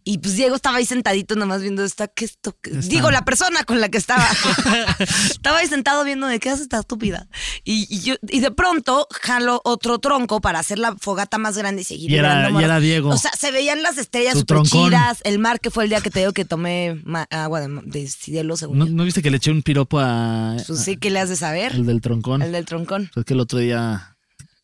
Y 0.07 0.18
pues 0.18 0.36
Diego 0.36 0.55
estaba 0.55 0.76
ahí 0.76 0.84
sentadito 0.84 1.34
nomás 1.34 1.62
viendo 1.62 1.82
esto, 1.82 2.05
¿qué 2.14 2.26
esto? 2.26 2.55
qué? 2.62 2.70
Digo, 2.72 3.11
la 3.11 3.24
persona 3.24 3.64
con 3.64 3.80
la 3.80 3.88
que 3.88 3.96
estaba. 3.96 4.26
estaba 5.30 5.59
ahí 5.59 5.66
sentado 5.66 6.05
viendo 6.05 6.26
de 6.26 6.38
qué 6.40 6.50
hace 6.50 6.62
esta 6.62 6.80
estúpida. 6.80 7.26
Y, 7.64 7.86
y 7.88 8.00
yo, 8.02 8.14
y 8.28 8.40
de 8.40 8.50
pronto 8.50 9.07
jalo 9.11 9.62
otro 9.64 9.98
tronco 10.00 10.42
para 10.42 10.59
hacer 10.59 10.78
la 10.78 10.94
fogata 10.96 11.38
más 11.38 11.57
grande 11.57 11.82
y 11.82 11.84
seguir 11.84 12.11
Y 12.11 12.16
era- 12.16 12.50
y 12.50 12.80
Diego. 12.82 13.11
O 13.11 13.16
sea, 13.16 13.30
se 13.38 13.50
veían 13.50 13.82
las 13.82 13.96
estrellas 13.98 14.34
Su 14.34 14.40
súper 14.40 14.57
troncón. 14.59 14.88
chidas, 14.90 15.18
el 15.24 15.38
mar, 15.38 15.59
que 15.61 15.70
fue 15.70 15.84
el 15.84 15.90
día 15.90 16.00
que 16.00 16.11
te 16.11 16.20
digo 16.20 16.32
que 16.32 16.44
tomé 16.44 17.00
agua 17.30 17.61
de, 17.61 17.80
de 17.84 18.07
cielo, 18.07 18.57
según 18.57 18.94
¿No, 18.94 19.05
viste 19.05 19.22
que 19.22 19.30
le 19.30 19.38
eché 19.38 19.50
un 19.50 19.62
piropo 19.62 20.00
a. 20.00 20.57
Pues 20.66 20.80
sí, 20.84 20.96
¿qué 20.96 21.11
le 21.11 21.20
has 21.20 21.28
de 21.30 21.36
saber? 21.36 21.72
El 21.72 21.86
del 21.86 22.00
troncón. 22.00 22.42
El 22.42 22.52
del 22.52 22.64
troncón. 22.66 23.11
Pues 23.14 23.24
que 23.24 23.34
el 23.34 23.40
otro 23.40 23.59
día 23.59 24.14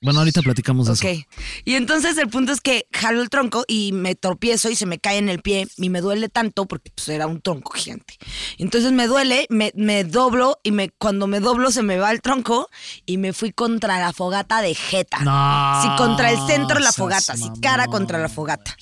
Bueno, 0.02 0.20
ahorita 0.20 0.40
platicamos 0.40 0.86
de 0.86 0.92
Ok. 0.92 1.04
eso. 1.04 1.26
Y 1.66 1.74
entonces 1.74 2.16
el 2.16 2.28
punto 2.28 2.52
es 2.52 2.60
que 2.62 2.86
jalo 2.90 3.20
el 3.20 3.28
tronco 3.28 3.64
y 3.68 3.92
me 3.92 4.14
tropiezo 4.14 4.70
y 4.70 4.76
se 4.76 4.86
me 4.86 4.98
cae 4.98 5.18
en 5.18 5.28
el 5.28 5.40
pie 5.42 5.68
y 5.76 5.90
me 5.90 6.00
duele 6.00 6.30
tanto 6.30 6.64
porque 6.66 6.90
pues, 6.94 7.08
era 7.10 7.26
un 7.26 7.42
tronco 7.42 7.72
gigante. 7.72 8.14
Entonces 8.56 8.92
me 8.92 9.06
duele, 9.06 9.46
me, 9.50 9.72
me 9.74 10.04
doblo 10.04 10.58
y 10.62 10.70
me, 10.72 10.88
cuando 10.88 11.26
me 11.26 11.40
doblo 11.40 11.70
se 11.70 11.82
me 11.82 11.98
va 11.98 12.10
el 12.12 12.22
tronco 12.22 12.70
y 13.04 13.18
me 13.18 13.34
fui 13.34 13.52
contra 13.52 13.98
la 13.98 14.14
fogata 14.14 14.62
de 14.62 14.74
jeta. 14.74 15.18
No, 15.18 15.82
Sí, 15.82 15.88
contra 15.98 16.30
el 16.30 16.38
centro 16.46 16.78
de 16.78 16.84
la 16.84 16.92
fogata, 16.92 17.34
así 17.34 17.42
mamón. 17.44 17.60
cara 17.60 17.86
contra 17.86 18.18
la 18.18 18.28
fogata. 18.30 18.74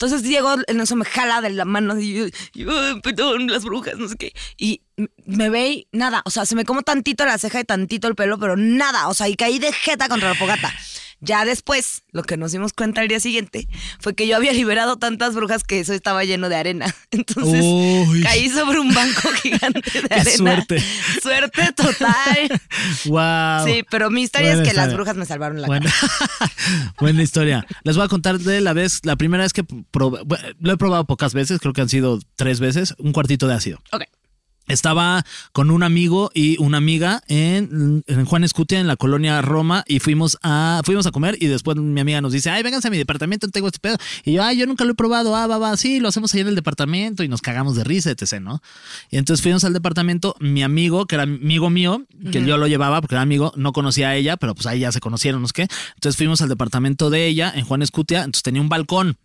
Entonces 0.00 0.22
Diego 0.22 0.54
en 0.66 0.80
eso 0.80 0.96
me 0.96 1.04
jala 1.04 1.42
de 1.42 1.50
la 1.50 1.66
mano 1.66 2.00
y 2.00 2.14
yo, 2.14 2.26
yo, 2.54 2.70
"Ay, 2.70 3.00
perdón, 3.02 3.48
las 3.48 3.64
brujas, 3.66 3.98
no 3.98 4.08
sé 4.08 4.16
qué. 4.16 4.32
Y 4.56 4.80
me 5.26 5.50
ve 5.50 5.68
y 5.68 5.88
nada, 5.92 6.22
o 6.24 6.30
sea, 6.30 6.46
se 6.46 6.54
me 6.54 6.64
como 6.64 6.80
tantito 6.80 7.26
la 7.26 7.36
ceja 7.36 7.60
y 7.60 7.64
tantito 7.64 8.08
el 8.08 8.14
pelo, 8.14 8.38
pero 8.38 8.56
nada, 8.56 9.08
o 9.08 9.14
sea, 9.14 9.28
y 9.28 9.36
caí 9.36 9.58
de 9.58 9.74
jeta 9.74 10.08
contra 10.08 10.30
la 10.30 10.34
fogata. 10.36 10.72
Ya 11.20 11.44
después, 11.44 12.02
lo 12.12 12.22
que 12.22 12.36
nos 12.36 12.52
dimos 12.52 12.72
cuenta 12.72 13.00
al 13.02 13.08
día 13.08 13.20
siguiente 13.20 13.68
fue 13.98 14.14
que 14.14 14.26
yo 14.26 14.36
había 14.36 14.52
liberado 14.52 14.96
tantas 14.96 15.34
brujas 15.34 15.64
que 15.64 15.80
eso 15.80 15.92
estaba 15.92 16.24
lleno 16.24 16.48
de 16.48 16.56
arena. 16.56 16.94
Entonces 17.10 17.62
Uy. 17.62 18.22
caí 18.22 18.48
sobre 18.48 18.80
un 18.80 18.92
banco 18.94 19.28
gigante 19.42 19.80
de 20.00 20.08
Qué 20.08 20.14
arena. 20.14 20.36
suerte. 20.36 20.82
Suerte 21.22 21.72
total. 21.74 22.60
Wow. 23.06 23.66
Sí, 23.66 23.82
pero 23.90 24.10
mi 24.10 24.22
historia 24.22 24.48
Buena 24.50 24.62
es 24.62 24.68
que 24.68 24.74
las 24.74 24.92
brujas 24.92 25.16
me 25.16 25.24
salvaron 25.26 25.60
la 25.60 25.66
Buena, 25.66 25.92
buena 26.98 27.22
historia. 27.22 27.66
Les 27.84 27.96
voy 27.96 28.04
a 28.04 28.08
contar 28.08 28.38
de 28.38 28.60
la 28.60 28.72
vez, 28.72 29.00
la 29.04 29.16
primera 29.16 29.42
vez 29.42 29.52
que 29.52 29.64
probé, 29.64 30.20
lo 30.58 30.72
he 30.72 30.76
probado 30.76 31.04
pocas 31.06 31.34
veces, 31.34 31.60
creo 31.60 31.72
que 31.72 31.80
han 31.80 31.88
sido 31.88 32.18
tres 32.36 32.60
veces, 32.60 32.94
un 32.98 33.12
cuartito 33.12 33.46
de 33.46 33.54
ácido. 33.54 33.82
cara. 33.90 34.04
Ok. 34.04 34.10
Estaba 34.70 35.24
con 35.52 35.70
un 35.70 35.82
amigo 35.82 36.30
y 36.34 36.56
una 36.62 36.78
amiga 36.78 37.22
en, 37.28 38.04
en 38.06 38.24
Juan 38.24 38.44
Escutia, 38.44 38.80
en 38.80 38.86
la 38.86 38.96
colonia 38.96 39.42
Roma, 39.42 39.84
y 39.86 39.98
fuimos 39.98 40.38
a, 40.42 40.80
fuimos 40.84 41.06
a 41.06 41.10
comer. 41.10 41.36
Y 41.40 41.46
después 41.46 41.76
mi 41.76 42.00
amiga 42.00 42.20
nos 42.20 42.32
dice: 42.32 42.50
Ay, 42.50 42.62
vénganse 42.62 42.88
a 42.88 42.90
mi 42.90 42.98
departamento, 42.98 43.48
tengo 43.48 43.66
este 43.66 43.80
pedo. 43.80 43.96
Y 44.24 44.32
yo, 44.32 44.42
ay, 44.42 44.58
yo 44.58 44.66
nunca 44.66 44.84
lo 44.84 44.92
he 44.92 44.94
probado. 44.94 45.34
Ah, 45.34 45.46
va, 45.46 45.58
va, 45.58 45.76
sí, 45.76 46.00
lo 46.00 46.08
hacemos 46.08 46.32
ahí 46.34 46.40
en 46.40 46.48
el 46.48 46.54
departamento 46.54 47.22
y 47.22 47.28
nos 47.28 47.42
cagamos 47.42 47.76
de 47.76 47.84
risa, 47.84 48.10
etc. 48.10 48.40
¿no? 48.40 48.62
Y 49.10 49.18
entonces 49.18 49.42
fuimos 49.42 49.64
al 49.64 49.72
departamento. 49.72 50.34
Mi 50.38 50.62
amigo, 50.62 51.06
que 51.06 51.16
era 51.16 51.24
amigo 51.24 51.70
mío, 51.70 52.06
que 52.30 52.44
yo 52.44 52.56
lo 52.56 52.66
llevaba 52.66 53.00
porque 53.00 53.14
era 53.14 53.22
amigo, 53.22 53.52
no 53.56 53.72
conocía 53.72 54.10
a 54.10 54.16
ella, 54.16 54.36
pero 54.36 54.54
pues 54.54 54.66
ahí 54.66 54.80
ya 54.80 54.92
se 54.92 55.00
conocieron, 55.00 55.42
no 55.42 55.48
sé 55.48 55.54
qué. 55.54 55.68
Entonces 55.94 56.16
fuimos 56.16 56.40
al 56.42 56.48
departamento 56.48 57.10
de 57.10 57.26
ella 57.26 57.52
en 57.54 57.64
Juan 57.64 57.82
Escutia. 57.82 58.20
Entonces 58.20 58.42
tenía 58.42 58.62
un 58.62 58.68
balcón. 58.68 59.16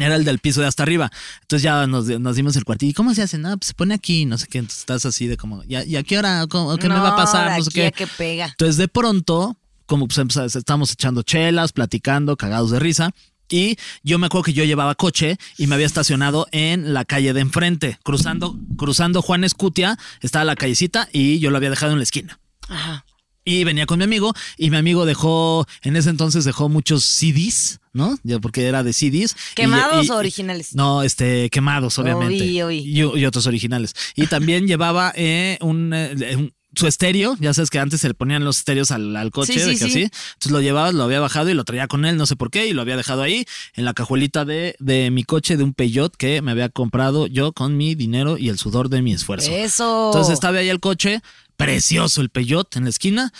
Era 0.00 0.16
el 0.16 0.24
del 0.24 0.38
piso 0.38 0.60
de 0.60 0.66
hasta 0.66 0.82
arriba. 0.82 1.10
Entonces 1.42 1.62
ya 1.62 1.86
nos, 1.86 2.06
nos 2.06 2.36
dimos 2.36 2.56
el 2.56 2.64
cuartito. 2.64 2.90
¿Y 2.90 2.94
cómo 2.94 3.14
se 3.14 3.22
hace? 3.22 3.38
No, 3.38 3.56
pues 3.56 3.68
se 3.68 3.74
pone 3.74 3.94
aquí, 3.94 4.24
no 4.24 4.38
sé 4.38 4.46
qué. 4.46 4.58
Entonces 4.58 4.80
estás 4.80 5.04
así 5.06 5.26
de 5.26 5.36
como, 5.36 5.62
¿y 5.64 5.74
a, 5.76 5.84
y 5.84 5.96
a 5.96 6.02
qué 6.02 6.18
hora? 6.18 6.46
¿Cómo- 6.48 6.76
¿Qué 6.76 6.88
me 6.88 6.94
va 6.94 7.10
a 7.10 7.16
pasar? 7.16 7.58
No 7.58 7.64
sé 7.64 7.70
qué. 7.70 7.92
que 7.92 8.06
pega. 8.06 8.46
Entonces 8.46 8.76
de 8.76 8.88
pronto, 8.88 9.56
como 9.86 10.06
pues 10.08 10.18
empezá- 10.18 10.44
estábamos 10.46 10.92
echando 10.92 11.22
chelas, 11.22 11.72
platicando, 11.72 12.36
cagados 12.36 12.70
de 12.70 12.78
risa. 12.80 13.10
Y 13.52 13.76
yo 14.04 14.18
me 14.20 14.26
acuerdo 14.26 14.44
que 14.44 14.52
yo 14.52 14.62
llevaba 14.62 14.94
coche 14.94 15.36
y 15.58 15.66
me 15.66 15.74
había 15.74 15.86
estacionado 15.86 16.46
en 16.52 16.94
la 16.94 17.04
calle 17.04 17.32
de 17.32 17.40
enfrente, 17.40 17.98
cruzando, 18.04 18.56
cruzando 18.76 19.22
Juan 19.22 19.42
Escutia, 19.42 19.98
estaba 20.20 20.44
la 20.44 20.54
callecita 20.54 21.08
y 21.12 21.40
yo 21.40 21.50
lo 21.50 21.56
había 21.56 21.70
dejado 21.70 21.90
en 21.90 21.98
la 21.98 22.04
esquina. 22.04 22.38
Ajá. 22.68 23.04
Y 23.44 23.64
venía 23.64 23.86
con 23.86 23.98
mi 23.98 24.04
amigo 24.04 24.32
y 24.58 24.70
mi 24.70 24.76
amigo 24.76 25.06
dejó, 25.06 25.66
en 25.82 25.96
ese 25.96 26.10
entonces 26.10 26.44
dejó 26.44 26.68
muchos 26.68 27.04
CDs, 27.04 27.80
¿no? 27.92 28.18
Ya 28.22 28.38
porque 28.38 28.66
era 28.66 28.82
de 28.82 28.92
CDs. 28.92 29.34
¿Quemados 29.54 30.06
y- 30.06 30.10
o 30.10 30.16
originales? 30.16 30.74
No, 30.74 31.02
este, 31.02 31.48
quemados, 31.50 31.98
obviamente. 31.98 32.44
Oí, 32.44 32.62
oí. 32.62 32.78
Y, 32.86 33.00
y 33.00 33.24
otros 33.26 33.46
originales. 33.46 33.94
Y 34.14 34.26
también 34.26 34.66
llevaba 34.68 35.12
eh, 35.16 35.56
un, 35.62 35.92
eh, 35.94 36.36
un- 36.36 36.52
su 36.72 36.86
estéreo, 36.86 37.36
ya 37.40 37.52
sabes 37.52 37.68
que 37.68 37.80
antes 37.80 38.00
se 38.00 38.06
le 38.06 38.14
ponían 38.14 38.44
los 38.44 38.58
estéreos 38.58 38.92
al, 38.92 39.16
al 39.16 39.32
coche, 39.32 39.54
Sí, 39.54 39.58
sí, 39.58 39.66
de 39.66 39.72
que 39.72 39.78
sí. 39.78 39.84
así. 39.84 40.02
Entonces 40.02 40.52
lo 40.52 40.60
llevaba, 40.60 40.92
lo 40.92 41.02
había 41.02 41.18
bajado 41.18 41.50
y 41.50 41.54
lo 41.54 41.64
traía 41.64 41.88
con 41.88 42.04
él, 42.04 42.16
no 42.16 42.26
sé 42.26 42.36
por 42.36 42.50
qué, 42.52 42.68
y 42.68 42.72
lo 42.72 42.82
había 42.82 42.96
dejado 42.96 43.22
ahí 43.22 43.44
en 43.74 43.84
la 43.84 43.92
cajuelita 43.92 44.44
de, 44.44 44.76
de 44.78 45.10
mi 45.10 45.24
coche 45.24 45.56
de 45.56 45.64
un 45.64 45.74
Peugeot 45.74 46.14
que 46.16 46.42
me 46.42 46.52
había 46.52 46.68
comprado 46.68 47.26
yo 47.26 47.52
con 47.52 47.76
mi 47.76 47.96
dinero 47.96 48.38
y 48.38 48.50
el 48.50 48.58
sudor 48.58 48.88
de 48.88 49.02
mi 49.02 49.12
esfuerzo. 49.12 49.50
Eso. 49.50 50.10
Entonces 50.12 50.32
estaba 50.34 50.58
ahí 50.58 50.68
el 50.68 50.78
coche, 50.78 51.22
precioso 51.64 52.20
el 52.20 52.30
Peugeot 52.30 52.74
en 52.76 52.84
la 52.84 52.90
esquina. 52.90 53.32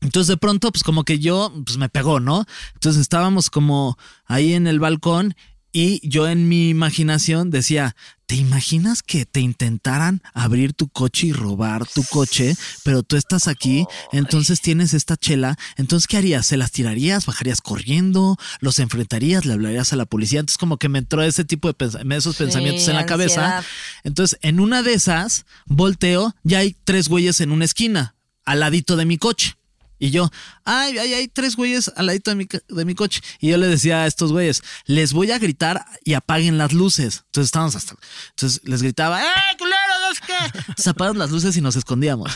Entonces 0.00 0.28
de 0.28 0.36
pronto, 0.36 0.70
pues 0.72 0.82
como 0.82 1.04
que 1.04 1.18
yo, 1.18 1.52
pues 1.64 1.78
me 1.78 1.88
pegó, 1.88 2.20
¿no? 2.20 2.44
Entonces 2.74 3.00
estábamos 3.00 3.50
como 3.50 3.98
ahí 4.26 4.52
en 4.54 4.66
el 4.66 4.78
balcón 4.78 5.34
y 5.72 6.06
yo 6.08 6.26
en 6.28 6.48
mi 6.48 6.70
imaginación 6.70 7.50
decía, 7.50 7.96
¿te 8.26 8.34
imaginas 8.34 9.02
que 9.02 9.26
te 9.26 9.40
intentaran 9.40 10.22
abrir 10.32 10.72
tu 10.72 10.88
coche 10.88 11.26
y 11.28 11.32
robar 11.32 11.86
tu 11.86 12.02
coche? 12.04 12.56
Pero 12.82 13.02
tú 13.02 13.16
estás 13.16 13.46
aquí, 13.46 13.84
entonces 14.10 14.60
tienes 14.62 14.94
esta 14.94 15.16
chela, 15.18 15.58
entonces 15.76 16.06
¿qué 16.06 16.16
harías? 16.16 16.46
¿Se 16.46 16.56
las 16.56 16.72
tirarías? 16.72 17.26
¿Bajarías 17.26 17.60
corriendo? 17.60 18.38
¿Los 18.60 18.78
enfrentarías? 18.78 19.44
¿Le 19.44 19.52
hablarías 19.52 19.92
a 19.92 19.96
la 19.96 20.06
policía? 20.06 20.40
Entonces 20.40 20.58
como 20.58 20.78
que 20.78 20.88
me 20.88 20.98
entró 20.98 21.22
ese 21.22 21.44
tipo 21.44 21.68
de 21.68 21.74
pens- 21.76 22.14
esos 22.16 22.36
pensamientos 22.36 22.88
en 22.88 22.94
la 22.96 23.02
cabeza. 23.06 23.58
Entonces, 24.06 24.38
en 24.42 24.60
una 24.60 24.82
de 24.84 24.94
esas, 24.94 25.46
volteo, 25.64 26.32
ya 26.44 26.58
hay 26.58 26.76
tres 26.84 27.08
güeyes 27.08 27.40
en 27.40 27.50
una 27.50 27.64
esquina, 27.64 28.14
al 28.44 28.60
ladito 28.60 28.94
de 28.94 29.04
mi 29.04 29.18
coche. 29.18 29.56
Y 29.98 30.10
yo, 30.10 30.30
ay, 30.64 30.96
ay, 30.98 31.12
hay 31.14 31.26
tres 31.26 31.56
güeyes 31.56 31.90
al 31.96 32.06
ladito 32.06 32.30
de 32.30 32.84
mi, 32.84 32.94
coche. 32.94 33.20
Y 33.40 33.48
yo 33.48 33.56
le 33.58 33.66
decía 33.66 34.02
a 34.02 34.06
estos 34.06 34.30
güeyes, 34.30 34.62
les 34.84 35.12
voy 35.12 35.32
a 35.32 35.38
gritar 35.40 35.84
y 36.04 36.14
apaguen 36.14 36.56
las 36.56 36.72
luces. 36.72 37.24
Entonces 37.26 37.48
estábamos 37.48 37.74
hasta. 37.74 37.96
Entonces 38.30 38.60
les 38.62 38.80
gritaba, 38.80 39.20
¡eh, 39.24 39.56
culeros, 39.58 40.12
es 40.12 40.20
que! 40.20 40.58
Entonces 40.60 40.86
apagaron 40.86 41.18
las 41.18 41.30
luces 41.32 41.56
y 41.56 41.60
nos 41.60 41.74
escondíamos. 41.74 42.30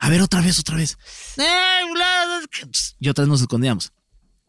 A 0.00 0.08
ver, 0.10 0.20
otra 0.20 0.40
vez, 0.40 0.58
otra 0.58 0.76
vez. 0.76 0.98
¡eh, 1.36 1.80
es 2.40 2.48
que! 2.48 2.62
Entonces, 2.62 2.96
Y 2.98 3.08
otra 3.08 3.22
vez 3.22 3.28
nos 3.28 3.40
escondíamos 3.40 3.92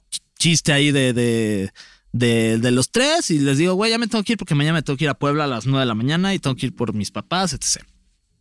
ch- 0.10 0.22
chiste 0.40 0.74
ahí 0.74 0.92
de, 0.92 1.72
de, 2.18 2.58
de 2.60 2.72
los 2.72 2.92
tres 2.92 3.30
y 3.30 3.40
les 3.40 3.58
digo, 3.58 3.74
güey, 3.74 3.92
ya 3.92 3.98
me 3.98 4.08
tengo 4.08 4.24
que 4.24 4.34
ir 4.34 4.38
porque 4.38 4.56
mañana 4.56 4.76
me 4.76 4.84
tengo 4.84 4.96
que 4.96 5.04
ir 5.04 5.10
a 5.10 5.16
Puebla 5.20 5.44
a 5.44 5.48
las 5.48 5.66
9 5.66 5.82
de 5.82 5.86
la 5.86 5.96
mañana 5.96 6.34
y 6.34 6.40
tengo 6.40 6.56
que 6.56 6.68
ir 6.68 6.76
por 6.76 6.94
mis 6.94 7.12
papás, 7.12 7.52
etc. 7.54 7.84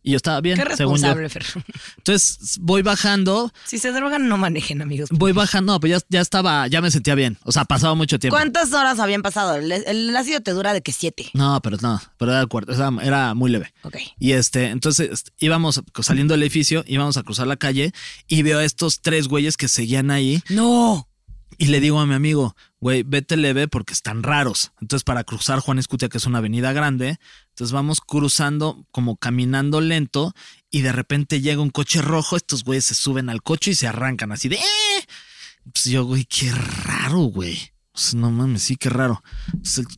Y 0.01 0.11
yo 0.11 0.17
estaba 0.17 0.39
bien, 0.39 0.55
Qué 0.55 0.75
según 0.77 1.01
yo. 1.01 1.13
responsable, 1.15 1.29
Fer. 1.29 1.63
Entonces 1.97 2.57
voy 2.61 2.83
bajando, 2.83 3.51
Si 3.65 3.79
se 3.79 3.91
drogan, 3.91 4.27
no 4.29 4.37
manejen, 4.37 4.81
amigos. 4.83 5.09
voy 5.11 5.31
bajando, 5.31 5.73
no, 5.73 5.79
pues 5.79 5.91
ya, 5.93 5.99
ya 6.09 6.21
estaba, 6.21 6.67
ya 6.67 6.79
me 6.79 6.91
sentía 6.91 7.15
bien. 7.15 7.37
O 7.43 7.51
sea, 7.51 7.65
pasaba 7.65 7.95
mucho 7.95 8.19
tiempo. 8.19 8.37
¿Cuántas 8.37 8.71
horas 8.71 8.99
habían 8.99 9.23
pasado? 9.23 9.55
El, 9.55 9.71
el 9.71 10.15
ácido 10.15 10.41
te 10.41 10.51
dura 10.51 10.73
de 10.73 10.81
que 10.83 10.91
siete. 10.91 11.31
No, 11.33 11.59
pero 11.63 11.77
no, 11.81 11.99
pero 12.17 12.31
era, 12.31 12.41
el 12.41 12.47
cuarto, 12.47 12.71
o 12.71 12.75
sea, 12.75 12.91
era 13.01 13.33
muy 13.33 13.49
leve. 13.49 13.73
Ok. 13.81 13.97
Y 14.19 14.33
este, 14.33 14.67
entonces 14.67 15.23
íbamos 15.39 15.81
saliendo 16.01 16.33
del 16.35 16.43
edificio, 16.43 16.83
íbamos 16.87 17.17
a 17.17 17.23
cruzar 17.23 17.47
la 17.47 17.57
calle 17.57 17.91
y 18.27 18.43
veo 18.43 18.59
a 18.59 18.63
estos 18.63 19.01
tres 19.01 19.27
güeyes 19.27 19.57
que 19.57 19.67
seguían 19.67 20.11
ahí 20.11 20.41
No. 20.49 21.09
Y 21.57 21.67
le 21.67 21.79
digo 21.79 21.99
a 21.99 22.05
mi 22.05 22.13
amigo, 22.13 22.55
güey, 22.79 23.03
vete 23.03 23.37
leve 23.37 23.67
porque 23.67 23.93
están 23.93 24.23
raros. 24.23 24.71
Entonces, 24.81 25.03
para 25.05 25.23
cruzar 25.23 25.59
Juan 25.59 25.79
Escutia, 25.79 26.09
que 26.09 26.17
es 26.17 26.25
una 26.25 26.39
avenida 26.39 26.73
grande, 26.73 27.17
entonces 27.49 27.71
vamos 27.71 28.01
cruzando 28.01 28.85
como 28.91 29.15
caminando 29.15 29.79
lento 29.79 30.33
y 30.69 30.81
de 30.81 30.91
repente 30.91 31.39
llega 31.39 31.61
un 31.61 31.69
coche 31.69 32.01
rojo, 32.01 32.35
estos 32.35 32.63
güeyes 32.65 32.85
se 32.85 32.95
suben 32.95 33.29
al 33.29 33.41
coche 33.41 33.71
y 33.71 33.75
se 33.75 33.87
arrancan 33.87 34.31
así 34.33 34.49
de... 34.49 34.57
"Eh". 34.57 35.05
Pues 35.71 35.85
yo, 35.85 36.03
güey, 36.05 36.25
qué 36.25 36.51
raro, 36.51 37.19
güey. 37.21 37.57
Pues, 37.93 38.13
no 38.13 38.29
mames, 38.29 38.63
sí, 38.63 38.75
qué 38.75 38.89
raro. 38.89 39.23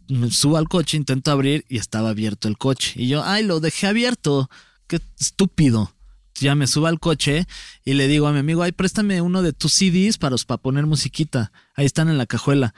Me 0.08 0.30
subo 0.30 0.58
al 0.58 0.68
coche, 0.70 0.96
intento 0.98 1.32
abrir 1.32 1.66
y 1.68 1.78
estaba 1.78 2.10
abierto 2.10 2.48
el 2.48 2.58
coche. 2.58 2.94
Y 2.96 3.08
yo, 3.08 3.24
ay, 3.24 3.44
lo 3.44 3.60
dejé 3.60 3.88
abierto. 3.88 4.50
Qué 4.86 5.02
estúpido. 5.20 5.92
Ya 6.40 6.56
me 6.56 6.68
subo 6.68 6.88
al 6.88 7.00
coche 7.00 7.48
y 7.84 7.94
le 7.94 8.08
digo 8.08 8.28
a 8.28 8.34
mi 8.34 8.40
amigo, 8.40 8.64
ay, 8.64 8.72
préstame 8.72 9.22
uno 9.22 9.42
de 9.42 9.54
tus 9.54 9.74
CDs 9.74 10.18
para, 10.18 10.36
para 10.46 10.62
poner 10.62 10.86
musiquita. 10.86 11.52
Ahí 11.76 11.86
están 11.86 12.10
en 12.10 12.18
la 12.18 12.26
cajuela. 12.26 12.74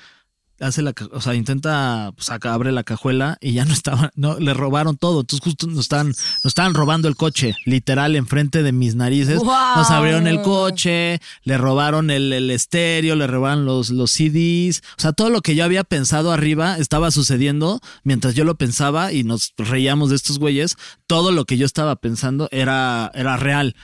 Hace 0.59 0.81
la, 0.81 0.93
o 1.11 1.21
sea, 1.21 1.35
intenta, 1.35 2.11
pues 2.15 2.29
acá 2.29 2.53
abre 2.53 2.71
la 2.71 2.83
cajuela 2.83 3.37
y 3.39 3.53
ya 3.53 3.65
no 3.65 3.73
estaba, 3.73 4.11
no, 4.15 4.39
le 4.39 4.53
robaron 4.53 4.97
todo. 4.97 5.21
Entonces 5.21 5.43
justo 5.43 5.67
nos 5.67 5.79
estaban, 5.79 6.07
nos 6.07 6.45
estaban 6.45 6.73
robando 6.73 7.07
el 7.07 7.15
coche, 7.15 7.55
literal, 7.65 8.15
enfrente 8.15 8.63
de 8.63 8.71
mis 8.71 8.95
narices. 8.95 9.41
Nos 9.43 9.91
abrieron 9.91 10.27
el 10.27 10.41
coche, 10.41 11.21
le 11.43 11.57
robaron 11.57 12.11
el, 12.11 12.33
el 12.33 12.51
estéreo, 12.51 13.15
le 13.15 13.27
robaron 13.27 13.65
los, 13.65 13.89
los 13.89 14.11
CDs. 14.11 14.81
O 14.97 15.01
sea, 15.01 15.13
todo 15.13 15.29
lo 15.29 15.41
que 15.41 15.55
yo 15.55 15.63
había 15.63 15.83
pensado 15.83 16.31
arriba 16.31 16.77
estaba 16.77 17.11
sucediendo 17.11 17.79
mientras 18.03 18.35
yo 18.35 18.43
lo 18.43 18.55
pensaba 18.55 19.13
y 19.13 19.23
nos 19.23 19.53
reíamos 19.57 20.09
de 20.09 20.15
estos 20.15 20.39
güeyes. 20.39 20.75
Todo 21.07 21.31
lo 21.31 21.45
que 21.45 21.57
yo 21.57 21.65
estaba 21.65 21.95
pensando 21.95 22.49
era, 22.51 23.11
era 23.13 23.37
real. 23.37 23.75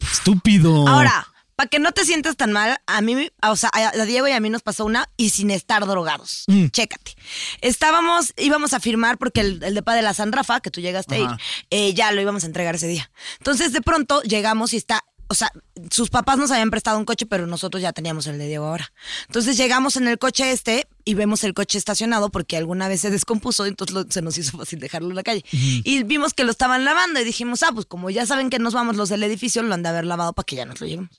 Estúpido. 0.00 0.86
Ahora, 0.88 1.26
para 1.56 1.68
que 1.68 1.78
no 1.78 1.92
te 1.92 2.04
sientas 2.04 2.36
tan 2.36 2.52
mal, 2.52 2.78
a 2.86 3.00
mí, 3.00 3.30
o 3.42 3.56
sea, 3.56 3.70
a 3.72 4.04
Diego 4.04 4.26
y 4.28 4.32
a 4.32 4.40
mí 4.40 4.50
nos 4.50 4.62
pasó 4.62 4.84
una 4.84 5.08
y 5.16 5.30
sin 5.30 5.50
estar 5.50 5.86
drogados. 5.86 6.44
Mm. 6.48 6.66
Chécate. 6.68 7.14
Estábamos, 7.60 8.32
íbamos 8.36 8.72
a 8.72 8.80
firmar 8.80 9.18
porque 9.18 9.40
el, 9.40 9.62
el 9.62 9.74
depa 9.74 9.94
de 9.94 10.02
la 10.02 10.14
San 10.14 10.32
Rafa, 10.32 10.60
que 10.60 10.70
tú 10.70 10.80
llegaste 10.80 11.14
a 11.14 11.18
ir, 11.18 11.28
eh, 11.70 11.94
ya 11.94 12.12
lo 12.12 12.20
íbamos 12.20 12.44
a 12.44 12.46
entregar 12.46 12.74
ese 12.74 12.86
día. 12.88 13.10
Entonces, 13.38 13.72
de 13.72 13.80
pronto 13.82 14.22
llegamos 14.22 14.72
y 14.72 14.76
está. 14.76 15.02
O 15.26 15.34
sea, 15.34 15.50
sus 15.90 16.10
papás 16.10 16.36
nos 16.36 16.50
habían 16.50 16.70
prestado 16.70 16.98
un 16.98 17.06
coche, 17.06 17.24
pero 17.24 17.46
nosotros 17.46 17.82
ya 17.82 17.94
teníamos 17.94 18.26
el 18.26 18.36
de 18.36 18.46
Diego 18.46 18.66
ahora. 18.66 18.92
Entonces 19.26 19.56
llegamos 19.56 19.96
en 19.96 20.06
el 20.06 20.18
coche 20.18 20.50
este 20.52 20.86
y 21.06 21.14
vemos 21.14 21.44
el 21.44 21.54
coche 21.54 21.78
estacionado 21.78 22.28
porque 22.30 22.58
alguna 22.58 22.88
vez 22.88 23.00
se 23.00 23.10
descompuso, 23.10 23.64
entonces 23.64 23.94
lo- 23.94 24.04
se 24.10 24.20
nos 24.20 24.36
hizo 24.36 24.58
fácil 24.58 24.80
dejarlo 24.80 25.08
en 25.08 25.16
la 25.16 25.22
calle. 25.22 25.42
Y 25.50 26.02
vimos 26.02 26.34
que 26.34 26.44
lo 26.44 26.50
estaban 26.50 26.84
lavando 26.84 27.20
y 27.20 27.24
dijimos, 27.24 27.62
ah, 27.62 27.70
pues 27.72 27.86
como 27.86 28.10
ya 28.10 28.26
saben 28.26 28.50
que 28.50 28.58
nos 28.58 28.74
vamos 28.74 28.96
los 28.96 29.08
del 29.08 29.22
edificio, 29.22 29.62
lo 29.62 29.72
han 29.72 29.82
de 29.82 29.88
haber 29.88 30.04
lavado 30.04 30.34
para 30.34 30.44
que 30.44 30.56
ya 30.56 30.66
nos 30.66 30.78
lo 30.82 30.86
llevemos. 30.86 31.10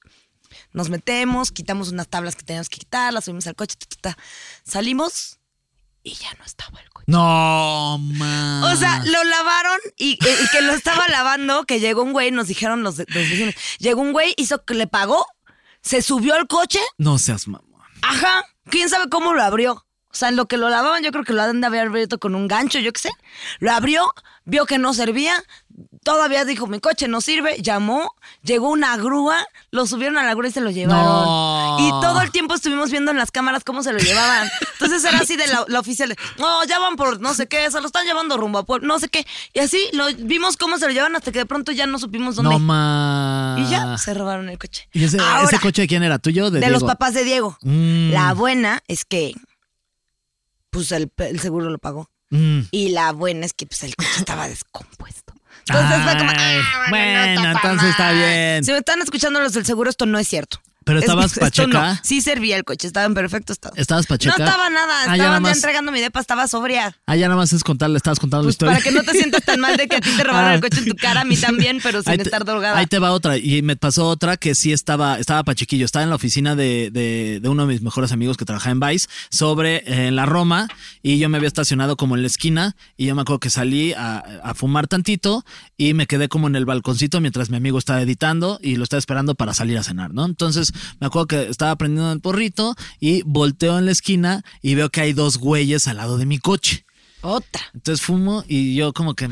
Nos 0.75 0.89
metemos, 0.89 1.51
quitamos 1.51 1.89
unas 1.89 2.07
tablas 2.07 2.35
que 2.35 2.43
teníamos 2.43 2.69
que 2.69 2.77
quitar, 2.79 3.13
las 3.13 3.25
subimos 3.25 3.47
al 3.47 3.55
coche, 3.55 3.75
ta, 3.77 3.85
ta, 3.87 3.97
ta. 4.15 4.23
salimos 4.63 5.39
y 6.03 6.13
ya 6.15 6.33
no 6.37 6.43
estaba 6.45 6.79
el 6.81 6.89
coche. 6.89 7.05
No, 7.07 7.97
man. 7.99 8.63
O 8.65 8.75
sea, 8.75 9.01
lo 9.05 9.23
lavaron 9.23 9.79
y, 9.97 10.11
y 10.13 10.47
que 10.51 10.61
lo 10.61 10.73
estaba 10.73 11.07
lavando, 11.07 11.63
que 11.65 11.79
llegó 11.79 12.03
un 12.03 12.11
güey, 12.13 12.31
nos 12.31 12.47
dijeron 12.47 12.83
los, 12.83 12.97
los 12.97 13.07
vecinos, 13.07 13.55
llegó 13.79 14.01
un 14.01 14.11
güey, 14.11 14.33
hizo 14.37 14.63
que 14.65 14.73
le 14.73 14.85
pagó, 14.87 15.25
se 15.81 16.01
subió 16.01 16.35
al 16.35 16.47
coche, 16.47 16.79
No 16.97 17.17
seas 17.17 17.47
mamón. 17.47 17.81
ajá, 18.01 18.43
quién 18.69 18.89
sabe 18.89 19.09
cómo 19.09 19.33
lo 19.33 19.41
abrió. 19.43 19.81
O 20.09 20.17
sea, 20.17 20.29
en 20.29 20.35
lo 20.37 20.47
que 20.47 20.55
lo 20.57 20.69
lavaban, 20.69 21.03
yo 21.03 21.11
creo 21.11 21.25
que 21.25 21.33
lo 21.33 21.41
han 21.41 21.59
de 21.59 21.67
haber 21.67 21.87
abierto 21.87 22.19
con 22.19 22.35
un 22.35 22.47
gancho, 22.47 22.79
yo 22.79 22.93
qué 22.93 23.01
sé. 23.01 23.09
Lo 23.59 23.71
abrió, 23.73 24.13
vio 24.45 24.65
que 24.65 24.77
no 24.77 24.93
servía, 24.93 25.43
todavía 26.03 26.45
dijo, 26.45 26.67
mi 26.67 26.79
coche 26.79 27.07
no 27.07 27.21
sirve, 27.21 27.57
llamó, 27.61 28.13
llegó 28.43 28.69
una 28.69 28.95
grúa, 28.97 29.37
lo 29.71 29.85
subieron 29.85 30.17
a 30.17 30.23
la 30.23 30.33
grúa 30.33 30.49
y 30.49 30.51
se 30.51 30.61
lo 30.61 30.69
llevaron. 30.69 31.03
No. 31.03 31.77
Y 31.79 31.89
todo 32.01 32.21
el 32.21 32.31
tiempo 32.31 32.53
estuvimos 32.53 32.91
viendo 32.91 33.11
en 33.11 33.17
las 33.17 33.31
cámaras 33.31 33.63
cómo 33.63 33.83
se 33.83 33.91
lo 33.91 33.99
llevaban. 33.99 34.49
Entonces 34.73 35.03
era 35.03 35.19
así 35.19 35.35
de 35.35 35.47
la, 35.47 35.65
la 35.67 35.79
oficial, 35.79 36.09
de, 36.09 36.15
no, 36.37 36.63
ya 36.65 36.79
van 36.79 36.95
por 36.95 37.19
no 37.19 37.33
sé 37.33 37.47
qué, 37.47 37.69
se 37.71 37.79
lo 37.81 37.87
están 37.87 38.05
llevando 38.05 38.37
rumbo 38.37 38.59
a 38.59 38.65
Puebla, 38.65 38.87
no 38.87 38.99
sé 38.99 39.09
qué. 39.09 39.25
Y 39.53 39.59
así 39.59 39.89
lo 39.93 40.07
vimos 40.13 40.57
cómo 40.57 40.77
se 40.77 40.87
lo 40.87 40.93
llevan 40.93 41.15
hasta 41.15 41.31
que 41.31 41.39
de 41.39 41.45
pronto 41.45 41.71
ya 41.71 41.87
no 41.87 41.99
supimos 41.99 42.35
dónde. 42.35 42.57
No, 42.59 43.57
y 43.57 43.69
ya 43.69 43.97
se 43.97 44.13
robaron 44.13 44.49
el 44.49 44.57
coche. 44.57 44.87
¿Y 44.93 45.03
ese, 45.03 45.19
Ahora, 45.19 45.43
ese 45.43 45.59
coche 45.59 45.83
de 45.83 45.87
quién 45.87 46.03
era? 46.03 46.19
¿Tuyo 46.19 46.45
o 46.45 46.51
de 46.51 46.59
de 46.59 46.69
los 46.69 46.83
papás 46.83 47.13
de 47.13 47.23
Diego. 47.23 47.57
Mm. 47.61 48.11
La 48.11 48.33
buena 48.33 48.83
es 48.87 49.05
que 49.05 49.33
pues 50.69 50.91
el, 50.91 51.11
el 51.17 51.39
seguro 51.39 51.69
lo 51.69 51.77
pagó. 51.79 52.09
Mm. 52.29 52.61
Y 52.71 52.89
la 52.89 53.11
buena 53.11 53.45
es 53.45 53.53
que 53.53 53.65
pues 53.65 53.83
el 53.83 53.95
coche 53.95 54.09
estaba 54.17 54.47
descompuesto. 54.47 55.24
Entonces 55.67 56.03
fue 56.03 56.17
como, 56.17 56.31
ah, 56.31 56.85
bueno, 56.89 57.43
no 57.43 57.51
entonces 57.51 57.89
está 57.89 58.11
bien. 58.11 58.63
Si 58.63 58.71
me 58.71 58.77
están 58.77 59.01
escuchando 59.01 59.39
los 59.39 59.53
del 59.53 59.65
seguro, 59.65 59.89
esto 59.89 60.05
no 60.05 60.19
es 60.19 60.27
cierto. 60.27 60.59
Pero 60.85 60.99
Es- 60.99 61.03
estabas 61.05 61.25
esto 61.33 61.41
pacheca. 61.41 61.93
no. 61.95 61.99
Sí 62.03 62.21
servía 62.21 62.55
el 62.55 62.63
coche, 62.63 62.87
estaba 62.87 63.05
en 63.05 63.13
perfecto 63.13 63.51
estado. 63.51 63.75
¿Estabas 63.75 64.05
pacheca? 64.07 64.37
No 64.37 64.45
estaba 64.45 64.69
nada, 64.69 64.93
Ah, 64.93 64.99
estaba 65.01 65.17
ya 65.17 65.23
ya, 65.23 65.27
nada 65.29 65.39
más- 65.41 65.55
entregando 65.57 65.91
mi 65.91 65.99
depa, 65.99 66.19
estaba 66.21 66.47
sobria. 66.47 66.95
Ah, 67.07 67.15
ya 67.17 67.27
nada 67.27 67.37
más 67.39 67.51
es 67.51 67.63
contarle, 67.63 67.97
estabas 67.97 68.19
contando 68.19 68.43
Pues 68.45 68.53
la 68.61 68.71
historia. 68.71 68.73
para 68.75 68.83
que 68.83 68.91
no 68.91 69.03
te 69.03 69.17
sientas 69.17 69.43
tan 69.43 69.59
mal 69.59 69.75
de 69.75 69.87
que 69.87 69.97
a 69.97 69.99
ti 70.01 70.09
te 70.15 70.23
robaron 70.23 70.51
Ah. 70.51 70.55
el 70.55 70.61
coche 70.61 70.79
en 70.79 70.85
tu 70.85 70.95
cara, 70.95 71.21
a 71.21 71.25
mí 71.25 71.35
también, 71.35 71.79
pero 71.83 72.01
sin 72.03 72.15
te- 72.15 72.21
estar 72.23 72.45
drogada. 72.45 72.77
Ahí 72.77 72.85
te 72.87 72.99
va 72.99 73.11
otra. 73.11 73.37
Y 73.37 73.61
me 73.63 73.75
pasó 73.75 74.07
otra 74.07 74.37
que 74.37 74.55
sí 74.55 74.71
estaba, 74.71 75.19
estaba 75.19 75.43
pachequillo. 75.43 75.85
Estaba 75.85 76.03
en 76.03 76.09
la 76.09 76.15
oficina 76.15 76.55
de, 76.55 76.89
de- 76.91 77.39
de 77.41 77.49
uno 77.49 77.65
de 77.65 77.73
mis 77.73 77.81
mejores 77.81 78.11
amigos 78.11 78.37
que 78.37 78.45
trabajaba 78.45 78.71
en 78.71 78.79
Vice 78.79 79.07
sobre 79.31 79.77
eh, 79.77 80.07
en 80.07 80.15
la 80.15 80.25
Roma. 80.25 80.67
Y 81.01 81.17
yo 81.17 81.29
me 81.29 81.37
había 81.37 81.47
estacionado 81.47 81.97
como 81.97 82.15
en 82.15 82.21
la 82.21 82.27
esquina. 82.27 82.75
Y 82.95 83.07
yo 83.07 83.15
me 83.15 83.23
acuerdo 83.23 83.39
que 83.39 83.49
salí 83.49 83.93
a, 83.93 84.17
a 84.43 84.53
fumar 84.53 84.87
tantito 84.87 85.43
y 85.77 85.93
me 85.95 86.05
quedé 86.05 86.29
como 86.29 86.47
en 86.47 86.55
el 86.55 86.65
balconcito 86.65 87.19
mientras 87.21 87.49
mi 87.49 87.57
amigo 87.57 87.79
estaba 87.79 88.01
editando 88.01 88.59
y 88.61 88.75
lo 88.75 88.83
estaba 88.83 88.99
esperando 88.99 89.33
para 89.35 89.53
salir 89.55 89.77
a 89.79 89.83
cenar, 89.83 90.13
¿no? 90.13 90.25
Entonces 90.25 90.71
me 90.99 91.07
acuerdo 91.07 91.27
que 91.27 91.49
estaba 91.49 91.75
prendiendo 91.75 92.11
el 92.11 92.21
porrito 92.21 92.75
y 92.99 93.21
volteo 93.23 93.77
en 93.77 93.85
la 93.85 93.91
esquina 93.91 94.43
y 94.61 94.75
veo 94.75 94.89
que 94.89 95.01
hay 95.01 95.13
dos 95.13 95.37
güeyes 95.37 95.87
al 95.87 95.97
lado 95.97 96.17
de 96.17 96.25
mi 96.25 96.39
coche. 96.39 96.85
Otra. 97.21 97.63
Entonces 97.73 98.05
fumo 98.05 98.43
y 98.47 98.75
yo 98.75 98.93
como 98.93 99.15
que 99.15 99.27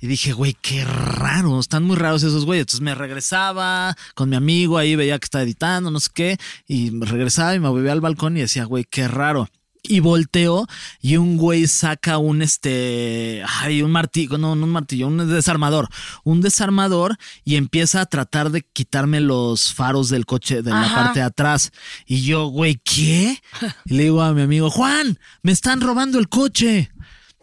y 0.00 0.06
dije, 0.08 0.32
güey, 0.32 0.56
qué 0.60 0.84
raro, 0.84 1.60
están 1.60 1.84
muy 1.84 1.96
raros 1.96 2.24
esos 2.24 2.44
güeyes. 2.44 2.62
Entonces 2.62 2.80
me 2.80 2.96
regresaba 2.96 3.96
con 4.14 4.28
mi 4.28 4.34
amigo, 4.34 4.76
ahí 4.76 4.96
veía 4.96 5.18
que 5.20 5.24
estaba 5.24 5.44
editando, 5.44 5.92
no 5.92 6.00
sé 6.00 6.08
qué, 6.12 6.38
y 6.66 6.90
regresaba 6.90 7.54
y 7.54 7.60
me 7.60 7.68
volvía 7.68 7.92
al 7.92 8.00
balcón 8.00 8.36
y 8.36 8.40
decía, 8.40 8.64
güey, 8.64 8.84
qué 8.84 9.06
raro. 9.06 9.48
Y 9.88 10.00
volteo 10.00 10.66
y 11.00 11.16
un 11.16 11.36
güey 11.36 11.66
saca 11.66 12.18
un 12.18 12.42
este, 12.42 13.42
ay, 13.60 13.82
un 13.82 13.90
martillo, 13.90 14.38
no, 14.38 14.54
no 14.54 14.64
un 14.64 14.72
martillo, 14.72 15.06
un 15.06 15.28
desarmador, 15.28 15.88
un 16.24 16.40
desarmador 16.40 17.16
y 17.44 17.56
empieza 17.56 18.02
a 18.02 18.06
tratar 18.06 18.50
de 18.50 18.62
quitarme 18.62 19.20
los 19.20 19.72
faros 19.72 20.10
del 20.10 20.26
coche 20.26 20.62
de 20.62 20.70
la 20.70 20.94
parte 20.94 21.20
de 21.20 21.24
atrás. 21.24 21.72
Y 22.06 22.22
yo, 22.22 22.46
güey, 22.46 22.80
¿qué? 22.84 23.40
Y 23.86 23.94
le 23.94 24.04
digo 24.04 24.22
a 24.22 24.34
mi 24.34 24.42
amigo, 24.42 24.70
Juan, 24.70 25.18
me 25.42 25.52
están 25.52 25.80
robando 25.80 26.18
el 26.18 26.28
coche. 26.28 26.90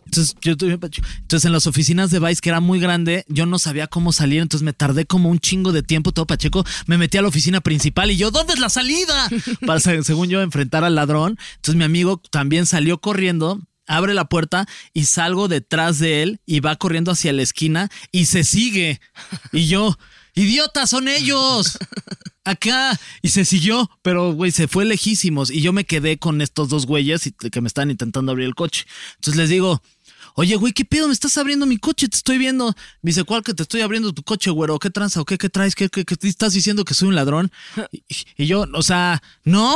Entonces, 0.06 0.36
yo 0.42 0.56
tuve- 0.56 0.74
entonces 0.74 1.46
en 1.46 1.52
las 1.52 1.68
oficinas 1.68 2.12
de 2.12 2.20
Vice, 2.20 2.42
que 2.42 2.50
era 2.50 2.60
muy 2.60 2.80
grande, 2.80 3.26
yo 3.28 3.46
no 3.46 3.60
sabía 3.60 3.88
cómo 3.88 4.14
salir, 4.14 4.42
entonces 4.42 4.64
me 4.64 4.74
tardé 4.74 5.06
como 5.06 5.30
un 5.30 5.40
chingo 5.40 5.72
de 5.72 5.84
tiempo, 5.84 6.12
todo 6.12 6.26
Pacheco, 6.28 6.64
me 6.86 6.98
metí 6.98 7.18
a 7.18 7.22
la 7.22 7.28
oficina 7.28 7.60
principal 7.62 8.12
y 8.12 8.18
yo, 8.18 8.32
¿dónde 8.32 8.54
es 8.54 8.60
la 8.60 8.70
salida? 8.70 9.28
Para, 9.66 9.80
se- 9.80 10.04
según 10.04 10.30
yo, 10.30 10.42
enfrentar 10.42 10.84
al 10.84 10.96
ladrón. 10.96 11.38
Entonces 11.56 11.76
mi 11.76 11.84
amigo 11.84 12.22
también 12.32 12.66
salió 12.66 13.00
corriendo, 13.00 13.60
abre 13.88 14.14
la 14.14 14.26
puerta 14.26 14.68
y 14.94 15.06
salgo 15.06 15.48
detrás 15.48 16.00
de 16.00 16.24
él 16.24 16.40
y 16.46 16.60
va 16.60 16.76
corriendo 16.76 17.12
hacia 17.12 17.34
la 17.34 17.42
esquina 17.42 17.90
y 18.12 18.26
se 18.26 18.44
sigue. 18.44 19.00
Y 19.52 19.68
yo, 19.68 19.98
idiota, 20.36 20.88
son 20.88 21.08
ellos. 21.08 21.78
Acá. 22.48 23.00
Y 23.24 23.30
se 23.30 23.44
siguió, 23.44 23.90
pero 24.04 24.34
güey, 24.34 24.52
se 24.52 24.68
fue 24.68 24.86
lejísimos. 24.86 25.50
Y 25.50 25.62
yo 25.62 25.74
me 25.74 25.84
quedé 25.86 26.20
con 26.20 26.42
estos 26.42 26.70
dos 26.70 26.86
güeyes 26.86 27.32
que 27.52 27.62
me 27.62 27.68
están 27.68 27.90
intentando 27.90 28.32
abrir 28.32 28.46
el 28.48 28.54
coche. 28.56 28.86
Entonces 29.16 29.36
les 29.38 29.50
digo, 29.50 29.82
oye, 30.36 30.56
güey, 30.56 30.74
¿qué 30.74 30.86
pedo? 30.86 31.08
Me 31.08 31.14
estás 31.14 31.38
abriendo 31.38 31.66
mi 31.66 31.78
coche, 31.78 32.08
te 32.08 32.18
estoy 32.18 32.38
viendo. 32.38 32.68
Me 33.02 33.10
dice, 33.10 33.24
¿cuál 33.24 33.44
que 33.44 33.54
te 33.54 33.64
estoy 33.64 33.82
abriendo 33.82 34.14
tu 34.14 34.24
coche, 34.24 34.52
güero? 34.52 34.78
¿Qué 34.80 34.90
tranza 34.90 35.22
o 35.22 35.26
qué, 35.26 35.38
qué 35.38 35.50
traes? 35.50 35.76
¿Qué, 35.76 35.90
qué, 35.90 36.06
qué 36.06 36.16
te 36.16 36.28
estás 36.28 36.54
diciendo 36.54 36.86
que 36.86 36.94
soy 36.94 37.10
un 37.10 37.16
ladrón? 37.16 37.52
Y, 37.92 38.04
y 38.38 38.46
yo, 38.46 38.66
o 38.74 38.84
sea, 38.84 39.22
no, 39.44 39.76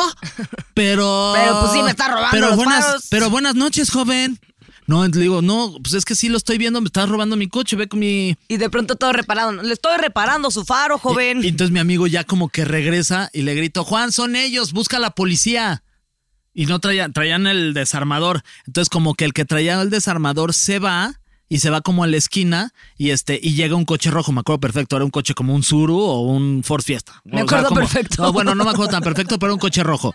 pero. 0.74 1.34
Pero, 1.39 1.60
pues, 1.62 1.72
sí 1.72 1.82
me 1.82 1.91
está 1.91 2.07
robando 2.07 2.30
Pero 2.32 2.47
los 2.47 2.55
buenas, 2.55 3.07
pero 3.10 3.30
buenas 3.30 3.55
noches, 3.55 3.89
joven. 3.89 4.39
No, 4.88 5.07
le 5.07 5.20
digo, 5.20 5.41
no, 5.41 5.76
pues 5.82 5.93
es 5.93 6.03
que 6.03 6.16
sí 6.16 6.30
lo 6.30 6.38
estoy 6.38 6.57
viendo, 6.57 6.82
me 6.82 6.88
estás 6.88 7.07
robando 7.07 7.36
mi 7.36 7.47
coche, 7.47 7.76
ve 7.76 7.88
con 7.88 7.99
mi. 7.99 8.36
Y 8.47 8.57
de 8.57 8.70
pronto 8.70 8.95
todo 8.95 9.14
reparado. 9.14 9.51
Le 9.51 9.74
estoy 9.74 9.97
reparando 9.97 10.49
su 10.51 10.66
faro, 10.66 10.97
joven. 10.97 11.41
Y, 11.43 11.45
y 11.45 11.49
entonces 11.49 11.72
mi 11.72 11.80
amigo 11.80 12.07
ya 12.07 12.24
como 12.24 12.49
que 12.49 12.66
regresa 12.66 13.30
y 13.32 13.43
le 13.43 13.53
grito, 13.55 13.84
Juan, 13.84 14.12
son 14.12 14.36
ellos, 14.36 14.74
busca 14.74 14.97
a 14.97 14.99
la 14.99 15.12
policía. 15.12 15.84
Y 16.54 16.66
no 16.66 16.80
traían, 16.80 17.14
traían 17.14 17.47
el 17.47 17.74
desarmador. 17.74 18.41
Entonces 18.68 18.89
como 18.89 19.14
que 19.16 19.26
el 19.26 19.34
que 19.34 19.45
traía 19.45 19.82
el 19.82 19.89
desarmador 19.89 20.54
se 20.54 20.80
va 20.80 21.14
y 21.47 21.60
se 21.60 21.70
va 21.70 21.82
como 21.82 22.04
a 22.04 22.08
la 22.08 22.18
esquina 22.18 22.74
y 22.97 23.10
este 23.12 23.39
y 23.41 23.54
llega 23.56 23.76
un 23.76 23.86
coche 23.86 24.12
rojo, 24.12 24.32
me 24.32 24.41
acuerdo 24.41 24.60
perfecto, 24.60 24.95
era 24.95 25.06
un 25.06 25.12
coche 25.12 25.34
como 25.34 25.56
un 25.56 25.64
Suru 25.64 25.97
o 26.00 26.22
un 26.22 26.64
Ford 26.64 26.84
Fiesta. 26.84 27.22
Me 27.24 27.32
O 27.32 27.36
sea, 27.38 27.43
acuerdo 27.60 27.68
como- 27.70 27.80
perfecto. 27.82 28.22
No, 28.24 28.34
bueno, 28.34 28.54
no 28.56 28.64
me 28.66 28.72
acuerdo 28.72 28.91
tan 28.91 29.04
perfecto, 29.04 29.39
pero 29.39 29.47
era 29.50 29.54
un 29.56 29.60
coche 29.60 29.82
rojo. 29.84 30.14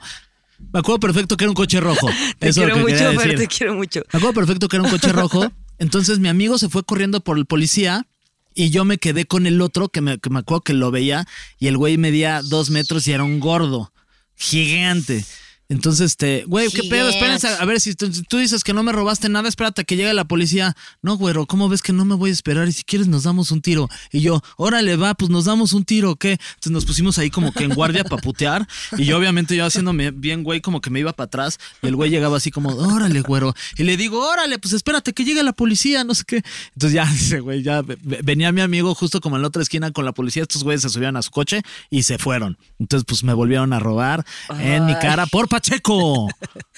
Me 0.73 0.79
acuerdo 0.81 1.01
perfecto 1.01 1.37
que 1.37 1.45
era 1.45 1.51
un 1.51 1.57
coche 1.57 1.81
rojo. 1.81 2.07
te 2.39 2.49
Eso 2.49 2.61
es 2.63 2.67
quiero 2.67 2.81
lo 2.81 2.87
que 2.87 2.93
mucho, 2.93 3.21
Fer, 3.21 3.37
te 3.37 3.47
quiero 3.49 3.75
mucho. 3.75 4.01
Me 4.13 4.19
acuerdo 4.19 4.35
perfecto 4.35 4.69
que 4.69 4.77
era 4.77 4.85
un 4.85 4.91
coche 4.91 5.13
rojo. 5.13 5.51
Entonces 5.79 6.21
mi 6.21 6.29
amigo 6.29 6.57
se 6.59 6.69
fue 6.69 6.85
corriendo 6.85 7.21
por 7.21 7.37
el 7.39 7.47
policía 7.47 8.07
y 8.55 8.71
yo 8.71 8.85
me 8.85 8.99
quedé 8.99 9.25
con 9.25 9.47
el 9.49 9.61
otro 9.61 9.89
que 9.89 10.01
me, 10.01 10.19
que 10.19 10.31
me 10.31 10.39
acuerdo 10.39 10.61
que 10.61 10.73
lo 10.73 10.93
veía 10.93 11.27
y 11.59 11.67
el 11.67 11.77
güey 11.77 11.99
medía 11.99 12.43
dos 12.43 12.71
metros 12.71 13.09
y 13.09 13.13
era 13.13 13.25
un 13.25 13.41
gordo, 13.41 13.93
gigante. 14.37 15.25
Entonces, 15.69 16.07
este, 16.13 16.45
güey, 16.47 16.69
¿qué 16.71 16.83
pedo? 16.91 17.09
Espérense, 17.09 17.49
a 17.49 17.65
ver, 17.65 17.81
si 17.81 17.95
tú, 17.95 18.37
dices 18.37 18.63
que 18.65 18.75
no 18.75 18.83
me 18.83 18.93
robaste 18.93 19.29
nada, 19.31 19.49
espérate 19.49 19.81
a 19.81 19.85
que 19.85 19.97
llegue 19.97 20.13
la 20.13 20.25
policía. 20.25 20.77
No, 21.03 21.17
güero, 21.17 21.47
¿cómo 21.47 21.69
ves 21.69 21.81
que 21.81 21.93
no 21.93 22.05
me 22.05 22.15
voy 22.15 22.31
a 22.31 22.33
esperar? 22.35 22.69
Y 22.69 22.73
si 22.73 22.85
quieres 22.85 23.09
nos 23.09 23.23
damos 23.23 23.51
un 23.51 23.63
tiro. 23.63 23.89
Y 24.13 24.21
yo, 24.21 24.43
órale, 24.57 24.97
va, 24.97 25.15
pues 25.15 25.31
nos 25.31 25.47
damos 25.47 25.73
un 25.73 25.85
tiro, 25.85 26.13
¿o 26.13 26.17
¿qué? 26.17 26.33
Entonces 26.33 26.73
nos 26.73 26.85
pusimos 26.85 27.19
ahí 27.19 27.31
como 27.31 27.51
que 27.53 27.65
en 27.65 27.75
guardia 27.75 28.05
para 28.05 28.21
putear. 28.21 28.69
Y 28.99 29.05
yo, 29.07 29.17
obviamente, 29.19 29.57
yo 29.57 29.65
haciéndome 29.65 30.11
bien, 30.11 30.43
güey, 30.43 30.61
como 30.61 30.81
que 30.83 30.91
me 30.91 31.01
iba 31.01 31.13
para 31.15 31.27
atrás. 31.27 31.59
Y 31.83 31.87
el 31.87 31.97
güey 31.97 32.11
llegaba 32.11 32.37
así 32.37 32.51
como, 32.51 32.69
órale, 32.71 33.23
güero. 33.23 33.55
Y 33.79 33.85
le 33.85 33.97
digo, 33.97 34.21
órale, 34.29 34.59
pues 34.59 34.75
espérate 34.75 35.13
que 35.15 35.25
llegue 35.25 35.43
la 35.43 35.53
policía, 35.55 36.05
no 36.05 36.15
sé 36.15 36.25
qué. 36.27 36.43
Entonces 36.75 36.93
ya, 36.93 37.07
dice, 37.11 37.41
güey, 37.41 37.63
ya 37.63 37.81
ve- 37.83 37.99
ve- 38.03 38.21
venía 38.23 38.53
mi 38.53 38.61
amigo 38.61 38.95
justo 38.95 39.21
como 39.21 39.37
en 39.37 39.43
la 39.43 39.49
otra 39.49 39.63
esquina 39.63 39.91
con 39.93 40.05
la 40.05 40.13
policía. 40.13 40.43
Estos 40.43 40.63
güeyes 40.63 40.83
se 40.83 40.91
subían 40.91 41.17
a 41.17 41.23
su 41.23 41.31
coche 41.31 41.63
y 41.91 42.03
se 42.03 42.19
fueron. 42.19 42.59
Entonces, 42.79 43.07
pues 43.09 43.25
me 43.25 43.33
volvieron 43.33 43.73
a 43.73 43.79
robar 43.81 44.25
en 44.61 44.85
mi 44.87 44.95
cara 44.97 45.25
por 45.27 45.49
Pacheco. 45.65 46.29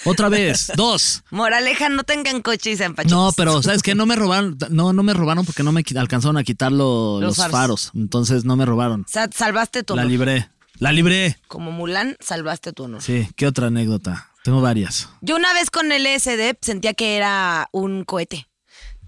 Otra 0.04 0.28
vez, 0.28 0.70
dos. 0.76 1.22
Moraleja, 1.30 1.88
no 1.88 2.04
tengan 2.04 2.40
coche 2.42 2.70
y 2.70 2.76
sean. 2.76 2.94
No, 3.08 3.32
pero 3.36 3.60
¿sabes 3.62 3.82
qué? 3.82 3.94
No 3.96 4.06
me 4.06 4.14
robaron, 4.14 4.56
no, 4.70 4.92
no 4.92 5.02
me 5.02 5.12
robaron 5.12 5.44
porque 5.44 5.62
no 5.64 5.72
me 5.72 5.82
alcanzaron 5.96 6.36
a 6.36 6.44
quitar 6.44 6.70
lo- 6.70 7.20
Los 7.20 7.30
los, 7.30 7.36
faros. 7.36 7.52
faros. 7.52 7.90
Entonces 7.94 8.44
no 8.44 8.54
me 8.56 8.64
robaron. 8.64 9.00
O 9.02 9.08
sea, 9.08 9.28
salvaste 9.34 9.82
tu 9.82 9.96
La 9.96 10.02
honor. 10.02 10.10
libré. 10.12 10.50
La 10.78 10.92
libré. 10.92 11.36
Como 11.48 11.72
Mulan, 11.72 12.16
salvaste 12.20 12.72
tu 12.72 12.84
honor. 12.84 13.02
Sí, 13.02 13.28
¿qué 13.34 13.46
otra 13.46 13.68
anécdota? 13.68 14.30
Tengo 14.44 14.60
varias. 14.60 15.08
Yo 15.20 15.34
una 15.36 15.52
vez 15.52 15.70
con 15.70 15.90
el 15.90 16.04
LSD 16.04 16.56
sentía 16.60 16.94
que 16.94 17.16
era 17.16 17.68
un 17.72 18.04
cohete. 18.04 18.46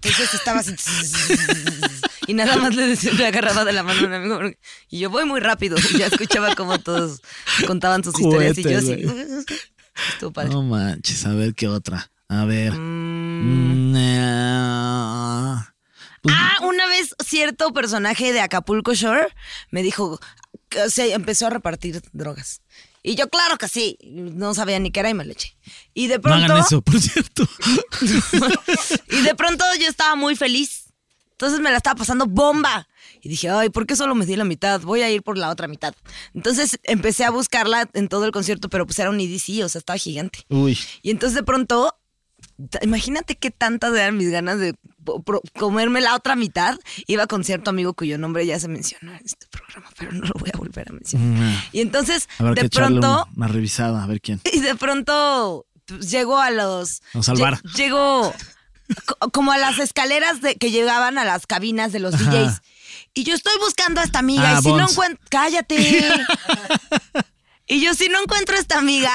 Entonces 0.01 0.33
estaba 0.33 0.59
así. 0.59 0.73
y 2.29 2.33
nada 2.33 2.55
más 2.57 2.75
le, 2.75 2.85
decía- 2.87 3.11
le 3.13 3.25
agarraba 3.25 3.65
de 3.65 3.73
la 3.73 3.83
mano 3.83 4.01
a 4.01 4.05
un 4.05 4.13
amigo. 4.13 4.35
porque- 4.37 4.59
Y 4.89 4.99
yo 4.99 5.09
voy 5.09 5.25
muy 5.25 5.39
rápido. 5.39 5.77
Y 5.93 5.97
ya 5.97 6.07
escuchaba 6.07 6.55
como 6.55 6.77
todos 6.79 7.21
contaban 7.65 8.03
sus 8.03 8.19
historias. 8.19 8.57
Y 8.57 8.63
yo 8.63 8.77
así. 8.77 9.05
Estuvo 10.13 10.31
padre. 10.31 10.49
No 10.49 10.63
manches, 10.63 11.25
a 11.25 11.33
ver 11.33 11.53
qué 11.55 11.67
otra. 11.67 12.11
A 12.27 12.45
ver. 12.45 12.73
Mm. 12.73 13.91
Mm, 13.91 13.95
eh, 13.97 15.55
pues, 16.21 16.35
Ah, 16.37 16.57
una 16.63 16.85
vez 16.87 17.15
cierto 17.25 17.73
personaje 17.73 18.31
de 18.33 18.41
Acapulco 18.41 18.93
Shore 18.93 19.27
me 19.71 19.81
dijo 19.83 20.19
que 20.69 20.89
se 20.89 21.13
empezó 21.13 21.47
a 21.47 21.49
repartir 21.49 22.01
drogas. 22.13 22.61
Y 23.01 23.15
yo, 23.15 23.29
claro 23.29 23.57
que 23.57 23.67
sí, 23.69 23.97
no 24.03 24.53
sabía 24.53 24.77
ni 24.79 24.91
qué 24.91 24.99
era 24.99 25.09
y 25.09 25.13
me 25.13 25.23
le 25.25 25.31
eché. 25.33 25.55
Y 25.93 26.07
de 26.07 26.15
no 26.17 26.21
pronto. 26.21 26.45
hagan 26.45 26.59
eso, 26.59 26.81
por 26.81 26.99
cierto. 26.99 27.47
y 29.09 29.21
de 29.21 29.35
pronto 29.35 29.63
yo 29.79 29.87
estaba 29.87 30.15
muy 30.15 30.35
feliz. 30.35 30.88
Entonces 31.39 31.61
me 31.61 31.71
la 31.71 31.77
estaba 31.77 31.95
pasando 31.95 32.25
bomba. 32.25 32.85
Y 33.21 33.29
dije, 33.29 33.49
ay, 33.49 33.69
¿por 33.69 33.87
qué 33.87 33.95
solo 33.95 34.13
me 34.13 34.25
di 34.25 34.35
la 34.35 34.43
mitad? 34.43 34.81
Voy 34.81 35.03
a 35.03 35.09
ir 35.09 35.23
por 35.23 35.37
la 35.37 35.49
otra 35.49 35.69
mitad. 35.69 35.95
Entonces 36.33 36.77
empecé 36.83 37.23
a 37.23 37.29
buscarla 37.29 37.89
en 37.93 38.09
todo 38.09 38.25
el 38.25 38.31
concierto, 38.31 38.67
pero 38.69 38.85
pues 38.85 38.99
era 38.99 39.09
un 39.09 39.21
EDC, 39.21 39.63
o 39.63 39.69
sea, 39.69 39.79
estaba 39.79 39.95
gigante. 39.97 40.39
Uy. 40.49 40.77
Y 41.01 41.11
entonces 41.11 41.35
de 41.35 41.43
pronto, 41.43 41.95
imagínate 42.81 43.37
qué 43.37 43.51
tantas 43.51 43.93
eran 43.95 44.17
mis 44.17 44.29
ganas 44.29 44.59
de 44.59 44.75
comerme 45.57 46.01
la 46.01 46.13
otra 46.13 46.35
mitad. 46.35 46.77
Iba 47.07 47.25
con 47.25 47.45
cierto 47.45 47.69
amigo 47.69 47.93
cuyo 47.93 48.17
nombre 48.17 48.45
ya 48.45 48.59
se 48.59 48.67
mencionó 48.67 49.13
en 49.13 49.21
este 49.25 49.47
programa, 49.49 49.89
pero 49.97 50.11
no 50.11 50.25
lo 50.25 50.33
voy 50.39 50.49
a 50.53 50.57
volver 50.57 50.89
a 50.89 50.91
mencionar. 50.91 51.55
Y 51.71 51.79
entonces, 51.79 52.27
Habrá 52.37 52.53
que 52.55 52.63
de 52.63 52.69
pronto, 52.69 53.25
un- 53.31 53.37
una 53.37 53.47
revisada, 53.47 54.03
a 54.03 54.07
ver 54.07 54.19
quién. 54.19 54.41
y 54.53 54.59
de 54.59 54.75
pronto 54.75 55.65
pues, 55.85 56.11
llego 56.11 56.37
a 56.37 56.51
los. 56.51 57.01
A 57.13 57.23
salvar. 57.23 57.61
lle- 57.61 57.75
Llego 57.77 58.23
co- 58.23 58.35
como 59.31 59.51
a 59.51 59.57
las 59.57 59.79
escaleras 59.79 60.41
de, 60.41 60.55
que 60.55 60.71
llegaban 60.71 61.17
a 61.17 61.25
las 61.25 61.45
cabinas 61.47 61.91
de 61.91 61.99
los 61.99 62.15
Ajá. 62.15 62.31
DJs. 62.31 62.61
Y 63.13 63.23
yo 63.23 63.33
estoy 63.35 63.53
buscando 63.59 64.01
a 64.01 64.03
esta 64.03 64.19
amiga. 64.19 64.55
Ah, 64.57 64.59
y 64.59 64.63
si 64.63 64.71
no 64.73 64.89
encuentro. 64.89 65.23
¡Cállate! 65.29 65.75
y 67.67 67.81
yo, 67.81 67.93
si 67.93 68.09
no 68.09 68.21
encuentro 68.21 68.55
a 68.55 68.59
esta 68.59 68.77
amiga. 68.77 69.11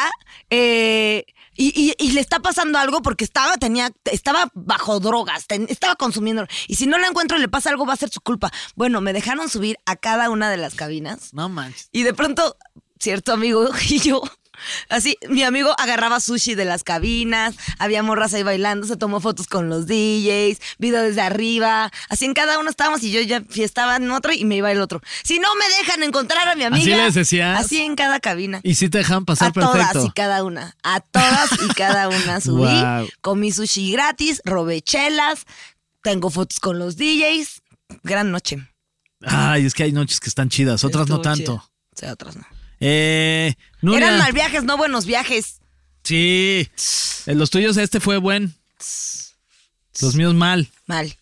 eh, 0.50 1.24
y, 1.56 1.68
y- 1.80 1.94
y 2.04 2.10
le 2.12 2.20
está 2.20 2.40
pasando 2.40 2.80
algo 2.80 3.00
porque 3.00 3.22
estaba, 3.24 3.56
tenía, 3.58 3.88
estaba 4.10 4.50
bajo 4.54 4.98
drogas, 4.98 5.46
ten- 5.46 5.66
estaba 5.68 5.94
consumiendo. 5.94 6.44
Y 6.66 6.74
si 6.74 6.86
no 6.88 6.98
la 6.98 7.06
encuentro 7.06 7.38
y 7.38 7.40
le 7.40 7.46
pasa 7.48 7.70
algo, 7.70 7.86
va 7.86 7.92
a 7.92 7.96
ser 7.96 8.10
su 8.10 8.20
culpa. 8.20 8.50
Bueno, 8.74 9.00
me 9.00 9.12
dejaron 9.12 9.48
subir 9.48 9.76
a 9.86 9.94
cada 9.94 10.30
una 10.30 10.50
de 10.50 10.56
las 10.56 10.74
cabinas. 10.74 11.32
No 11.32 11.48
manches. 11.48 11.88
Y 11.92 12.02
de 12.02 12.12
pronto, 12.12 12.56
cierto 12.98 13.32
amigo 13.32 13.68
y 13.88 14.00
yo, 14.00 14.20
así, 14.88 15.16
mi 15.28 15.42
amigo 15.42 15.74
agarraba 15.78 16.20
sushi 16.20 16.54
de 16.54 16.64
las 16.64 16.84
cabinas, 16.84 17.54
había 17.78 18.02
morras 18.02 18.34
ahí 18.34 18.42
bailando, 18.42 18.86
se 18.86 18.96
tomó 18.96 19.20
fotos 19.20 19.46
con 19.46 19.68
los 19.68 19.86
DJs, 19.86 20.58
video 20.78 21.02
desde 21.02 21.20
arriba, 21.20 21.90
así 22.08 22.24
en 22.24 22.34
cada 22.34 22.58
uno 22.58 22.70
estábamos 22.70 23.02
y 23.02 23.10
yo 23.10 23.20
ya 23.20 23.42
estaba 23.56 23.96
en 23.96 24.10
otro 24.10 24.32
y 24.32 24.44
me 24.44 24.56
iba 24.56 24.70
el 24.70 24.80
otro. 24.80 25.00
Si 25.22 25.38
no 25.38 25.48
me 25.56 25.64
dejan 25.80 26.02
encontrar 26.02 26.48
a 26.48 26.54
mi 26.54 26.64
amiga. 26.64 26.96
les 26.96 27.14
decías? 27.14 27.60
Así 27.60 27.78
en 27.78 27.96
cada 27.96 28.20
cabina. 28.20 28.60
Y 28.62 28.74
si 28.74 28.88
te 28.88 28.98
dejan 28.98 29.24
pasar 29.24 29.48
a 29.48 29.52
todas 29.52 29.76
perfecto. 29.76 30.06
y 30.06 30.10
cada 30.12 30.44
una. 30.44 30.76
A 30.82 31.00
todas 31.00 31.50
y 31.62 31.68
cada 31.74 32.08
una 32.08 32.40
subí. 32.42 33.10
Comí 33.20 33.52
sushi 33.52 33.92
gratis, 33.92 34.42
robé 34.44 34.82
chelas, 34.82 35.44
tengo 36.02 36.30
fotos 36.30 36.60
con 36.60 36.78
los 36.78 36.96
DJs. 36.96 37.62
Gran 38.02 38.30
noche. 38.30 38.68
Ay, 39.26 39.66
es 39.66 39.74
que 39.74 39.84
hay 39.84 39.92
noches 39.92 40.20
que 40.20 40.28
están 40.28 40.48
chidas, 40.48 40.84
otras 40.84 41.08
no 41.08 41.20
tanto. 41.20 41.52
chida. 41.54 41.70
Sí, 41.94 42.06
otras 42.06 42.36
no. 42.36 42.44
Eh, 42.86 43.54
Nuria. 43.80 44.06
Eran 44.08 44.18
mal 44.18 44.32
viajes, 44.32 44.62
no 44.64 44.76
buenos 44.76 45.06
viajes. 45.06 45.60
Sí. 46.02 46.68
En 47.26 47.38
los 47.38 47.48
tuyos 47.48 47.78
este 47.78 47.98
fue 47.98 48.18
buen. 48.18 48.54
Los 50.00 50.14
míos 50.16 50.34
mal. 50.34 50.68
Mal. 50.86 51.16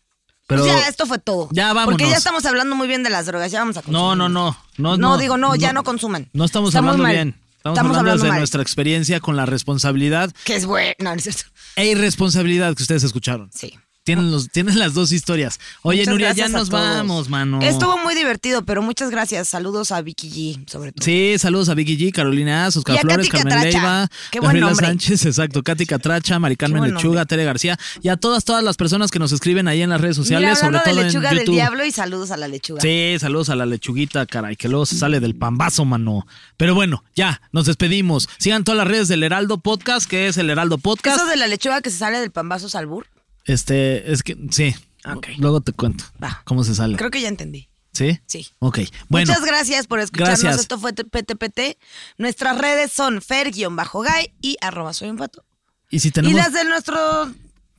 Pero 0.48 0.64
Pues 0.64 0.74
ya, 0.74 0.88
esto 0.88 1.06
fue 1.06 1.18
todo. 1.18 1.48
Ya, 1.52 1.68
vámonos. 1.72 1.92
Porque 1.98 2.10
ya 2.10 2.16
estamos 2.16 2.44
hablando 2.46 2.74
muy 2.74 2.88
bien 2.88 3.02
de 3.04 3.10
las 3.10 3.26
drogas, 3.26 3.52
ya 3.52 3.60
vamos 3.60 3.76
a 3.76 3.82
consumir. 3.82 4.00
no, 4.00 4.16
no, 4.16 4.28
no, 4.28 4.56
no, 4.76 4.96
No, 4.96 5.18
digo, 5.18 5.36
no, 5.36 5.54
ya 5.54 5.72
no 5.72 5.84
consuman. 5.84 6.28
No 6.32 6.44
estamos 6.44 6.74
hablando 6.74 7.02
mal. 7.04 7.12
bien. 7.12 7.36
Estamos, 7.58 7.78
Estamos 7.78 7.96
hablando, 7.96 8.24
mal. 8.26 8.38
nuestra 8.38 8.60
experiencia 8.60 9.20
con 9.20 9.36
la 9.36 9.46
responsabilidad 9.46 10.32
Que 10.44 10.56
es 10.56 10.66
bueno, 10.66 10.94
no, 10.98 11.10
no 11.10 11.16
es 11.16 11.22
cierto. 11.22 11.44
e 11.76 11.86
irresponsabilidad 11.86 12.74
que 12.74 12.82
ustedes 12.82 13.04
escucharon. 13.04 13.50
Sí. 13.54 13.78
Tienen, 14.04 14.32
los, 14.32 14.48
tienen 14.48 14.80
las 14.80 14.94
dos 14.94 15.12
historias. 15.12 15.60
Oye, 15.82 16.00
Muchas 16.00 16.12
Nuria, 16.12 16.32
ya 16.32 16.48
nos 16.48 16.70
vamos, 16.70 17.28
mano. 17.28 17.60
Estuvo 17.62 17.96
muy 17.98 18.16
divertido, 18.16 18.64
pero 18.64 18.82
muchas 18.82 19.10
gracias. 19.10 19.46
Saludos 19.48 19.92
a 19.92 20.02
Vicky 20.02 20.28
G, 20.28 20.68
sobre 20.68 20.90
todo. 20.90 21.04
Sí, 21.04 21.36
saludos 21.38 21.68
a 21.68 21.74
Vicky 21.74 21.96
G, 21.96 22.12
Carolina 22.12 22.66
Az, 22.66 22.76
Oscar 22.78 22.98
Flores, 22.98 23.28
Carmen 23.28 23.52
Catracha. 23.52 23.78
Leiva, 23.78 24.08
Qué 24.32 24.40
buen 24.40 24.48
Gabriela 24.48 24.66
nombre. 24.70 24.86
Sánchez, 24.88 25.26
exacto, 25.26 25.62
Katy 25.62 25.86
Catracha, 25.86 26.40
Mari 26.40 26.56
Carmen 26.56 26.80
buen 26.80 26.94
Lechuga, 26.94 27.20
nombre. 27.20 27.26
Tere 27.26 27.44
García 27.44 27.78
y 28.02 28.08
a 28.08 28.16
todas, 28.16 28.44
todas 28.44 28.64
las 28.64 28.76
personas 28.76 29.12
que 29.12 29.20
nos 29.20 29.30
escriben 29.30 29.68
ahí 29.68 29.82
en 29.82 29.90
las 29.90 30.00
redes 30.00 30.16
sociales, 30.16 30.48
Mira, 30.48 30.60
sobre 30.60 30.80
todo 30.80 30.96
de 30.96 31.04
lechuga 31.04 31.28
en 31.28 31.36
del 31.36 31.44
YouTube. 31.44 31.54
diablo 31.54 31.84
y 31.84 31.92
saludos 31.92 32.32
a 32.32 32.36
la 32.36 32.48
lechuga. 32.48 32.80
Sí, 32.80 33.16
saludos 33.20 33.50
a 33.50 33.54
la 33.54 33.66
lechuguita, 33.66 34.26
caray, 34.26 34.56
que 34.56 34.68
luego 34.68 34.84
se 34.84 34.96
sale 34.96 35.20
del 35.20 35.36
pambazo, 35.36 35.84
mano. 35.84 36.26
Pero 36.56 36.74
bueno, 36.74 37.04
ya, 37.14 37.40
nos 37.52 37.66
despedimos. 37.66 38.28
Sigan 38.38 38.64
todas 38.64 38.78
las 38.78 38.88
redes 38.88 39.06
del 39.06 39.22
Heraldo 39.22 39.58
Podcast, 39.58 40.10
que 40.10 40.26
es 40.26 40.38
el 40.38 40.50
Heraldo 40.50 40.78
Podcast. 40.78 41.18
Eso 41.18 41.26
de 41.26 41.36
la 41.36 41.46
lechuga 41.46 41.80
que 41.82 41.90
se 41.90 41.98
sale 41.98 42.18
del 42.18 42.32
pambazo 42.32 42.68
salbur. 42.68 43.06
Este, 43.44 44.12
es 44.12 44.22
que, 44.22 44.36
sí. 44.50 44.74
Ok. 45.04 45.28
Luego 45.38 45.60
te 45.60 45.72
cuento 45.72 46.04
Va. 46.22 46.42
cómo 46.44 46.62
se 46.64 46.74
sale. 46.74 46.96
Creo 46.96 47.10
que 47.10 47.20
ya 47.20 47.28
entendí. 47.28 47.68
¿Sí? 47.92 48.18
Sí. 48.26 48.46
Ok. 48.60 48.80
Bueno. 49.08 49.30
Muchas 49.30 49.44
gracias 49.44 49.86
por 49.86 50.00
escucharnos. 50.00 50.40
Gracias. 50.40 50.62
Esto 50.62 50.78
fue 50.78 50.92
PTPT. 50.94 51.76
Nuestras 52.18 52.56
redes 52.56 52.90
son 52.92 53.20
fer-gay 53.20 54.32
y 54.40 54.56
arroba 54.60 54.94
soy 54.94 55.10
un 55.10 55.16
pato. 55.18 55.44
Y 55.90 55.98
si 55.98 56.08
Y 56.08 56.10
tenemos 56.12 56.36
las 56.36 56.52
de 56.52 56.64
nuestro... 56.64 56.96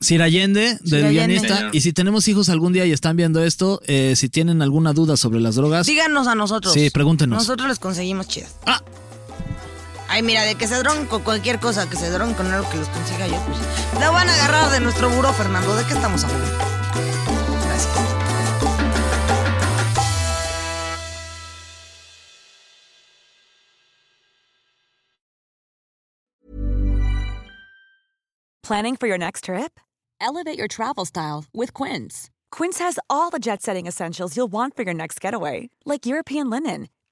Sir 0.00 0.22
Allende, 0.22 0.76
Sir 0.78 0.90
del 0.90 1.04
Allende. 1.06 1.26
guionista, 1.34 1.56
Señor. 1.56 1.74
y 1.74 1.80
si 1.80 1.92
tenemos 1.94 2.28
hijos 2.28 2.48
algún 2.50 2.72
día 2.74 2.84
y 2.84 2.92
están 2.92 3.16
viendo 3.16 3.42
esto, 3.42 3.80
eh, 3.86 4.14
si 4.16 4.28
tienen 4.28 4.60
alguna 4.60 4.92
duda 4.92 5.16
sobre 5.16 5.40
las 5.40 5.54
drogas, 5.54 5.86
Díganos 5.86 6.26
a 6.26 6.34
nosotros. 6.34 6.74
Sí, 6.74 6.90
pregúntenos. 6.90 7.38
Nosotros 7.38 7.68
les 7.68 7.78
conseguimos 7.78 8.28
chidas. 8.28 8.54
Ah. 8.66 8.82
Ay, 10.14 10.22
mira, 10.22 10.42
de 10.44 10.54
que 10.54 10.68
se 10.68 10.76
droguen 10.76 11.06
con 11.06 11.22
cualquier 11.24 11.58
cosa, 11.58 11.90
que 11.90 11.96
se 11.96 12.08
droguen 12.08 12.36
con 12.36 12.46
algo 12.46 12.70
que 12.70 12.76
los 12.76 12.88
consiga 12.88 13.26
yo, 13.26 13.36
pues. 13.46 13.58
La 13.98 14.10
van 14.10 14.28
a 14.28 14.32
agarrar 14.32 14.70
de 14.70 14.78
nuestro 14.78 15.10
buró, 15.10 15.32
Fernando. 15.32 15.74
¿De 15.74 15.84
qué 15.86 15.94
estamos 15.94 16.22
hablando? 16.22 16.46
Gracias. 17.66 17.98
Planning 28.62 28.94
for 28.94 29.08
your 29.08 29.18
next 29.18 29.46
trip? 29.46 29.80
Elevate 30.20 30.56
your 30.56 30.68
travel 30.68 31.04
style 31.04 31.46
with 31.52 31.74
Quince. 31.74 32.30
Quince 32.52 32.78
has 32.78 33.00
all 33.10 33.30
the 33.30 33.40
jet 33.40 33.62
setting 33.62 33.88
essentials 33.88 34.36
you'll 34.36 34.46
want 34.46 34.76
for 34.76 34.84
your 34.84 34.94
next 34.94 35.20
getaway, 35.20 35.70
like 35.84 36.06
European 36.06 36.48
linen, 36.48 36.86